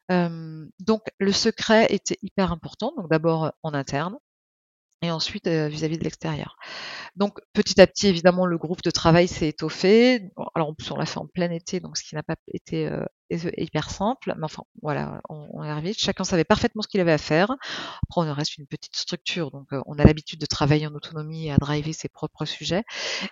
Donc 0.10 1.04
le 1.20 1.32
secret 1.32 1.88
était 1.90 2.18
hyper 2.22 2.52
important, 2.52 2.94
donc 2.98 3.10
d'abord 3.10 3.52
en 3.64 3.74
interne 3.74 4.18
et 5.02 5.10
ensuite 5.10 5.48
vis-à-vis 5.48 5.98
de 5.98 6.04
l'extérieur. 6.04 6.58
Donc 7.16 7.40
petit 7.54 7.80
à 7.82 7.88
petit, 7.88 8.08
évidemment, 8.08 8.46
le 8.46 8.58
groupe 8.58 8.84
de 8.84 8.92
travail 8.92 9.28
s'est 9.28 9.48
étoffé. 9.48 10.32
Alors 10.54 10.70
en 10.70 10.74
plus, 10.74 10.92
on 10.92 10.98
l'a 10.98 11.06
fait 11.06 11.20
en 11.20 11.28
plein 11.28 11.50
été, 11.52 11.80
donc 11.80 11.98
ce 11.98 12.04
qui 12.04 12.16
n'a 12.16 12.24
pas 12.24 12.36
été 12.54 12.90
hyper 13.58 13.89
simple. 13.89 14.34
Mais 14.38 14.46
enfin, 14.46 14.63
voilà, 14.82 15.22
on, 15.30 15.48
on 15.54 15.63
est 15.63 15.70
arrivé. 15.70 15.94
Chacun 15.98 16.24
savait 16.24 16.44
parfaitement 16.44 16.82
ce 16.82 16.88
qu'il 16.88 17.02
avait 17.02 17.12
à 17.12 17.17
faire. 17.17 17.52
Après, 17.52 18.22
on 18.22 18.34
reste 18.34 18.58
une 18.58 18.67
petite 18.67 18.96
structure, 18.96 19.52
donc 19.52 19.67
on 19.86 19.98
a 20.00 20.04
l'habitude 20.04 20.39
de 20.39 20.46
travailler 20.46 20.88
en 20.88 20.94
autonomie 20.96 21.48
et 21.48 21.52
à 21.52 21.58
driver 21.58 21.94
ses 21.94 22.10
propres 22.10 22.46
sujets. 22.46 22.84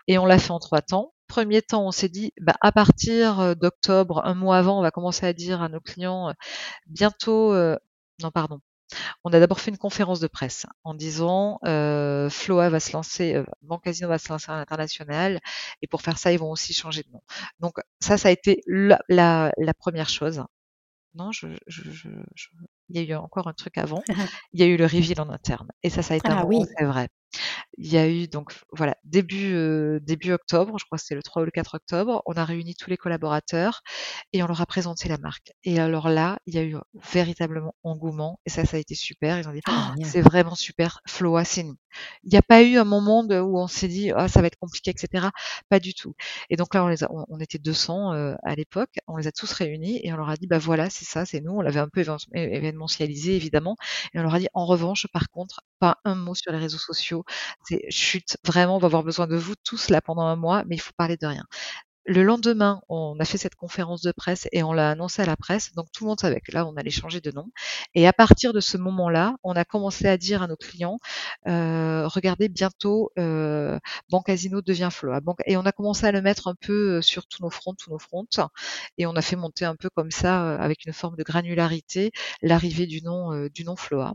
Et 0.08 0.18
on 0.18 0.26
l'a 0.26 0.40
fait 0.40 0.52
en 0.52 0.60
trois 0.60 0.82
temps. 0.82 1.14
Premier 1.28 1.62
temps, 1.62 1.86
on 1.86 1.92
s'est 1.92 2.10
dit, 2.10 2.34
bah, 2.42 2.56
à 2.62 2.72
partir 2.72 3.56
d'octobre, 3.56 4.22
un 4.26 4.34
mois 4.34 4.58
avant, 4.58 4.80
on 4.80 4.82
va 4.82 4.92
commencer 4.92 5.26
à 5.28 5.34
dire 5.34 5.62
à 5.62 5.70
nos 5.70 5.80
clients, 5.80 6.34
bientôt, 6.88 7.54
non, 8.22 8.32
pardon, 8.34 8.60
on 9.24 9.32
a 9.32 9.40
d'abord 9.40 9.60
fait 9.60 9.72
une 9.72 9.78
conférence 9.78 10.20
de 10.20 10.28
presse 10.28 10.66
en 10.84 10.94
disant 10.94 11.60
euh, 11.66 12.30
Floa 12.30 12.70
va 12.70 12.80
se 12.80 12.94
lancer, 12.94 13.36
euh, 13.36 13.44
Bancasino 13.62 14.08
va 14.08 14.18
se 14.18 14.30
lancer 14.30 14.52
à 14.52 14.58
l'international 14.58 15.40
et 15.82 15.88
pour 15.88 16.02
faire 16.02 16.18
ça, 16.18 16.32
ils 16.32 16.40
vont 16.40 16.52
aussi 16.52 16.74
changer 16.74 17.04
de 17.04 17.12
nom. 17.12 17.22
Donc 17.60 17.80
ça, 18.00 18.18
ça 18.18 18.30
a 18.30 18.32
été 18.32 18.62
la, 18.68 19.02
la, 19.08 19.74
première 19.78 20.10
chose. 20.10 20.44
Non, 21.16 21.32
je, 21.32 21.48
je, 21.68 21.90
je, 21.92 22.10
il 22.90 22.98
y 22.98 23.00
a 23.00 23.04
eu 23.04 23.16
encore 23.16 23.48
un 23.48 23.54
truc 23.54 23.78
avant. 23.78 24.04
Il 24.54 24.60
y 24.60 24.64
a 24.64 24.68
eu 24.68 24.78
le 24.78 24.86
reveal 24.86 25.20
en 25.22 25.30
interne 25.30 25.68
et 25.84 25.90
ça, 25.90 26.02
ça 26.02 26.14
a 26.14 26.18
été 26.18 26.30
ah, 26.30 26.42
un 26.42 26.44
oui. 26.46 26.60
c'est 26.78 26.86
vrai. 26.86 27.10
Il 27.78 27.92
y 27.92 27.98
a 27.98 28.08
eu 28.10 28.28
donc 28.28 28.54
voilà 28.74 28.96
début 29.04 29.54
euh, 29.54 30.00
début 30.02 30.32
octobre, 30.32 30.78
je 30.80 30.86
crois 30.86 30.98
que 30.98 31.04
c'est 31.04 31.16
le 31.16 31.24
3 31.24 31.42
ou 31.42 31.46
le 31.46 31.52
4 31.52 31.76
octobre, 31.76 32.22
on 32.26 32.34
a 32.34 32.46
réuni 32.46 32.76
tous 32.76 32.90
les 32.90 32.98
collaborateurs 32.98 33.82
et 34.34 34.44
on 34.44 34.48
leur 34.48 34.62
a 34.62 34.66
présenté 34.66 35.08
la 35.10 35.18
marque. 35.18 35.52
Et 35.64 35.80
alors 35.80 36.10
là, 36.10 36.40
il 36.46 36.56
y 36.56 36.58
a 36.58 36.64
eu 36.64 36.76
véritablement 37.12 37.76
engouement 37.84 38.40
et 38.46 38.50
ça, 38.50 38.66
ça 38.66 38.78
a 38.78 38.80
été 38.80 38.96
super. 38.96 39.40
Ils 39.40 39.48
ont 39.48 39.54
dit 39.54 39.62
«Ah, 39.68 39.94
c'est 40.04 40.22
vraiment 40.22 40.56
super, 40.56 41.02
Floa, 41.08 41.46
c'est 41.46 41.64
nous. 41.64 41.78
Il 42.24 42.30
n'y 42.32 42.38
a 42.38 42.42
pas 42.42 42.64
eu 42.64 42.78
un 42.78 42.84
moment 42.84 43.22
où 43.22 43.58
on 43.60 43.68
s'est 43.68 43.88
dit 43.88 44.12
ah 44.16 44.28
ça 44.28 44.42
va 44.42 44.48
être 44.48 44.58
compliqué, 44.60 44.92
etc. 44.92 45.32
Pas 45.70 45.80
du 45.80 45.94
tout. 45.94 46.16
Et 46.50 46.56
donc 46.56 46.74
là, 46.74 46.86
on 47.30 47.40
était 47.40 47.58
200 47.60 48.14
euh, 48.14 48.36
à 48.44 48.56
l'époque, 48.56 49.00
on 49.08 49.18
les 49.18 49.28
a 49.28 49.32
tous 49.32 49.52
réunis 49.54 50.00
et 50.04 50.14
on 50.14 50.18
leur 50.18 50.30
a 50.30 50.38
dit 50.38 50.48
bah 50.48 50.58
voilà, 50.60 50.90
c'est 50.90 51.06
ça, 51.06 51.26
c'est 51.26 51.42
nous. 51.42 51.54
On 51.54 51.62
l'avait 51.62 51.80
un 51.80 51.90
peu 51.90 52.04
événementialisé 52.34 53.36
évidemment 53.36 53.76
et 54.14 54.20
on 54.20 54.24
leur 54.24 54.34
a 54.36 54.40
dit 54.40 54.48
en 54.54 54.66
revanche, 54.66 55.08
par 55.14 55.30
contre, 55.30 55.62
pas 55.80 55.98
un 56.06 56.16
mot 56.16 56.36
sur 56.36 56.52
les 56.52 56.58
réseaux 56.58 56.78
sociaux. 56.78 57.24
C'est 57.64 57.82
chute, 57.90 58.38
vraiment, 58.46 58.76
on 58.76 58.80
va 58.80 58.88
avoir 58.88 59.04
besoin 59.04 59.28
de 59.28 59.36
vous 59.38 59.56
tous 59.64 59.90
là 59.90 60.02
pendant 60.02 60.24
un 60.24 60.36
mois, 60.36 60.64
mais 60.68 60.76
il 60.76 60.80
faut 60.82 60.94
parler 60.98 61.18
de 61.18 61.26
rien. 61.28 61.46
Le 62.06 62.24
lendemain, 62.24 62.82
on 62.90 63.20
a 63.20 63.26
fait 63.26 63.38
cette 63.38 63.56
conférence 63.56 64.02
de 64.02 64.12
presse 64.12 64.48
et 64.52 64.64
on 64.64 64.74
l'a 64.74 64.90
annoncé 64.92 65.22
à 65.22 65.26
la 65.26 65.38
presse, 65.38 65.74
donc 65.76 65.92
tout 65.92 66.04
le 66.04 66.10
monde 66.10 66.20
savait 66.20 66.42
que 66.42 66.52
là, 66.52 66.66
on 66.66 66.76
allait 66.76 66.90
changer 66.90 67.22
de 67.22 67.32
nom. 67.32 67.52
Et 67.94 68.08
à 68.08 68.14
partir 68.14 68.52
de 68.52 68.60
ce 68.60 68.78
moment-là, 68.78 69.36
on 69.44 69.54
a 69.54 69.64
commencé 69.64 70.08
à 70.08 70.18
dire 70.18 70.42
à 70.42 70.48
nos 70.48 70.56
clients, 70.56 71.00
euh, 71.48 72.08
regardez, 72.08 72.50
bientôt, 72.50 73.12
euh, 73.20 73.78
Bancasino 74.10 74.62
devient 74.62 74.90
Floa. 74.92 75.20
Et 75.46 75.56
on 75.58 75.66
a 75.66 75.72
commencé 75.72 76.06
à 76.08 76.12
le 76.12 76.22
mettre 76.22 76.48
un 76.48 76.56
peu 76.56 76.98
euh, 76.98 77.02
sur 77.02 77.28
tous 77.28 77.44
nos 77.44 77.52
fronts, 77.52 77.76
tous 77.76 77.92
nos 77.92 78.00
fronts, 78.00 78.26
et 78.98 79.06
on 79.06 79.16
a 79.16 79.22
fait 79.22 79.36
monter 79.36 79.66
un 79.66 79.76
peu 79.76 79.90
comme 79.90 80.12
ça, 80.12 80.44
euh, 80.46 80.58
avec 80.60 80.86
une 80.86 80.94
forme 80.94 81.16
de 81.16 81.24
granularité, 81.24 82.12
l'arrivée 82.42 82.88
du 82.88 83.02
nom, 83.04 83.48
du 83.54 83.64
nom 83.66 83.76
Floa. 83.76 84.14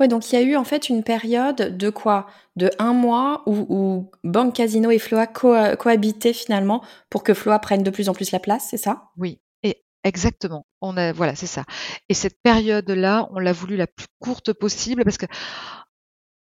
Ouais, 0.00 0.08
donc 0.08 0.32
il 0.32 0.34
y 0.34 0.38
a 0.38 0.42
eu 0.42 0.56
en 0.56 0.64
fait 0.64 0.88
une 0.88 1.02
période 1.02 1.76
de 1.76 1.90
quoi? 1.90 2.26
De 2.56 2.70
un 2.78 2.92
mois 2.92 3.42
où, 3.46 4.10
Banque 4.24 4.54
Casino 4.54 4.90
et 4.90 4.98
Floa 4.98 5.26
cohabitaient 5.26 6.32
finalement 6.32 6.82
pour 7.10 7.22
que 7.22 7.34
Floa 7.34 7.58
prenne 7.58 7.82
de 7.82 7.90
plus 7.90 8.08
en 8.08 8.14
plus 8.14 8.30
la 8.32 8.40
place, 8.40 8.66
c'est 8.70 8.76
ça? 8.78 9.10
Oui, 9.16 9.40
et 9.62 9.84
exactement. 10.04 10.66
On 10.80 10.94
voilà, 11.12 11.34
c'est 11.34 11.46
ça. 11.46 11.64
Et 12.08 12.14
cette 12.14 12.36
période-là, 12.42 13.28
on 13.32 13.38
l'a 13.38 13.52
voulu 13.52 13.76
la 13.76 13.86
plus 13.86 14.06
courte 14.18 14.52
possible 14.52 15.04
parce 15.04 15.18
que 15.18 15.26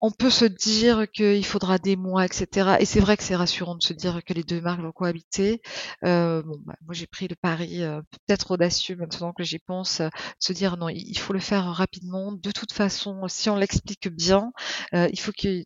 on 0.01 0.12
peut 0.12 0.29
se 0.29 0.45
dire 0.45 1.10
qu'il 1.12 1.45
faudra 1.45 1.77
des 1.77 1.95
mois, 1.95 2.25
etc. 2.25 2.77
Et 2.79 2.86
c'est 2.86 2.99
vrai 2.99 3.17
que 3.17 3.23
c'est 3.23 3.36
rassurant 3.36 3.75
de 3.75 3.84
se 3.84 3.93
dire 3.93 4.23
que 4.23 4.34
les 4.34 4.43
deux 4.43 4.62
marques 4.62 4.81
vont 4.81 4.91
cohabiter. 4.91 5.62
Euh, 6.03 6.41
bon, 6.43 6.60
bah, 6.65 6.75
moi 6.86 6.93
j'ai 6.93 7.08
pris 7.08 7.27
le 7.27 7.36
pari 7.36 7.84
euh, 7.84 8.01
peut-être 8.12 8.51
audacieux 8.51 8.95
maintenant 8.95 9.34
que 9.34 9.43
j'y 9.43 9.60
pense, 9.60 10.01
euh, 10.01 10.08
de 10.08 10.12
se 10.39 10.53
dire 10.53 10.77
non, 10.77 10.89
il 10.89 11.17
faut 11.17 11.34
le 11.34 11.39
faire 11.39 11.65
rapidement. 11.65 12.31
De 12.34 12.51
toute 12.51 12.73
façon, 12.73 13.27
si 13.27 13.49
on 13.49 13.55
l'explique 13.55 14.10
bien, 14.10 14.51
il 14.93 15.19
faut 15.19 15.31
que 15.31 15.63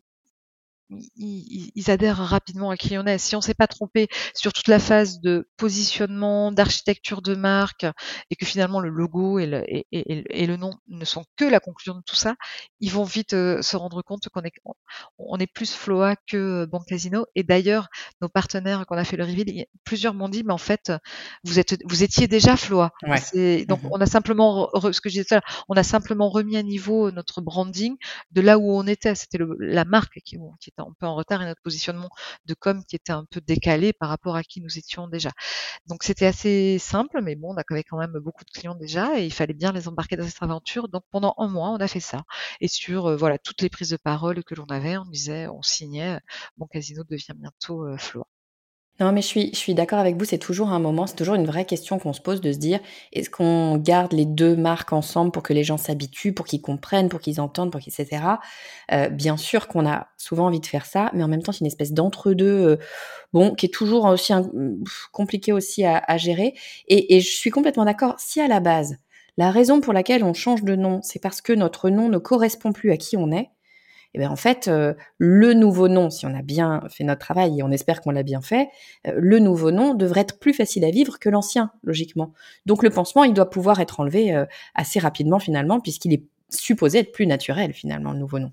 ils, 1.16 1.90
adhèrent 1.90 2.18
rapidement 2.18 2.70
à 2.70 2.76
qui 2.76 2.96
on 2.98 3.06
est. 3.06 3.18
Si 3.18 3.36
on 3.36 3.40
s'est 3.40 3.54
pas 3.54 3.66
trompé 3.66 4.08
sur 4.34 4.52
toute 4.52 4.68
la 4.68 4.78
phase 4.78 5.20
de 5.20 5.48
positionnement, 5.56 6.52
d'architecture 6.52 7.22
de 7.22 7.34
marque, 7.34 7.86
et 8.30 8.36
que 8.36 8.46
finalement 8.46 8.80
le 8.80 8.90
logo 8.90 9.38
et 9.38 9.46
le, 9.46 9.64
et, 9.68 9.86
et, 9.92 10.46
le 10.46 10.56
nom 10.56 10.74
ne 10.88 11.04
sont 11.04 11.24
que 11.36 11.44
la 11.44 11.60
conclusion 11.60 11.94
de 11.94 12.02
tout 12.04 12.16
ça, 12.16 12.36
ils 12.80 12.90
vont 12.90 13.04
vite 13.04 13.34
euh, 13.34 13.62
se 13.62 13.76
rendre 13.76 14.02
compte 14.02 14.28
qu'on 14.28 14.42
est, 14.42 14.52
on 15.18 15.38
est 15.38 15.46
plus 15.46 15.72
Floa 15.74 16.16
que 16.26 16.66
Banque 16.66 16.86
Casino. 16.86 17.26
Et 17.34 17.42
d'ailleurs, 17.42 17.88
nos 18.20 18.28
partenaires 18.28 18.86
qu'on 18.86 18.96
a 18.96 19.04
fait 19.04 19.16
le 19.16 19.24
reveal, 19.24 19.66
plusieurs 19.84 20.14
m'ont 20.14 20.28
dit, 20.28 20.42
mais 20.44 20.52
en 20.52 20.58
fait, 20.58 20.92
vous 21.44 21.58
êtes, 21.58 21.78
vous 21.88 22.02
étiez 22.02 22.28
déjà 22.28 22.56
Floa. 22.56 22.92
Donc, 23.02 23.82
mmh 23.82 23.88
on 23.92 24.00
a 24.00 24.06
simplement, 24.06 24.68
ce 24.92 25.00
que 25.00 25.08
je 25.08 25.20
disais, 25.20 25.40
on 25.68 25.74
a 25.74 25.82
simplement 25.82 26.28
remis 26.28 26.56
à 26.56 26.62
niveau 26.62 27.10
notre 27.10 27.40
branding 27.40 27.96
de 28.30 28.40
là 28.40 28.58
où 28.58 28.72
on 28.72 28.86
était. 28.86 29.14
C'était 29.14 29.38
la 29.58 29.84
marque 29.84 30.20
qui, 30.24 30.36
qui 30.60 30.70
était 30.70 30.79
un 30.80 30.94
peu 30.98 31.06
en 31.06 31.14
retard 31.14 31.42
et 31.42 31.46
notre 31.46 31.62
positionnement 31.62 32.10
de 32.46 32.54
com 32.54 32.84
qui 32.84 32.96
était 32.96 33.12
un 33.12 33.24
peu 33.30 33.40
décalé 33.40 33.92
par 33.92 34.08
rapport 34.08 34.36
à 34.36 34.42
qui 34.42 34.60
nous 34.60 34.78
étions 34.78 35.08
déjà. 35.08 35.30
Donc 35.86 36.02
c'était 36.02 36.26
assez 36.26 36.78
simple, 36.78 37.20
mais 37.22 37.36
bon, 37.36 37.54
on 37.54 37.56
avait 37.56 37.84
quand 37.84 37.98
même 37.98 38.12
beaucoup 38.20 38.44
de 38.44 38.50
clients 38.50 38.74
déjà 38.74 39.18
et 39.18 39.26
il 39.26 39.32
fallait 39.32 39.54
bien 39.54 39.72
les 39.72 39.88
embarquer 39.88 40.16
dans 40.16 40.26
cette 40.26 40.42
aventure. 40.42 40.88
Donc 40.88 41.02
pendant 41.10 41.34
un 41.38 41.48
mois, 41.48 41.70
on 41.70 41.78
a 41.78 41.88
fait 41.88 42.00
ça. 42.00 42.22
Et 42.60 42.68
sur 42.68 43.06
euh, 43.06 43.16
voilà 43.16 43.38
toutes 43.38 43.62
les 43.62 43.68
prises 43.70 43.90
de 43.90 43.96
parole 43.96 44.42
que 44.44 44.54
l'on 44.54 44.66
avait, 44.66 44.96
on 44.96 45.04
disait, 45.06 45.48
on 45.48 45.62
signait, 45.62 46.20
mon 46.58 46.66
casino 46.66 47.04
devient 47.04 47.34
bientôt 47.36 47.84
euh, 47.86 47.96
non, 49.00 49.12
mais 49.12 49.22
je 49.22 49.26
suis, 49.26 49.50
je 49.54 49.58
suis 49.58 49.74
d'accord 49.74 49.98
avec 49.98 50.16
vous, 50.16 50.26
c'est 50.26 50.38
toujours 50.38 50.70
un 50.70 50.78
moment, 50.78 51.06
c'est 51.06 51.16
toujours 51.16 51.34
une 51.34 51.46
vraie 51.46 51.64
question 51.64 51.98
qu'on 51.98 52.12
se 52.12 52.20
pose 52.20 52.42
de 52.42 52.52
se 52.52 52.58
dire, 52.58 52.80
est-ce 53.12 53.30
qu'on 53.30 53.78
garde 53.78 54.12
les 54.12 54.26
deux 54.26 54.56
marques 54.56 54.92
ensemble 54.92 55.32
pour 55.32 55.42
que 55.42 55.54
les 55.54 55.64
gens 55.64 55.78
s'habituent, 55.78 56.34
pour 56.34 56.46
qu'ils 56.46 56.60
comprennent, 56.60 57.08
pour 57.08 57.20
qu'ils 57.20 57.40
entendent, 57.40 57.72
pour 57.72 57.80
qu'ils, 57.80 57.94
etc. 57.98 58.22
Euh, 58.92 59.08
bien 59.08 59.38
sûr 59.38 59.68
qu'on 59.68 59.86
a 59.86 60.08
souvent 60.18 60.46
envie 60.46 60.60
de 60.60 60.66
faire 60.66 60.84
ça, 60.84 61.10
mais 61.14 61.22
en 61.22 61.28
même 61.28 61.42
temps, 61.42 61.52
c'est 61.52 61.60
une 61.60 61.66
espèce 61.66 61.92
d'entre-deux, 61.92 62.44
euh, 62.46 62.76
bon, 63.32 63.54
qui 63.54 63.66
est 63.66 63.70
toujours 63.70 64.04
aussi 64.04 64.34
compliqué 65.12 65.52
aussi 65.52 65.84
à, 65.84 66.02
à 66.06 66.18
gérer. 66.18 66.54
Et, 66.88 67.16
et 67.16 67.20
je 67.20 67.30
suis 67.30 67.50
complètement 67.50 67.86
d'accord, 67.86 68.16
si 68.18 68.40
à 68.40 68.48
la 68.48 68.60
base, 68.60 68.96
la 69.38 69.50
raison 69.50 69.80
pour 69.80 69.94
laquelle 69.94 70.24
on 70.24 70.34
change 70.34 70.62
de 70.62 70.76
nom, 70.76 71.00
c'est 71.02 71.22
parce 71.22 71.40
que 71.40 71.54
notre 71.54 71.88
nom 71.88 72.10
ne 72.10 72.18
correspond 72.18 72.72
plus 72.72 72.90
à 72.90 72.98
qui 72.98 73.16
on 73.16 73.32
est, 73.32 73.48
et 74.14 74.18
bien 74.18 74.30
en 74.30 74.36
fait, 74.36 74.68
euh, 74.68 74.94
le 75.18 75.54
nouveau 75.54 75.88
nom, 75.88 76.10
si 76.10 76.26
on 76.26 76.34
a 76.34 76.42
bien 76.42 76.82
fait 76.88 77.04
notre 77.04 77.20
travail 77.20 77.58
et 77.58 77.62
on 77.62 77.70
espère 77.70 78.00
qu'on 78.00 78.10
l'a 78.10 78.22
bien 78.22 78.40
fait, 78.40 78.68
euh, 79.06 79.12
le 79.16 79.38
nouveau 79.38 79.70
nom 79.70 79.94
devrait 79.94 80.22
être 80.22 80.38
plus 80.38 80.52
facile 80.52 80.84
à 80.84 80.90
vivre 80.90 81.18
que 81.18 81.28
l'ancien, 81.28 81.70
logiquement. 81.82 82.32
Donc 82.66 82.82
le 82.82 82.90
pansement, 82.90 83.24
il 83.24 83.34
doit 83.34 83.50
pouvoir 83.50 83.80
être 83.80 84.00
enlevé 84.00 84.34
euh, 84.34 84.46
assez 84.74 84.98
rapidement 84.98 85.38
finalement, 85.38 85.80
puisqu'il 85.80 86.12
est 86.12 86.24
supposé 86.48 86.98
être 86.98 87.12
plus 87.12 87.26
naturel 87.26 87.72
finalement, 87.72 88.12
le 88.12 88.18
nouveau 88.18 88.38
nom. 88.38 88.52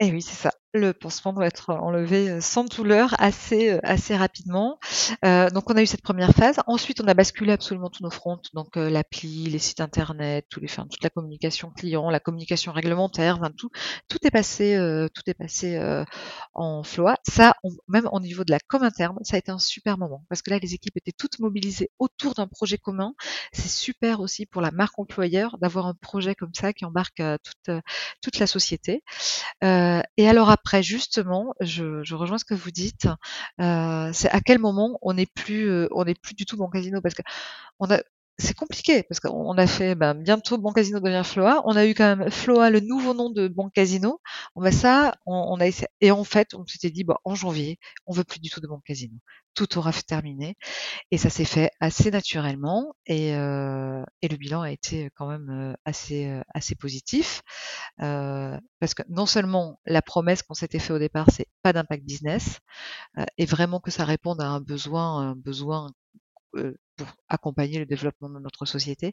Eh 0.00 0.10
oui, 0.10 0.20
c'est 0.20 0.34
ça 0.34 0.52
le 0.76 0.92
pansement 0.92 1.32
doit 1.32 1.46
être 1.46 1.70
enlevé 1.70 2.30
euh, 2.30 2.40
sans 2.40 2.64
douleur 2.64 3.14
assez 3.18 3.70
euh, 3.70 3.80
assez 3.82 4.16
rapidement. 4.16 4.78
Euh, 5.24 5.50
donc 5.50 5.70
on 5.70 5.76
a 5.76 5.82
eu 5.82 5.86
cette 5.86 6.02
première 6.02 6.32
phase. 6.32 6.60
Ensuite, 6.66 7.00
on 7.00 7.08
a 7.08 7.14
basculé 7.14 7.52
absolument 7.52 7.90
tous 7.90 8.02
nos 8.02 8.10
fronts, 8.10 8.40
donc 8.54 8.76
l'appli, 8.76 9.44
les 9.44 9.58
sites 9.58 9.80
internet, 9.80 10.46
enfin, 10.64 10.86
toute 10.90 11.02
la 11.02 11.10
communication 11.10 11.70
client, 11.70 12.10
la 12.10 12.20
communication 12.20 12.72
réglementaire, 12.72 13.40
tout 13.56 13.70
tout 14.08 14.18
est 14.24 14.30
passé 14.30 14.76
tout 15.14 15.22
est 15.26 15.34
passé 15.34 15.78
en 16.54 16.82
Floa. 16.82 17.16
Ça, 17.26 17.54
même 17.88 18.08
au 18.12 18.20
niveau 18.20 18.44
de 18.44 18.50
la 18.50 18.58
com 18.66 18.82
interne, 18.82 19.18
ça 19.22 19.36
a 19.36 19.38
été 19.38 19.50
un 19.50 19.58
super 19.58 19.98
moment 19.98 20.24
parce 20.28 20.42
que 20.42 20.50
là, 20.50 20.58
les 20.58 20.74
équipes 20.74 20.96
étaient 20.96 21.12
toutes 21.16 21.38
mobilisées 21.38 21.90
autour 21.98 22.34
d'un 22.34 22.46
projet 22.46 22.78
commun. 22.78 23.14
C'est 23.52 23.68
super 23.68 24.20
aussi 24.20 24.46
pour 24.46 24.62
la 24.62 24.70
marque 24.70 24.98
employeur 24.98 25.58
d'avoir 25.58 25.86
un 25.86 25.94
projet 25.94 26.34
comme 26.34 26.54
ça 26.54 26.72
qui 26.72 26.84
embarque 26.84 27.22
toute 27.42 27.82
toute 28.22 28.38
la 28.38 28.46
société. 28.46 29.02
et 29.62 30.28
alors 30.28 30.50
après 30.50 30.65
après, 30.66 30.82
justement, 30.82 31.54
je, 31.60 32.12
rejoins 32.12 32.38
ce 32.38 32.44
que 32.44 32.54
vous 32.54 32.72
dites. 32.72 33.06
Euh, 33.60 34.10
c'est 34.12 34.28
à 34.30 34.40
quel 34.40 34.58
moment 34.58 34.98
on 35.00 35.12
n'est 35.12 35.26
plus, 35.26 35.70
euh, 35.70 35.86
on 35.92 36.04
n'est 36.04 36.16
plus 36.16 36.34
du 36.34 36.44
tout 36.44 36.56
bon 36.56 36.68
casino? 36.68 37.00
Parce 37.00 37.14
que 37.14 37.22
on 37.78 37.88
a, 37.88 38.00
c'est 38.38 38.54
compliqué 38.54 39.02
parce 39.04 39.20
qu'on 39.20 39.56
a 39.56 39.66
fait 39.66 39.94
ben, 39.94 40.14
bientôt 40.14 40.58
Bon 40.58 40.72
Casino 40.72 41.00
devient 41.00 41.22
Floa. 41.24 41.62
On 41.64 41.76
a 41.76 41.86
eu 41.86 41.94
quand 41.94 42.16
même 42.16 42.30
Floa, 42.30 42.70
le 42.70 42.80
nouveau 42.80 43.14
nom 43.14 43.30
de 43.30 43.48
Bon 43.48 43.70
Casino. 43.70 44.20
On 44.54 44.62
va 44.62 44.72
ça, 44.72 45.14
on, 45.26 45.58
a 45.60 45.66
essayé. 45.66 45.88
Et 46.00 46.10
en 46.10 46.24
fait, 46.24 46.54
on 46.54 46.66
s'était 46.66 46.90
dit, 46.90 47.04
en 47.24 47.34
janvier, 47.34 47.78
on 48.06 48.12
veut 48.12 48.24
plus 48.24 48.40
du 48.40 48.50
tout 48.50 48.60
de 48.60 48.66
Bon 48.66 48.80
Casino. 48.84 49.16
Tout 49.54 49.78
aura 49.78 49.92
terminé. 49.92 50.56
Et 51.10 51.18
ça 51.18 51.30
s'est 51.30 51.46
fait 51.46 51.70
assez 51.80 52.10
naturellement. 52.10 52.94
Et, 53.06 53.34
euh, 53.34 54.02
le 54.22 54.36
bilan 54.36 54.62
a 54.62 54.70
été 54.70 55.10
quand 55.14 55.28
même 55.28 55.48
euh, 55.50 55.74
assez, 55.84 56.26
euh, 56.28 56.42
assez 56.54 56.74
positif. 56.74 57.42
Parce 57.98 58.94
que 58.94 59.02
non 59.08 59.26
seulement 59.26 59.80
la 59.86 60.02
promesse 60.02 60.42
qu'on 60.42 60.54
s'était 60.54 60.78
fait 60.78 60.92
au 60.92 60.98
départ, 60.98 61.26
c'est 61.32 61.48
pas 61.62 61.72
d'impact 61.72 62.04
business, 62.04 62.60
euh, 63.18 63.24
et 63.38 63.46
vraiment 63.46 63.80
que 63.80 63.90
ça 63.90 64.04
réponde 64.04 64.40
à 64.40 64.46
un 64.46 64.60
besoin, 64.60 65.30
un 65.30 65.34
besoin 65.34 65.90
pour 66.52 67.08
accompagner 67.28 67.78
le 67.78 67.86
développement 67.86 68.30
de 68.30 68.38
notre 68.38 68.66
société. 68.66 69.12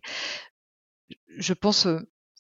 je 1.38 1.53
pense 1.53 1.88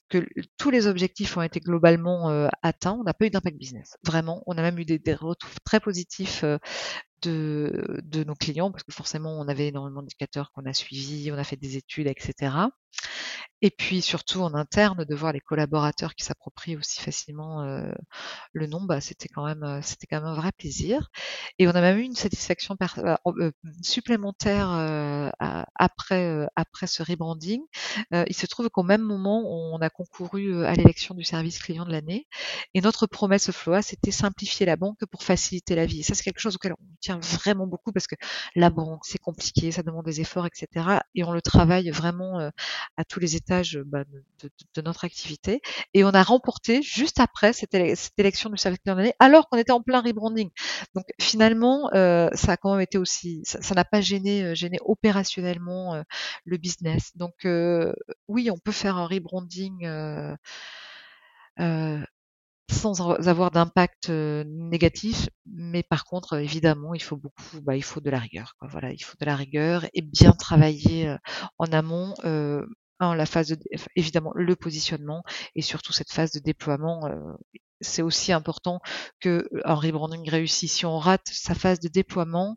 que 0.09 0.25
tous 0.57 0.69
les 0.69 0.87
objectifs 0.87 1.37
ont 1.37 1.41
été 1.41 1.59
globalement 1.59 2.47
atteints. 2.61 2.97
On 2.99 3.03
n'a 3.03 3.13
pas 3.13 3.25
eu 3.25 3.29
d'impact 3.29 3.57
business. 3.57 3.97
Vraiment, 4.03 4.43
on 4.45 4.57
a 4.57 4.61
même 4.61 4.77
eu 4.77 4.85
des, 4.85 4.99
des 4.99 5.15
retours 5.15 5.49
très 5.65 5.79
positifs 5.79 6.43
de, 7.23 8.01
de, 8.03 8.23
nos 8.23 8.35
clients 8.35 8.71
parce 8.71 8.83
que 8.83 8.91
forcément, 8.93 9.39
on 9.39 9.47
avait 9.47 9.67
énormément 9.67 10.01
d'indicateurs 10.01 10.51
qu'on 10.51 10.65
a 10.65 10.73
suivis, 10.73 11.31
on 11.31 11.37
a 11.37 11.43
fait 11.43 11.57
des 11.57 11.77
études, 11.77 12.07
etc. 12.07 12.51
Et 13.61 13.71
puis 13.71 14.01
surtout 14.01 14.41
en 14.41 14.53
interne, 14.55 15.05
de 15.05 15.15
voir 15.15 15.31
les 15.31 15.39
collaborateurs 15.39 16.15
qui 16.15 16.25
s'approprient 16.25 16.75
aussi 16.75 16.99
facilement 17.01 17.61
euh, 17.63 17.91
le 18.51 18.67
nom, 18.67 18.81
bah, 18.83 18.99
c'était 18.99 19.29
quand 19.29 19.45
même 19.45 19.63
euh, 19.63 19.81
c'était 19.81 20.05
quand 20.05 20.17
même 20.17 20.29
un 20.29 20.35
vrai 20.35 20.51
plaisir. 20.51 21.09
Et 21.59 21.67
on 21.67 21.71
a 21.71 21.81
même 21.81 21.97
eu 21.97 22.03
une 22.03 22.15
satisfaction 22.15 22.75
euh, 22.99 23.51
supplémentaire 23.81 25.22
après 25.39 26.47
après 26.55 26.87
ce 26.87 27.03
rebranding. 27.03 27.61
il 28.11 28.35
se 28.35 28.45
trouve 28.45 28.69
qu'au 28.69 28.83
même 28.83 29.01
moment, 29.01 29.43
on 29.45 29.79
a 29.79 29.89
concouru 29.89 30.65
à 30.65 30.73
l'élection 30.73 31.15
du 31.15 31.23
service 31.23 31.59
client 31.59 31.85
de 31.85 31.91
l'année. 31.91 32.27
Et 32.73 32.81
notre 32.81 33.07
promesse 33.07 33.49
au 33.49 33.51
Floa, 33.51 33.81
c'était 33.81 34.11
simplifier 34.11 34.65
la 34.65 34.75
banque 34.75 35.05
pour 35.11 35.23
faciliter 35.23 35.75
la 35.75 35.85
vie. 35.85 36.01
Et 36.01 36.03
ça, 36.03 36.15
c'est 36.15 36.23
quelque 36.23 36.39
chose 36.39 36.55
auquel 36.55 36.73
on 36.73 36.85
tient 36.99 37.19
vraiment 37.19 37.67
beaucoup 37.67 37.91
parce 37.91 38.07
que 38.07 38.15
la 38.55 38.69
banque, 38.69 39.05
c'est 39.05 39.19
compliqué, 39.19 39.71
ça 39.71 39.83
demande 39.83 40.05
des 40.05 40.21
efforts, 40.21 40.45
etc. 40.45 40.99
Et 41.15 41.23
on 41.23 41.31
le 41.31 41.41
travaille 41.41 41.89
vraiment 41.89 42.51
à 42.97 43.03
tous 43.05 43.19
les 43.19 43.35
états 43.35 43.61
bah, 43.85 44.03
de, 44.75 44.81
notre 44.81 45.05
activité. 45.05 45.61
Et 45.93 46.03
on 46.03 46.09
a 46.09 46.23
remporté 46.23 46.81
juste 46.81 47.19
après 47.19 47.53
cette, 47.53 47.73
élection 47.73 48.49
du 48.49 48.57
service 48.57 48.79
client 48.79 48.95
d'année, 48.95 49.13
alors 49.19 49.49
qu'on 49.49 49.57
était 49.57 49.71
en 49.71 49.81
plein 49.81 50.01
rebranding. 50.01 50.49
Donc 50.95 51.05
finalement, 51.19 51.89
euh, 51.93 52.29
ça 52.33 52.53
a 52.53 52.57
quand 52.57 52.71
même 52.71 52.81
été 52.81 52.97
aussi, 52.97 53.41
ça 53.45 53.75
n'a 53.75 53.85
pas 53.85 54.01
gêné, 54.01 54.43
euh, 54.43 54.55
gêné 54.55 54.77
opérationnellement 54.85 55.22
euh, 55.37 56.03
le 56.45 56.57
business. 56.57 57.11
Donc 57.15 57.45
oui, 58.27 58.49
on 58.51 58.57
peut 58.57 58.71
faire 58.71 58.97
un 58.97 59.07
rebranding. 59.07 59.87
sans 62.71 63.01
avoir 63.27 63.51
d'impact 63.51 64.09
négatif, 64.09 65.29
mais 65.45 65.83
par 65.83 66.05
contre, 66.05 66.37
évidemment, 66.37 66.93
il 66.93 67.01
faut 67.03 67.17
beaucoup, 67.17 67.61
bah, 67.61 67.75
il 67.75 67.83
faut 67.83 67.99
de 68.01 68.09
la 68.09 68.19
rigueur. 68.19 68.55
Voilà, 68.61 68.91
il 68.91 69.03
faut 69.03 69.15
de 69.19 69.25
la 69.25 69.35
rigueur 69.35 69.85
et 69.93 70.01
bien 70.01 70.31
travailler 70.31 71.15
en 71.59 71.71
amont 71.71 72.13
la 73.11 73.25
phase 73.25 73.49
de, 73.49 73.57
évidemment 73.95 74.31
le 74.35 74.55
positionnement 74.55 75.23
et 75.55 75.61
surtout 75.61 75.93
cette 75.93 76.11
phase 76.11 76.31
de 76.31 76.39
déploiement. 76.39 77.05
Euh, 77.07 77.33
c'est 77.83 78.01
aussi 78.01 78.31
important 78.31 78.79
que 79.19 79.47
un 79.65 79.75
rebranding 79.75 80.27
réussi. 80.29 80.67
Si 80.67 80.85
on 80.85 80.97
rate 80.97 81.25
sa 81.25 81.53
phase 81.53 81.79
de 81.79 81.87
déploiement 81.87 82.55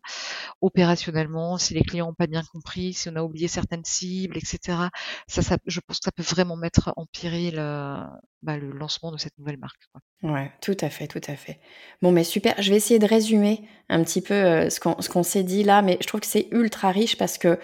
opérationnellement, 0.61 1.59
si 1.59 1.75
les 1.75 1.83
clients 1.83 2.07
n'ont 2.07 2.15
pas 2.15 2.27
bien 2.27 2.43
compris, 2.53 2.95
si 2.95 3.09
on 3.09 3.17
a 3.17 3.23
oublié 3.23 3.49
certaines 3.49 3.85
cibles, 3.85 4.37
etc. 4.37 4.79
Ça 5.27 5.43
je 5.67 5.81
pense 5.81 5.99
que 5.99 6.05
ça 6.05 6.13
peut 6.13 6.23
vraiment 6.23 6.57
mettre 6.57 6.93
en 6.97 7.07
péril 7.07 7.57
euh, 7.59 7.97
bah, 8.43 8.57
le 8.57 8.71
lancement 8.71 9.13
de 9.13 9.19
cette 9.19 9.37
nouvelle 9.39 9.59
marque. 9.59 9.83
Quoi. 9.93 10.33
Ouais, 10.33 10.53
tout 10.61 10.77
à 10.81 10.89
fait, 10.89 11.07
tout 11.07 11.21
à 11.27 11.37
fait. 11.37 11.61
Bon, 12.03 12.13
mais 12.13 12.25
super. 12.25 12.55
Je 12.61 12.71
vais 12.71 12.77
essayer 12.77 12.99
de 12.99 13.07
résumer 13.07 13.69
un 13.89 14.03
petit 14.03 14.23
peu 14.23 14.35
euh, 14.35 14.71
ce 14.71 14.81
qu'on 14.81 15.23
s'est 15.23 15.45
dit 15.45 15.65
là, 15.65 15.83
mais 15.83 15.99
je 16.01 16.07
trouve 16.07 16.21
que 16.21 16.27
c'est 16.27 16.49
ultra 16.53 16.91
riche 16.91 17.19
parce 17.19 17.39
que 17.39 17.59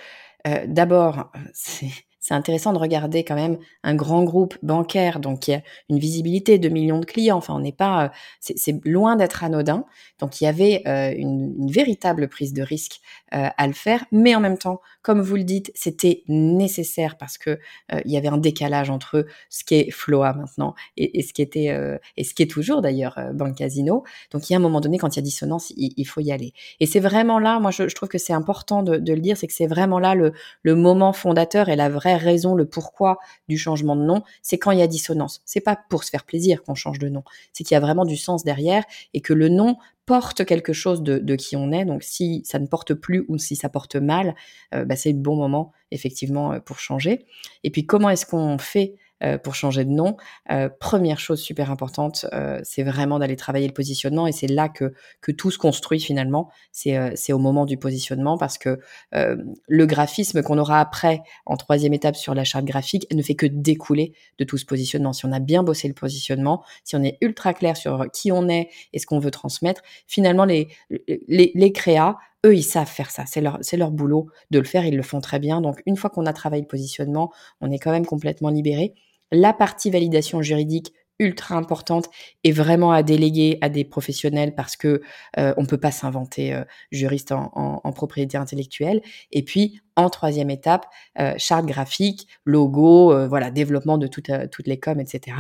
d'abord, 0.67 1.31
c'est 1.55 1.93
c'est 2.23 2.35
intéressant 2.35 2.73
de 2.73 2.79
regarder 2.79 3.25
quand 3.25 3.35
même 3.35 3.59
un 3.83 3.97
grand 3.97 4.23
groupe 4.23 4.57
bancaire, 4.63 5.19
donc 5.19 5.41
qui 5.41 5.55
a 5.55 5.63
une 5.91 5.99
visibilité 5.99 6.57
de 6.57 6.69
millions 6.69 7.01
de 7.01 7.05
clients. 7.05 7.37
Enfin, 7.37 7.53
on 7.53 7.59
n'est 7.59 7.73
pas, 7.73 8.05
euh, 8.05 8.09
c'est 8.39 8.81
loin 8.87 9.17
d'être 9.17 9.43
anodin. 9.43 9.85
Donc, 10.21 10.41
il 10.41 10.45
y 10.45 10.47
avait 10.47 10.83
euh, 10.87 11.13
une, 11.17 11.69
véritable 11.69 12.29
prise 12.29 12.53
de 12.53 12.63
risque 12.63 13.01
euh, 13.35 13.49
à 13.57 13.67
le 13.67 13.73
faire, 13.73 14.05
mais 14.13 14.37
en 14.37 14.41
même 14.41 14.57
temps, 14.57 14.81
comme 15.03 15.21
vous 15.21 15.35
le 15.35 15.43
dites, 15.43 15.73
c'était 15.75 16.23
nécessaire 16.29 17.17
parce 17.17 17.39
que 17.39 17.59
il 18.05 18.11
y 18.13 18.17
avait 18.17 18.29
un 18.29 18.39
décalage 18.39 18.89
entre 18.89 19.27
ce 19.51 19.65
qui 19.65 19.75
est 19.75 19.91
Floa 19.91 20.33
maintenant 20.35 20.75
et, 20.97 21.23
ce 21.23 21.33
qui 21.33 21.43
était 21.43 21.77
et 22.17 22.25
ce 22.25 22.35
qui 22.35 22.43
est 22.43 22.51
toujours 22.51 22.83
d'ailleurs 22.83 23.19
Banque 23.35 23.57
Casino. 23.57 24.05
Donc, 24.31 24.49
il 24.49 24.53
y 24.53 24.57
a 24.57 24.59
un 24.59 24.63
moment 24.63 24.81
donné, 24.81 24.99
quand 24.99 25.17
il 25.17 25.19
y 25.19 25.19
a 25.19 25.23
dissonance, 25.23 25.73
il, 25.77 26.05
faut 26.05 26.21
y 26.21 26.31
aller. 26.31 26.53
Et 26.79 26.87
c'est 26.87 27.01
vraiment 27.01 27.41
là, 27.41 27.59
moi, 27.59 27.73
je, 27.73 27.83
trouve 27.95 28.09
que 28.09 28.19
c'est 28.19 28.33
important 28.33 28.85
de, 28.85 28.97
le 28.97 29.21
dire, 29.21 29.37
c'est 29.37 29.49
que 29.49 29.55
c'est 29.55 29.67
vraiment 29.67 29.99
là 29.99 30.15
le 30.15 30.75
moment 30.75 31.13
fondateur 31.13 31.69
et 31.69 31.75
la 31.75 31.89
vraie 31.89 32.12
raison, 32.21 32.55
le 32.55 32.65
pourquoi 32.65 33.19
du 33.49 33.59
changement 33.59 33.97
de 33.97 34.03
nom, 34.03 34.23
c'est 34.43 34.59
quand 34.59 34.71
il 34.71 34.79
y 34.79 34.83
a 34.83 34.87
dissonance. 34.87 35.43
C'est 35.45 35.61
pas 35.61 35.79
pour 35.89 36.05
se 36.05 36.11
faire 36.11 36.25
plaisir 36.25 36.63
qu'on 36.63 36.75
change 36.75 36.99
de 36.99 37.09
nom, 37.09 37.23
c'est 37.53 37.65
qu'il 37.65 37.75
y 37.75 37.79
a 37.79 37.81
vraiment 37.81 38.05
du 38.05 38.17
sens 38.17 38.45
derrière 38.45 38.85
et 39.15 39.21
que 39.21 39.33
le 39.33 39.49
nom 39.49 39.77
porte 40.07 40.45
quelque 40.45 40.73
chose 40.73 41.03
de, 41.03 41.37
qui 41.37 41.57
on 41.57 41.73
est. 41.73 41.85
Donc 41.85 42.03
si 42.03 42.43
ça 42.45 42.59
ne 42.59 42.67
porte 42.67 42.95
plus 42.95 43.25
ou 43.29 43.39
si 43.39 43.57
ça 43.57 43.69
porte 43.69 43.97
mal, 43.97 44.35
euh, 44.75 44.85
bah, 44.85 44.97
c'est 44.97 45.13
le 45.13 45.19
bon 45.19 45.37
moment 45.37 45.73
effectivement 45.91 46.53
euh, 46.53 46.61
pour 46.61 46.79
changer. 46.79 47.27
Et 47.65 47.71
puis 47.71 47.87
comment 47.87 48.11
est-ce 48.11 48.27
qu'on 48.27 48.59
fait 48.59 48.97
euh, 49.23 49.39
pour 49.39 49.55
changer 49.55 49.85
de 49.85 49.91
nom. 49.91 50.17
Euh, 50.51 50.69
première 50.69 51.21
chose 51.21 51.41
super 51.41 51.71
importante, 51.71 52.27
euh, 52.33 52.61
c'est 52.65 52.83
vraiment 52.83 53.19
d'aller 53.19 53.37
travailler 53.37 53.67
le 53.69 53.73
positionnement 53.73 54.27
et 54.27 54.33
c'est 54.33 54.49
là 54.49 54.69
que, 54.69 54.93
que 55.21 55.31
tout 55.31 55.51
se 55.51 55.59
construit 55.59 56.01
finalement. 56.01 56.51
C'est 56.73 57.33
au 57.33 57.39
moment 57.39 57.65
du 57.65 57.77
positionnement 57.77 58.37
parce 58.37 58.59
que 58.59 58.81
le 59.13 59.87
graphisme 59.87 60.43
qu'on 60.43 60.59
aura 60.59 60.81
après 60.81 61.23
en 61.47 61.57
troisième 61.57 61.93
étape 61.93 62.17
sur 62.17 62.35
la 62.35 62.45
charte 62.45 62.65
graphique 62.65 63.07
ne 63.13 63.23
fait 63.23 63.35
que 63.35 63.47
découler 63.47 64.13
de 64.39 64.45
tout 64.45 64.59
ce 64.59 64.65
positionnement. 64.65 65.13
Si 65.13 65.27
on 65.27 65.33
a 65.33 65.41
bien 65.41 65.63
bossé 65.63 65.89
le 65.89 65.95
positionnement, 65.95 66.65
si 66.85 66.97
on 66.97 67.03
est 67.03 67.19
ultra 67.21 67.55
clair 67.55 67.77
sur 67.77 68.11
qui 68.13 68.33
on 68.33 68.49
est 68.49 68.69
et 68.93 68.99
ce 68.99 69.07
qu'on 69.07 69.19
veut 69.19 69.31
transmettre, 69.31 69.83
finalement 70.07 70.45
les, 70.45 70.69
les, 70.91 71.53
les 71.55 71.73
créas 71.73 72.17
eux, 72.45 72.57
ils 72.57 72.63
savent 72.63 72.89
faire 72.89 73.11
ça. 73.11 73.25
C'est 73.27 73.41
leur, 73.41 73.59
c'est 73.61 73.77
leur 73.77 73.91
boulot 73.91 74.27
de 74.51 74.59
le 74.59 74.65
faire. 74.65 74.85
Ils 74.85 74.97
le 74.97 75.03
font 75.03 75.21
très 75.21 75.39
bien. 75.39 75.61
Donc, 75.61 75.81
une 75.87 75.97
fois 75.97 76.11
qu'on 76.11 76.27
a 76.27 76.33
travaillé 76.33 76.63
le 76.63 76.69
positionnement, 76.69 77.33
on 77.61 77.71
est 77.71 77.79
quand 77.79 77.93
même 77.93 78.07
complètement 78.07 78.49
libéré 78.49 78.95
la 79.33 79.53
partie 79.53 79.91
validation 79.91 80.43
juridique 80.43 80.93
ultra 81.19 81.55
importante 81.55 82.09
et 82.45 82.53
vraiment 82.53 82.93
à 82.93 83.03
déléguer 83.03 83.59
à 83.61 83.69
des 83.69 83.85
professionnels 83.85 84.55
parce 84.55 84.77
que 84.77 85.03
euh, 85.39 85.55
on 85.57 85.67
peut 85.67 85.79
pas 85.79 85.91
s'inventer 85.91 86.55
euh, 86.55 86.65
juriste 86.91 87.33
en, 87.33 87.93
propriété 87.93 88.37
intellectuelle. 88.37 89.03
Et 89.31 89.43
puis 89.43 89.81
en 89.97 90.11
troisième 90.11 90.51
étape, 90.51 90.87
euh, 91.21 91.35
charte 91.39 91.67
graphique, 91.67 92.27
logo, 92.45 93.13
euh, 93.13 93.29
voilà, 93.29 93.51
développement 93.51 93.99
de 93.99 94.07
toutes 94.07 94.67
les 94.67 94.81
coms, 94.81 95.01
etc. 95.01 95.37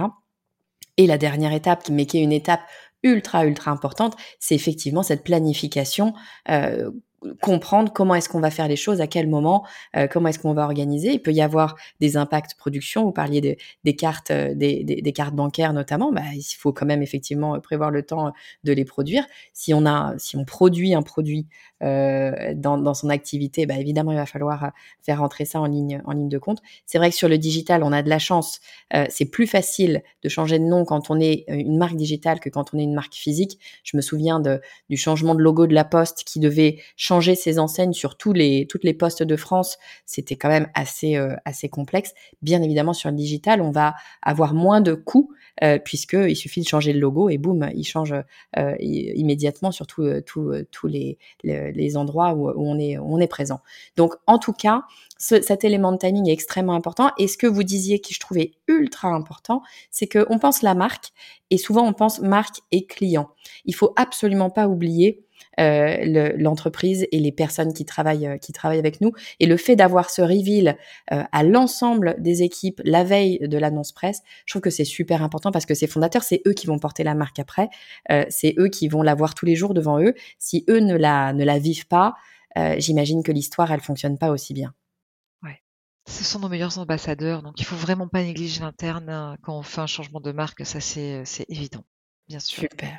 Et 0.97 1.07
la 1.07 1.19
dernière 1.19 1.53
étape, 1.53 1.89
mais 1.91 2.07
qui 2.07 2.19
est 2.19 2.23
une 2.23 2.33
étape 2.33 2.61
ultra 3.03 3.47
ultra 3.47 3.73
importante, 3.73 4.15
c'est 4.39 4.55
effectivement 4.55 5.03
cette 5.03 5.25
planification 5.25 6.15
comprendre 7.41 7.93
comment 7.93 8.15
est-ce 8.15 8.29
qu'on 8.29 8.41
va 8.41 8.51
faire 8.51 8.69
les 8.69 8.77
choses, 8.77 9.01
à 9.01 9.07
quel 9.07 9.29
moment, 9.29 9.67
euh, 9.97 10.07
comment 10.07 10.29
est-ce 10.29 10.39
qu'on 10.39 10.55
va 10.55 10.65
organiser. 10.65 11.13
Il 11.13 11.23
peut 11.23 11.33
y 11.33 11.43
avoir 11.43 11.77
des 12.01 12.17
impacts 12.17 12.55
production. 12.55 13.05
Vous 13.05 13.13
parliez 13.13 13.41
de, 13.41 13.57
des 13.85 13.97
cartes, 13.97 14.31
euh, 14.31 14.55
des, 14.55 15.13
cartes 15.15 15.35
bancaires 15.35 15.73
notamment. 15.73 16.13
Bah, 16.13 16.23
il 16.35 16.43
faut 16.43 16.73
quand 16.73 16.87
même 16.87 17.03
effectivement 17.03 17.59
prévoir 17.61 17.91
le 17.91 18.03
temps 18.03 18.33
de 18.65 18.73
les 18.73 18.85
produire. 18.85 19.25
Si 19.53 19.75
on 19.75 19.87
a, 19.87 20.15
si 20.19 20.37
on 20.37 20.45
produit 20.45 20.95
un 20.95 21.03
produit 21.03 21.47
euh, 21.83 22.55
dans, 22.55 22.79
dans, 22.79 22.95
son 22.95 23.09
activité, 23.09 23.67
bah, 23.67 23.79
évidemment 23.79 24.13
il 24.13 24.19
va 24.19 24.27
falloir 24.27 24.73
faire 25.01 25.19
rentrer 25.19 25.45
ça 25.45 25.61
en 25.61 25.67
ligne, 25.67 26.03
en 26.05 26.13
ligne 26.13 26.29
de 26.29 26.39
compte. 26.39 26.61
C'est 26.87 26.99
vrai 26.99 27.11
que 27.11 27.17
sur 27.17 27.29
le 27.29 27.39
digital, 27.39 27.83
on 27.83 27.93
a 27.93 28.03
de 28.03 28.09
la 28.09 28.19
chance. 28.19 28.61
Euh, 28.95 29.07
c'est 29.09 29.27
plus 29.27 29.47
facile 29.47 30.03
de 30.23 30.29
changer 30.29 30.59
de 30.59 30.65
nom 30.65 30.85
quand 30.85 31.11
on 31.11 31.21
est 31.21 31.45
une 31.49 31.79
marque 31.79 31.97
digitale 31.97 32.41
que 32.41 32.49
quand 32.49 32.75
on 32.75 32.79
est 32.79 32.85
une 32.85 32.95
marque 32.95 33.15
physique. 33.15 33.59
Je 33.85 33.97
me 33.97 34.03
souviens 34.03 34.41
de, 34.41 34.61
du 34.91 34.97
changement 34.97 35.35
de 35.35 35.41
logo 35.41 35.67
de 35.67 35.75
la 35.75 35.85
Poste 35.85 36.25
qui 36.25 36.41
devait 36.41 36.79
changer 36.97 37.35
ses 37.35 37.59
enseignes 37.59 37.93
sur 37.93 38.17
tous 38.17 38.33
les, 38.33 38.67
toutes 38.69 38.85
les 38.85 38.95
postes 38.95 39.23
de 39.23 39.37
France, 39.37 39.79
c'était 40.07 40.37
quand 40.37 40.49
même 40.49 40.69
assez, 40.75 41.17
euh, 41.17 41.35
assez 41.45 41.69
complexe. 41.69 42.15
Bien 42.41 42.63
évidemment, 42.63 42.93
sur 42.93 43.11
le 43.11 43.17
digital, 43.17 43.61
on 43.61 43.71
va 43.71 43.95
avoir 44.23 44.55
moins 44.55 44.81
de 44.81 44.95
coûts 44.95 45.33
euh, 45.63 45.79
puisqu'il 45.79 46.37
suffit 46.37 46.63
de 46.63 46.67
changer 46.67 46.93
le 46.93 47.01
logo 47.01 47.29
et 47.29 47.39
boum, 47.39 47.69
il 47.75 47.85
change 47.85 48.15
euh, 48.57 48.75
immédiatement 48.81 49.71
sur 49.71 49.87
tous 49.87 50.07
les, 50.85 51.19
les, 51.43 51.72
endroits 51.97 52.35
où, 52.35 52.49
on 52.57 52.79
est, 52.79 52.99
on 52.99 53.19
est 53.19 53.27
présent. 53.27 53.61
Donc, 53.97 54.15
en 54.27 54.39
tout 54.39 54.53
cas, 54.53 54.83
cet 55.19 55.65
élément 55.65 55.93
de 55.93 55.99
timing 55.99 56.29
est 56.29 56.33
extrêmement 56.33 56.75
important. 56.75 57.11
Et 57.19 57.29
ce 57.29 57.37
que 57.37 57.47
vous 57.47 57.63
disiez 57.63 58.01
qui 58.01 58.13
je 58.15 58.21
trouvais 58.21 58.53
ultra 58.67 59.09
important, 59.09 59.63
c'est 59.91 60.09
qu'on 60.09 60.39
pense 60.39 60.63
la 60.63 60.75
marque 60.75 61.13
et 61.51 61.59
souvent 61.59 61.87
on 61.87 61.93
pense 61.93 62.21
marque 62.21 62.61
et 62.73 62.87
client. 62.87 63.31
Il 63.65 63.75
faut 63.75 63.93
absolument 63.97 64.51
pas 64.51 64.67
oublier 64.67 65.25
euh, 65.61 66.33
l'entreprise 66.37 67.07
et 67.13 67.19
les 67.19 67.33
personnes 67.33 67.73
qui 67.75 67.85
travaillent, 67.85 68.27
euh, 68.27 68.39
qui 68.39 68.53
travaillent 68.53 68.79
avec 68.79 69.01
nous. 69.01 69.13
Et 69.41 69.47
le 69.47 69.57
fait 69.57 69.77
d'avoir 69.77 70.11
ce 70.11 70.23
reveal 70.23 70.77
euh, 71.13 71.23
à 71.31 71.43
l'ensemble 71.43 72.17
des 72.19 72.43
équipes 72.43 72.81
la 72.85 73.05
veille 73.05 73.39
de 73.41 73.59
l'annonce 73.59 73.93
presse, 73.93 74.23
je 74.47 74.53
trouve 74.53 74.63
que 74.63 74.71
c'est 74.71 74.85
super 74.85 75.23
important 75.23 75.51
parce 75.51 75.67
que 75.67 75.75
ces 75.75 75.87
fondateurs, 75.87 76.23
c'est 76.23 76.43
eux 76.47 76.53
qui 76.53 76.67
vont 76.67 76.79
porter 76.79 77.05
la 77.05 77.15
marque 77.15 77.39
après. 77.39 77.69
c'est 78.29 78.55
eux 78.59 78.69
qui 78.69 78.89
vont 78.89 79.03
la 79.03 79.15
voir 79.15 79.35
tous 79.35 79.47
les 79.47 79.55
jours 79.55 79.75
devant 79.75 80.01
eux. 80.01 80.15
Si 80.39 80.65
eux 80.69 80.81
ne 80.81 80.97
la, 80.97 81.33
ne 81.33 81.45
la 81.45 81.59
vivent 81.59 81.87
pas, 81.87 82.15
j'imagine 82.79 83.23
que 83.23 83.33
l'histoire, 83.33 83.71
elle 83.73 83.81
fonctionne 83.81 84.19
pas 84.19 84.31
aussi 84.31 84.55
bien. 84.55 84.75
Ce 86.09 86.25
sont 86.25 86.41
nos 86.41 86.49
meilleurs 86.49 86.79
ambassadeurs, 86.79 87.43
donc 87.43 87.61
il 87.61 87.65
faut 87.65 87.77
vraiment 87.77 88.09
pas 88.09 88.25
négliger 88.25 88.61
l'interne 88.61 89.09
hein, 89.09 89.37
quand 89.41 89.57
on 89.57 89.63
fait 89.63 89.81
un 89.81 89.87
changement 89.87 90.21
de 90.21 90.33
marque, 90.33 90.67
ça 90.67 90.81
c'est 90.81 91.25
évident. 91.49 91.85
Bien 92.29 92.41
sûr. 92.41 92.63
Super. 92.63 92.99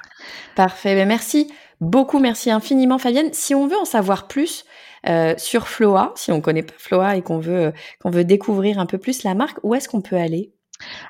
Parfait. 0.55 0.95
Ben, 0.95 1.07
merci 1.07 1.51
beaucoup, 1.81 2.19
merci 2.19 2.51
infiniment 2.51 2.97
Fabienne. 2.97 3.33
Si 3.33 3.55
on 3.55 3.67
veut 3.67 3.77
en 3.77 3.85
savoir 3.85 4.27
plus 4.27 4.65
euh, 5.07 5.33
sur 5.37 5.67
Floa, 5.67 6.13
si 6.15 6.31
on 6.31 6.41
connaît 6.41 6.63
pas 6.63 6.73
Floa 6.77 7.15
et 7.15 7.21
qu'on 7.21 7.39
veut, 7.39 7.65
euh, 7.67 7.71
qu'on 8.01 8.09
veut 8.09 8.23
découvrir 8.23 8.79
un 8.79 8.85
peu 8.85 8.97
plus 8.97 9.23
la 9.23 9.35
marque, 9.35 9.59
où 9.63 9.75
est-ce 9.75 9.89
qu'on 9.89 10.01
peut 10.01 10.17
aller? 10.17 10.53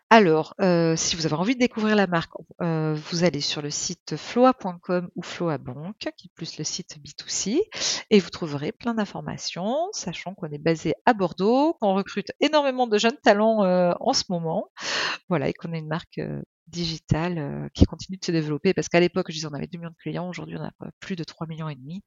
Alors, 0.10 0.54
euh, 0.62 0.96
si 0.96 1.16
vous 1.16 1.26
avez 1.26 1.36
envie 1.36 1.56
de 1.56 1.60
découvrir 1.60 1.96
la 1.96 2.08
marque, 2.08 2.32
euh, 2.62 2.94
vous 2.94 3.24
allez 3.24 3.42
sur 3.42 3.62
le 3.62 3.70
site 3.70 4.16
floa.com 4.16 5.10
ou 5.16 5.24
floabank, 5.24 5.98
qui 5.98 6.28
est 6.28 6.32
plus 6.36 6.58
le 6.58 6.64
site 6.64 6.98
B2C, 7.00 7.60
et 8.10 8.20
vous 8.20 8.30
trouverez 8.30 8.72
plein 8.72 8.94
d'informations, 8.94 9.88
sachant 9.92 10.36
qu'on 10.36 10.52
est 10.52 10.60
basé 10.60 10.94
à 11.06 11.14
Bordeaux, 11.14 11.76
qu'on 11.82 11.96
recrute 11.96 12.32
énormément 12.42 12.88
de 12.88 12.98
jeunes 12.98 13.18
talents 13.24 13.64
euh, 13.64 13.94
en 14.00 14.14
ce 14.14 14.26
moment, 14.30 14.68
voilà, 15.30 15.50
et 15.50 15.54
qu'on 15.54 15.74
est 15.74 15.80
une 15.80 15.88
marque 15.88 16.22
digitale 16.68 17.70
qui 17.74 17.86
continue 17.86 18.18
de 18.18 18.26
se 18.26 18.32
développer, 18.32 18.74
parce 18.74 18.90
qu'à 18.90 19.00
l'époque, 19.00 19.28
je 19.30 19.34
disais, 19.34 19.48
on 19.48 19.54
avait 19.54 19.68
2 19.68 19.78
millions 19.78 19.90
de 19.90 19.96
clients, 19.96 20.30
aujourd'hui, 20.30 20.58
on 20.58 20.64
a 20.64 20.72
plus 21.00 21.16
de 21.16 21.24
3 21.24 21.48
millions 21.48 21.70
et 21.70 21.76
demi. 21.76 22.04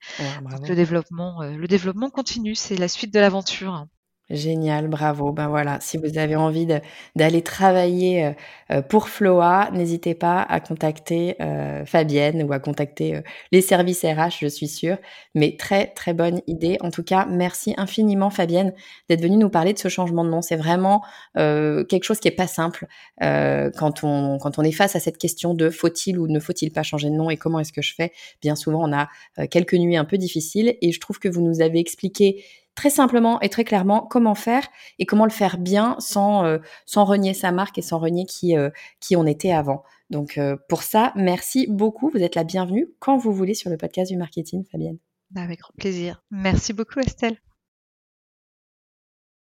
Donc, 0.51 0.69
le 0.69 0.75
développement, 0.75 1.43
le 1.43 1.67
développement 1.67 2.11
continue, 2.11 2.55
c'est 2.55 2.77
la 2.77 2.89
suite 2.89 3.13
de 3.13 3.21
l'aventure. 3.21 3.87
Génial, 4.29 4.89
bravo. 4.89 5.31
Ben 5.31 5.47
voilà, 5.47 5.79
si 5.81 5.99
vous 5.99 6.19
avez 6.19 6.35
envie 6.35 6.67
d'aller 7.15 7.43
travailler 7.43 8.35
euh, 8.73 8.83
pour 8.83 9.09
Floa, 9.09 9.71
n'hésitez 9.73 10.17
pas 10.17 10.43
à 10.43 10.59
contacter 10.59 11.37
euh, 11.41 11.87
Fabienne 11.87 12.43
ou 12.43 12.53
à 12.53 12.59
contacter 12.59 13.15
euh, 13.15 13.21
les 13.53 13.61
services 13.61 14.03
RH, 14.03 14.39
je 14.41 14.49
suis 14.49 14.67
sûre. 14.67 14.97
Mais 15.37 15.57
très 15.57 15.87
très 15.95 16.13
bonne 16.13 16.41
idée. 16.49 16.77
En 16.81 16.91
tout 16.91 17.05
cas, 17.05 17.25
merci 17.31 17.75
infiniment 17.77 18.29
Fabienne 18.31 18.73
d'être 19.09 19.23
venue 19.23 19.37
nous 19.37 19.49
parler 19.49 19.73
de 19.73 19.79
ce 19.79 19.89
changement 19.89 20.25
de 20.25 20.31
nom. 20.31 20.43
C'est 20.43 20.57
vraiment 20.57 21.03
quelque 21.35 22.03
chose 22.03 22.19
qui 22.19 22.27
est 22.29 22.33
pas 22.33 22.47
simple 22.47 22.87
quand 23.21 24.03
on 24.03 24.39
quand 24.39 24.59
on 24.59 24.63
est 24.63 24.73
face 24.73 24.97
à 24.97 25.01
cette 25.01 25.19
question 25.19 25.55
de 25.55 25.71
faut-il 25.71 26.19
ou 26.19 26.27
ne 26.27 26.41
faut-il 26.41 26.73
pas 26.73 26.83
changer 26.83 27.11
de 27.11 27.15
nom 27.15 27.31
et 27.31 27.37
comment 27.37 27.61
est-ce 27.61 27.73
que 27.73 27.83
je 27.83 27.95
fais. 27.95 28.13
Bien 28.43 28.57
souvent, 28.57 28.89
on 28.89 28.93
a 28.93 29.09
quelques 29.49 29.75
nuits 29.75 29.97
un 29.97 30.05
peu 30.05 30.19
difficiles 30.19 30.77
et 30.81 30.93
je 30.93 31.01
trouve 31.01 31.19
que 31.19 31.29
vous 31.29 31.43
nous 31.43 31.61
avez 31.61 31.79
expliqué 31.79 32.45
très 32.77 32.91
simplement 32.91 33.41
et 33.41 33.49
très 33.49 33.65
clairement 33.65 34.03
comment 34.03 34.37
faire 34.37 34.69
et 35.01 35.07
comment 35.07 35.25
le 35.25 35.31
faire 35.31 35.59
bien 35.59 35.97
sans, 35.99 36.45
euh, 36.45 36.59
sans 36.85 37.05
renier 37.05 37.35
sa 37.35 37.51
marque 37.51 37.79
et 37.79 37.83
sans 37.83 37.99
renier 37.99 38.27
qui, 38.27 38.57
euh, 38.57 38.71
on 39.17 39.27
était 39.27 39.53
avant. 39.53 39.83
Donc 40.11 40.39
euh, 40.39 40.57
pour 40.69 40.85
ça, 40.85 41.13
merci 41.17 41.67
beaucoup. 41.69 42.11
Vous 42.11 42.23
êtes 42.23 42.37
la 42.37 42.45
bienvenue 42.45 42.89
quand 43.01 43.17
vous 43.17 43.33
voulez 43.33 43.55
sur 43.55 43.71
le 43.71 43.77
podcast 43.77 44.13
du 44.13 44.17
marketing, 44.17 44.65
Fabienne. 44.71 44.99
Avec 45.35 45.61
grand 45.61 45.75
plaisir. 45.77 46.23
Merci 46.31 46.73
beaucoup, 46.73 47.01
Estelle. 47.01 47.37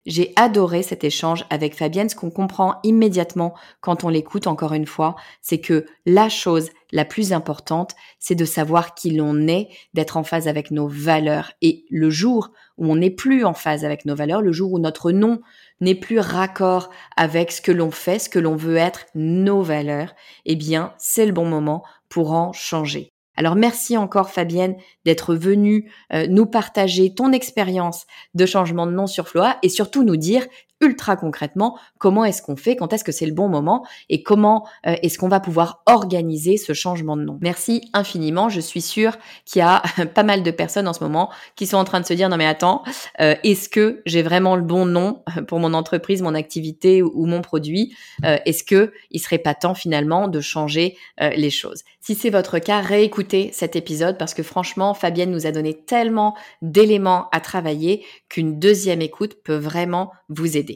J'ai 0.05 0.33
adoré 0.35 0.83
cet 0.83 1.03
échange 1.03 1.45
avec 1.49 1.75
Fabienne. 1.75 2.09
Ce 2.09 2.15
qu'on 2.15 2.29
comprend 2.29 2.79
immédiatement 2.83 3.55
quand 3.81 4.03
on 4.03 4.09
l'écoute, 4.09 4.45
encore 4.45 4.73
une 4.73 4.85
fois, 4.85 5.15
c'est 5.41 5.59
que 5.59 5.85
la 6.05 6.29
chose 6.29 6.69
la 6.91 7.05
plus 7.05 7.33
importante, 7.33 7.95
c'est 8.19 8.35
de 8.35 8.45
savoir 8.45 8.93
qui 8.93 9.11
l'on 9.11 9.47
est, 9.47 9.69
d'être 9.93 10.17
en 10.17 10.23
phase 10.23 10.47
avec 10.47 10.69
nos 10.69 10.87
valeurs. 10.87 11.51
Et 11.61 11.85
le 11.89 12.09
jour 12.09 12.51
où 12.77 12.91
on 12.91 12.95
n'est 12.95 13.09
plus 13.09 13.45
en 13.45 13.53
phase 13.53 13.83
avec 13.83 14.05
nos 14.05 14.15
valeurs, 14.15 14.41
le 14.41 14.51
jour 14.51 14.73
où 14.73 14.79
notre 14.79 15.11
nom 15.11 15.41
n'est 15.81 15.95
plus 15.95 16.19
raccord 16.19 16.91
avec 17.17 17.51
ce 17.51 17.61
que 17.61 17.71
l'on 17.71 17.91
fait, 17.91 18.19
ce 18.19 18.29
que 18.29 18.39
l'on 18.39 18.55
veut 18.55 18.77
être, 18.77 19.05
nos 19.15 19.61
valeurs, 19.63 20.13
eh 20.45 20.55
bien, 20.55 20.93
c'est 20.97 21.25
le 21.25 21.33
bon 21.33 21.45
moment 21.45 21.83
pour 22.09 22.31
en 22.31 22.53
changer. 22.53 23.14
Alors 23.35 23.55
merci 23.55 23.97
encore 23.97 24.29
Fabienne 24.29 24.75
d'être 25.05 25.35
venue 25.35 25.91
euh, 26.13 26.27
nous 26.27 26.45
partager 26.45 27.13
ton 27.13 27.31
expérience 27.31 28.05
de 28.33 28.45
changement 28.45 28.87
de 28.87 28.91
nom 28.91 29.07
sur 29.07 29.27
Floa 29.27 29.57
et 29.63 29.69
surtout 29.69 30.03
nous 30.03 30.17
dire 30.17 30.45
ultra 30.81 31.15
concrètement 31.15 31.77
comment 31.97 32.25
est-ce 32.25 32.41
qu'on 32.41 32.55
fait, 32.55 32.75
quand 32.75 32.93
est-ce 32.93 33.03
que 33.03 33.11
c'est 33.11 33.25
le 33.25 33.33
bon 33.33 33.47
moment 33.47 33.85
et 34.09 34.23
comment 34.23 34.67
euh, 34.87 34.95
est-ce 35.01 35.17
qu'on 35.17 35.27
va 35.27 35.39
pouvoir 35.39 35.81
organiser 35.85 36.57
ce 36.57 36.73
changement 36.73 37.17
de 37.17 37.23
nom. 37.23 37.37
Merci 37.41 37.89
infiniment. 37.93 38.49
Je 38.49 38.59
suis 38.59 38.81
sûre 38.81 39.17
qu'il 39.45 39.59
y 39.59 39.63
a 39.63 39.81
pas 40.13 40.23
mal 40.23 40.43
de 40.43 40.51
personnes 40.51 40.87
en 40.87 40.93
ce 40.93 41.03
moment 41.03 41.31
qui 41.55 41.67
sont 41.67 41.77
en 41.77 41.85
train 41.85 42.01
de 42.01 42.05
se 42.05 42.13
dire 42.13 42.29
non 42.29 42.37
mais 42.37 42.45
attends, 42.45 42.83
euh, 43.21 43.35
est-ce 43.43 43.69
que 43.69 44.01
j'ai 44.05 44.21
vraiment 44.21 44.55
le 44.55 44.61
bon 44.61 44.85
nom 44.85 45.23
pour 45.47 45.59
mon 45.59 45.73
entreprise, 45.73 46.21
mon 46.21 46.35
activité 46.35 47.01
ou, 47.01 47.25
mon 47.25 47.41
produit 47.41 47.95
euh, 48.23 48.37
Est-ce 48.45 48.63
que 48.63 48.93
il 49.11 49.19
serait 49.19 49.37
pas 49.37 49.53
temps 49.53 49.75
finalement 49.75 50.27
de 50.27 50.41
changer 50.41 50.97
les 51.19 51.49
choses? 51.49 51.83
Si 52.05 52.13
c'est 52.13 52.29
votre 52.29 52.59
cas, 52.59 52.81
réécoutez 52.81 53.49
cet 53.51 53.75
épisode 53.75 54.19
parce 54.19 54.35
que 54.35 54.43
franchement, 54.43 54.93
Fabienne 54.93 55.31
nous 55.31 55.47
a 55.47 55.51
donné 55.51 55.73
tellement 55.73 56.35
d'éléments 56.61 57.27
à 57.31 57.39
travailler 57.39 58.05
qu'une 58.29 58.59
deuxième 58.59 59.01
écoute 59.01 59.37
peut 59.43 59.55
vraiment 59.55 60.11
vous 60.29 60.55
aider. 60.55 60.74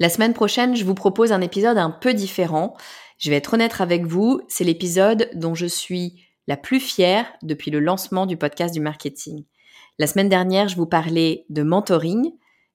La 0.00 0.08
semaine 0.08 0.34
prochaine, 0.34 0.76
je 0.76 0.84
vous 0.84 0.94
propose 0.94 1.32
un 1.32 1.40
épisode 1.40 1.76
un 1.76 1.90
peu 1.90 2.14
différent. 2.14 2.76
Je 3.18 3.30
vais 3.30 3.36
être 3.36 3.54
honnête 3.54 3.80
avec 3.80 4.06
vous, 4.06 4.40
c'est 4.48 4.62
l'épisode 4.62 5.28
dont 5.34 5.54
je 5.54 5.66
suis 5.66 6.22
la 6.46 6.56
plus 6.56 6.78
fière 6.78 7.26
depuis 7.42 7.72
le 7.72 7.80
lancement 7.80 8.24
du 8.24 8.36
podcast 8.36 8.72
du 8.72 8.80
marketing. 8.80 9.44
La 9.98 10.06
semaine 10.06 10.28
dernière, 10.28 10.68
je 10.68 10.76
vous 10.76 10.86
parlais 10.86 11.44
de 11.50 11.62
mentoring. 11.62 12.26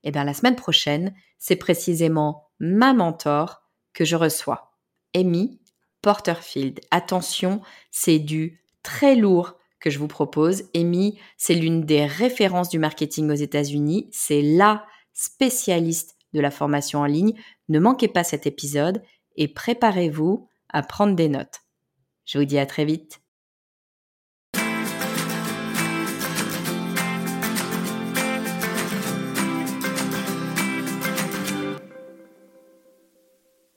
Et 0.05 0.09
eh 0.09 0.11
bien 0.11 0.25
la 0.25 0.33
semaine 0.33 0.57
prochaine, 0.57 1.13
c'est 1.39 1.55
précisément 1.55 2.49
ma 2.59 2.93
mentor 2.93 3.63
que 3.93 4.03
je 4.03 4.17
reçois. 4.17 4.73
Amy 5.15 5.61
Porterfield. 6.01 6.81
Attention, 6.91 7.61
c'est 7.89 8.19
du 8.19 8.61
très 8.83 9.15
lourd 9.15 9.55
que 9.79 9.89
je 9.89 9.97
vous 9.97 10.09
propose. 10.09 10.63
Amy, 10.75 11.17
c'est 11.37 11.53
l'une 11.53 11.85
des 11.85 12.05
références 12.05 12.67
du 12.67 12.79
marketing 12.79 13.31
aux 13.31 13.35
États-Unis. 13.35 14.09
C'est 14.11 14.41
la 14.41 14.85
spécialiste 15.13 16.17
de 16.33 16.41
la 16.41 16.51
formation 16.51 16.99
en 16.99 17.05
ligne. 17.05 17.33
Ne 17.69 17.79
manquez 17.79 18.07
pas 18.07 18.23
cet 18.23 18.45
épisode 18.45 19.01
et 19.35 19.47
préparez-vous 19.47 20.47
à 20.69 20.83
prendre 20.83 21.15
des 21.15 21.29
notes. 21.29 21.61
Je 22.25 22.37
vous 22.37 22.45
dis 22.45 22.59
à 22.59 22.65
très 22.65 22.85
vite. 22.85 23.22